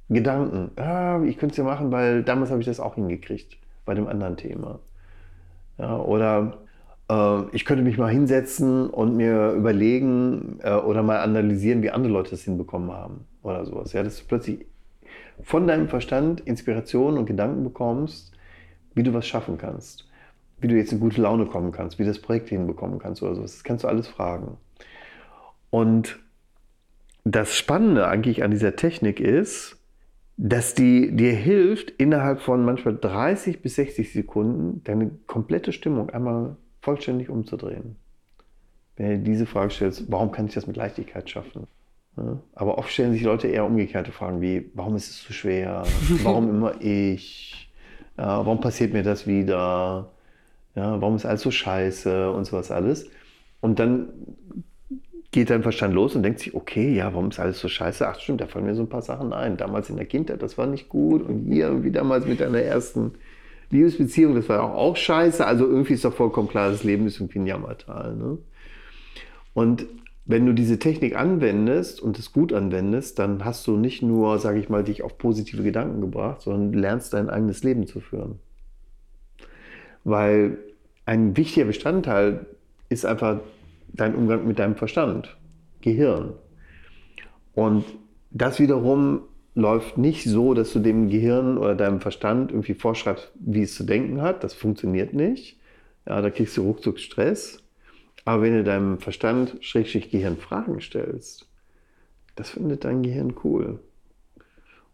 [0.10, 0.72] Gedanken.
[0.78, 4.08] Ah, ich könnte es ja machen, weil damals habe ich das auch hingekriegt bei dem
[4.08, 4.80] anderen Thema.
[5.78, 6.60] Ja, oder
[7.10, 12.14] äh, ich könnte mich mal hinsetzen und mir überlegen äh, oder mal analysieren, wie andere
[12.14, 13.94] Leute das hinbekommen haben oder sowas.
[13.94, 14.66] Ja, dass du plötzlich
[15.44, 18.34] von deinem Verstand Inspiration und Gedanken bekommst,
[18.96, 20.07] wie du was schaffen kannst,
[20.60, 23.36] wie du jetzt in gute Laune kommen kannst, wie du das Projekt hinbekommen kannst oder
[23.36, 23.54] sowas.
[23.54, 24.58] Das kannst du alles fragen.
[25.70, 26.20] Und
[27.24, 29.78] das Spannende eigentlich an dieser Technik ist,
[30.38, 36.56] dass die dir hilft, innerhalb von manchmal 30 bis 60 Sekunden deine komplette Stimmung einmal
[36.82, 37.96] vollständig umzudrehen.
[38.96, 41.68] Wenn du diese Frage stellst, warum kann ich das mit Leichtigkeit schaffen?
[42.56, 45.84] aber oft stellen sich Leute eher umgekehrte Fragen wie, warum ist es zu schwer?
[46.24, 47.72] Warum immer ich?
[48.16, 50.10] Warum passiert mir das wieder?
[50.78, 53.10] Ja, warum ist alles so scheiße und sowas alles?
[53.62, 54.10] Und dann
[55.32, 58.08] geht dein Verstand los und denkt sich, okay, ja, warum ist alles so scheiße?
[58.08, 59.58] Ach stimmt, da fallen mir so ein paar Sachen ein.
[59.58, 61.24] Damals in der Kindheit, das war nicht gut.
[61.24, 63.14] Und hier, wie damals mit deiner ersten
[63.72, 65.44] Liebesbeziehung, das war auch, auch scheiße.
[65.44, 68.16] Also irgendwie ist doch vollkommen klar, das Leben ist irgendwie ein Jammertal.
[68.16, 68.38] Ne?
[69.56, 69.88] Und
[70.26, 74.60] wenn du diese Technik anwendest und es gut anwendest, dann hast du nicht nur, sage
[74.60, 78.40] ich mal, dich auf positive Gedanken gebracht, sondern lernst dein eigenes Leben zu führen.
[80.04, 80.60] Weil
[81.08, 82.46] ein wichtiger Bestandteil
[82.90, 83.40] ist einfach
[83.88, 85.38] dein Umgang mit deinem Verstand,
[85.80, 86.34] Gehirn.
[87.56, 87.86] Und
[88.30, 89.22] das wiederum
[89.56, 93.86] läuft nicht so, dass du dem Gehirn oder deinem Verstand irgendwie vorschreibst, wie es zu
[93.86, 94.44] denken hat.
[94.44, 95.58] Das funktioniert nicht.
[96.06, 97.64] Ja, da kriegst du ruckzuck Stress.
[98.26, 101.48] Aber wenn du deinem Verstand, Schrägstrich Gehirn, Fragen stellst,
[102.36, 103.80] das findet dein Gehirn cool.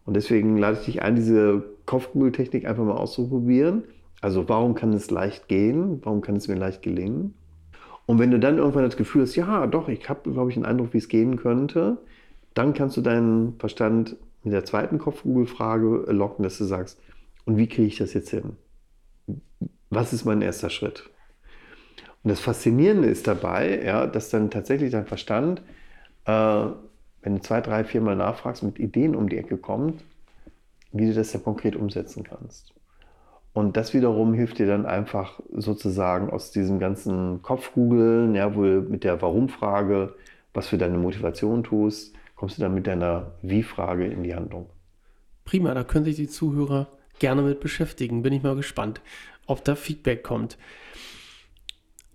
[0.06, 3.82] Und deswegen lade ich dich ein, diese Kopfkugel-Technik einfach mal auszuprobieren.
[4.24, 6.00] Also warum kann es leicht gehen?
[6.02, 7.34] Warum kann es mir leicht gelingen?
[8.06, 10.64] Und wenn du dann irgendwann das Gefühl hast, ja, doch, ich habe, glaube ich, einen
[10.64, 11.98] Eindruck, wie es gehen könnte,
[12.54, 16.98] dann kannst du deinen Verstand mit der zweiten Kopfkugelfrage locken, dass du sagst,
[17.44, 18.56] und wie kriege ich das jetzt hin?
[19.90, 21.10] Was ist mein erster Schritt?
[22.22, 25.60] Und das Faszinierende ist dabei, ja, dass dann tatsächlich dein Verstand,
[26.24, 26.64] äh,
[27.20, 30.02] wenn du zwei, drei, vier Mal nachfragst, mit Ideen um die Ecke kommt,
[30.92, 32.72] wie du das dann konkret umsetzen kannst.
[33.54, 38.80] Und das wiederum hilft dir dann einfach sozusagen aus diesem ganzen Kopfgoogeln, ja, wo du
[38.82, 40.12] mit der Warum-Frage,
[40.52, 44.66] was für deine Motivation tust, kommst du dann mit deiner Wie-Frage in die Handlung.
[45.44, 46.88] Prima, da können sich die Zuhörer
[47.20, 48.22] gerne mit beschäftigen.
[48.22, 49.00] Bin ich mal gespannt,
[49.46, 50.58] ob da Feedback kommt.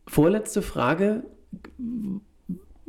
[0.07, 1.23] Vorletzte Frage.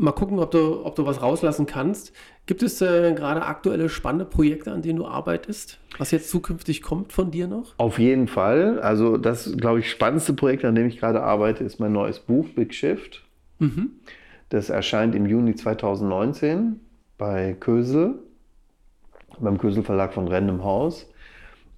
[0.00, 2.14] Mal gucken, ob du, ob du was rauslassen kannst.
[2.46, 7.12] Gibt es äh, gerade aktuelle spannende Projekte, an denen du arbeitest, was jetzt zukünftig kommt
[7.12, 7.74] von dir noch?
[7.76, 8.80] Auf jeden Fall.
[8.80, 12.48] Also das, glaube ich, spannendste Projekt, an dem ich gerade arbeite, ist mein neues Buch
[12.56, 13.22] Big Shift.
[13.58, 13.90] Mhm.
[14.48, 16.80] Das erscheint im Juni 2019
[17.18, 18.14] bei Kösel,
[19.38, 21.12] beim Kösel Verlag von Random House.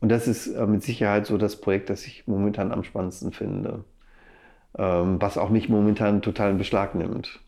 [0.00, 3.82] Und das ist äh, mit Sicherheit so das Projekt, das ich momentan am spannendsten finde.
[4.78, 7.40] Ähm, was auch mich momentan total in Beschlag nimmt.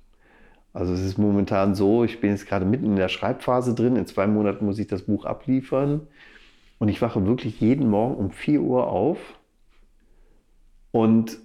[0.74, 3.94] Also es ist momentan so, ich bin jetzt gerade mitten in der Schreibphase drin.
[3.94, 6.09] In zwei Monaten muss ich das Buch abliefern.
[6.80, 9.18] Und ich wache wirklich jeden Morgen um 4 Uhr auf
[10.90, 11.38] und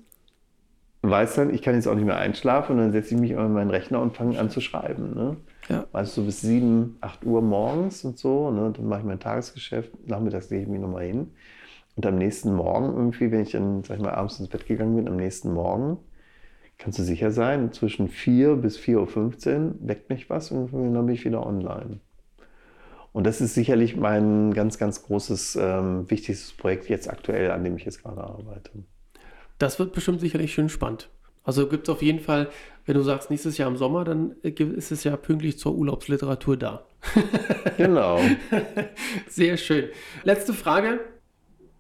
[1.03, 2.73] weiß dann, ich kann jetzt auch nicht mehr einschlafen.
[2.73, 5.13] Und dann setze ich mich an meinen Rechner und fange an zu schreiben.
[5.13, 5.37] Ne?
[5.69, 5.85] Ja.
[5.91, 8.49] Weißt du, so bis 7, 8 Uhr morgens und so.
[8.49, 8.73] Ne?
[8.75, 9.91] Dann mache ich mein Tagesgeschäft.
[10.07, 11.29] Nachmittags lege ich mich nochmal hin.
[11.95, 14.95] Und am nächsten Morgen irgendwie, wenn ich dann, sag ich mal, abends ins Bett gegangen
[14.95, 15.97] bin, am nächsten Morgen,
[16.79, 21.13] kannst du sicher sein, zwischen 4 bis 4.15 Uhr weckt mich was und dann bin
[21.13, 21.99] ich wieder online.
[23.11, 27.75] Und das ist sicherlich mein ganz, ganz großes, ähm, wichtigstes Projekt jetzt aktuell, an dem
[27.75, 28.71] ich jetzt gerade arbeite.
[29.57, 31.09] Das wird bestimmt sicherlich schön spannend.
[31.43, 32.49] Also gibt es auf jeden Fall,
[32.85, 36.85] wenn du sagst, nächstes Jahr im Sommer, dann ist es ja pünktlich zur Urlaubsliteratur da.
[37.77, 38.19] genau.
[39.27, 39.89] Sehr schön.
[40.23, 40.99] Letzte Frage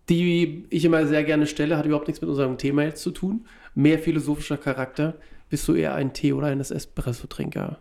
[0.09, 3.45] die ich immer sehr gerne stelle, hat überhaupt nichts mit unserem Thema jetzt zu tun.
[3.75, 5.15] Mehr philosophischer Charakter.
[5.49, 7.77] Bist du eher ein Tee- oder ein Espresso-Trinker?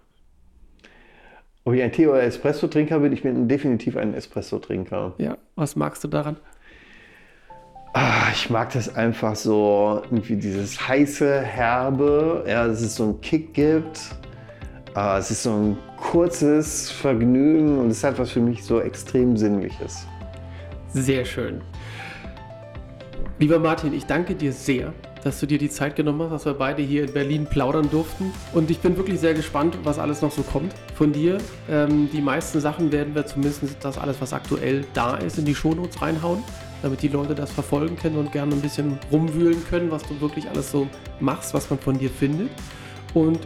[1.65, 3.13] Ob ich ein Tee- oder Espresso-Trinker bin?
[3.13, 5.15] Ich bin definitiv ein Espresso-Trinker.
[5.19, 6.37] Ja, was magst du daran?
[7.93, 13.21] Ah, ich mag das einfach so, irgendwie dieses heiße, herbe, ja, dass es so einen
[13.21, 14.01] Kick gibt.
[14.95, 19.37] Ah, es ist so ein kurzes Vergnügen und es hat was für mich so extrem
[19.37, 20.07] Sinnliches.
[20.89, 21.61] Sehr schön.
[23.41, 24.93] Lieber Martin, ich danke dir sehr,
[25.23, 28.33] dass du dir die Zeit genommen hast, dass wir beide hier in Berlin plaudern durften.
[28.53, 31.39] Und ich bin wirklich sehr gespannt, was alles noch so kommt von dir.
[31.71, 35.55] Ähm, die meisten Sachen werden wir zumindest das alles, was aktuell da ist, in die
[35.55, 36.43] Shownotes reinhauen,
[36.83, 40.49] damit die Leute das verfolgen können und gerne ein bisschen rumwühlen können, was du wirklich
[40.51, 40.89] alles so
[41.21, 42.51] machst, was man von dir findet.
[43.15, 43.39] Und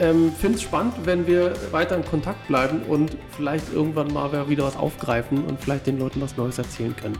[0.00, 4.64] ähm, finde es spannend, wenn wir weiter in Kontakt bleiben und vielleicht irgendwann mal wieder
[4.64, 7.18] was aufgreifen und vielleicht den Leuten was Neues erzählen können.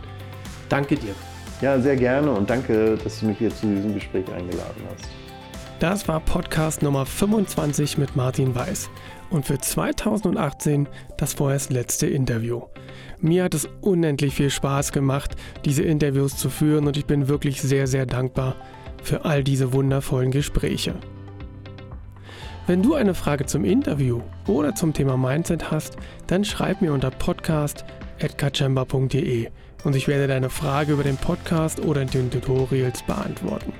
[0.68, 1.14] Danke dir.
[1.60, 5.04] Ja, sehr gerne und danke, dass du mich hier zu diesem Gespräch eingeladen hast.
[5.78, 8.88] Das war Podcast Nummer 25 mit Martin Weiß
[9.30, 10.88] und für 2018
[11.18, 12.62] das vorerst letzte Interview.
[13.20, 17.60] Mir hat es unendlich viel Spaß gemacht, diese Interviews zu führen und ich bin wirklich
[17.60, 18.56] sehr, sehr dankbar
[19.02, 20.94] für all diese wundervollen Gespräche.
[22.66, 25.96] Wenn du eine Frage zum Interview oder zum Thema Mindset hast,
[26.26, 29.48] dann schreib mir unter podcast.kachemba.de
[29.84, 33.72] und ich werde deine Frage über den Podcast oder in den Tutorials beantworten.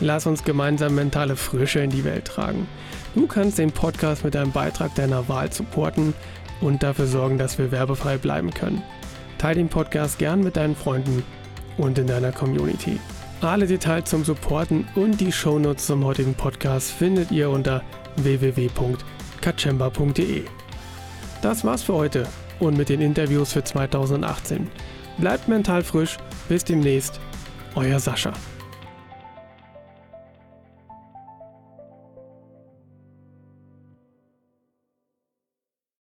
[0.00, 2.68] Lass uns gemeinsam mentale Frische in die Welt tragen.
[3.14, 6.12] Du kannst den Podcast mit einem Beitrag deiner Wahl supporten
[6.60, 8.82] und dafür sorgen, dass wir werbefrei bleiben können.
[9.38, 11.24] Teil den Podcast gern mit deinen Freunden
[11.78, 13.00] und in deiner Community.
[13.40, 17.82] Alle Details zum Supporten und die Shownotes zum heutigen Podcast findet ihr unter
[18.16, 20.44] www.kachemba.de.
[21.42, 22.26] Das war's für heute
[22.60, 24.68] und mit den Interviews für 2018.
[25.18, 26.16] Bleibt mental frisch.
[26.48, 27.20] Bis demnächst.
[27.74, 28.32] Euer Sascha.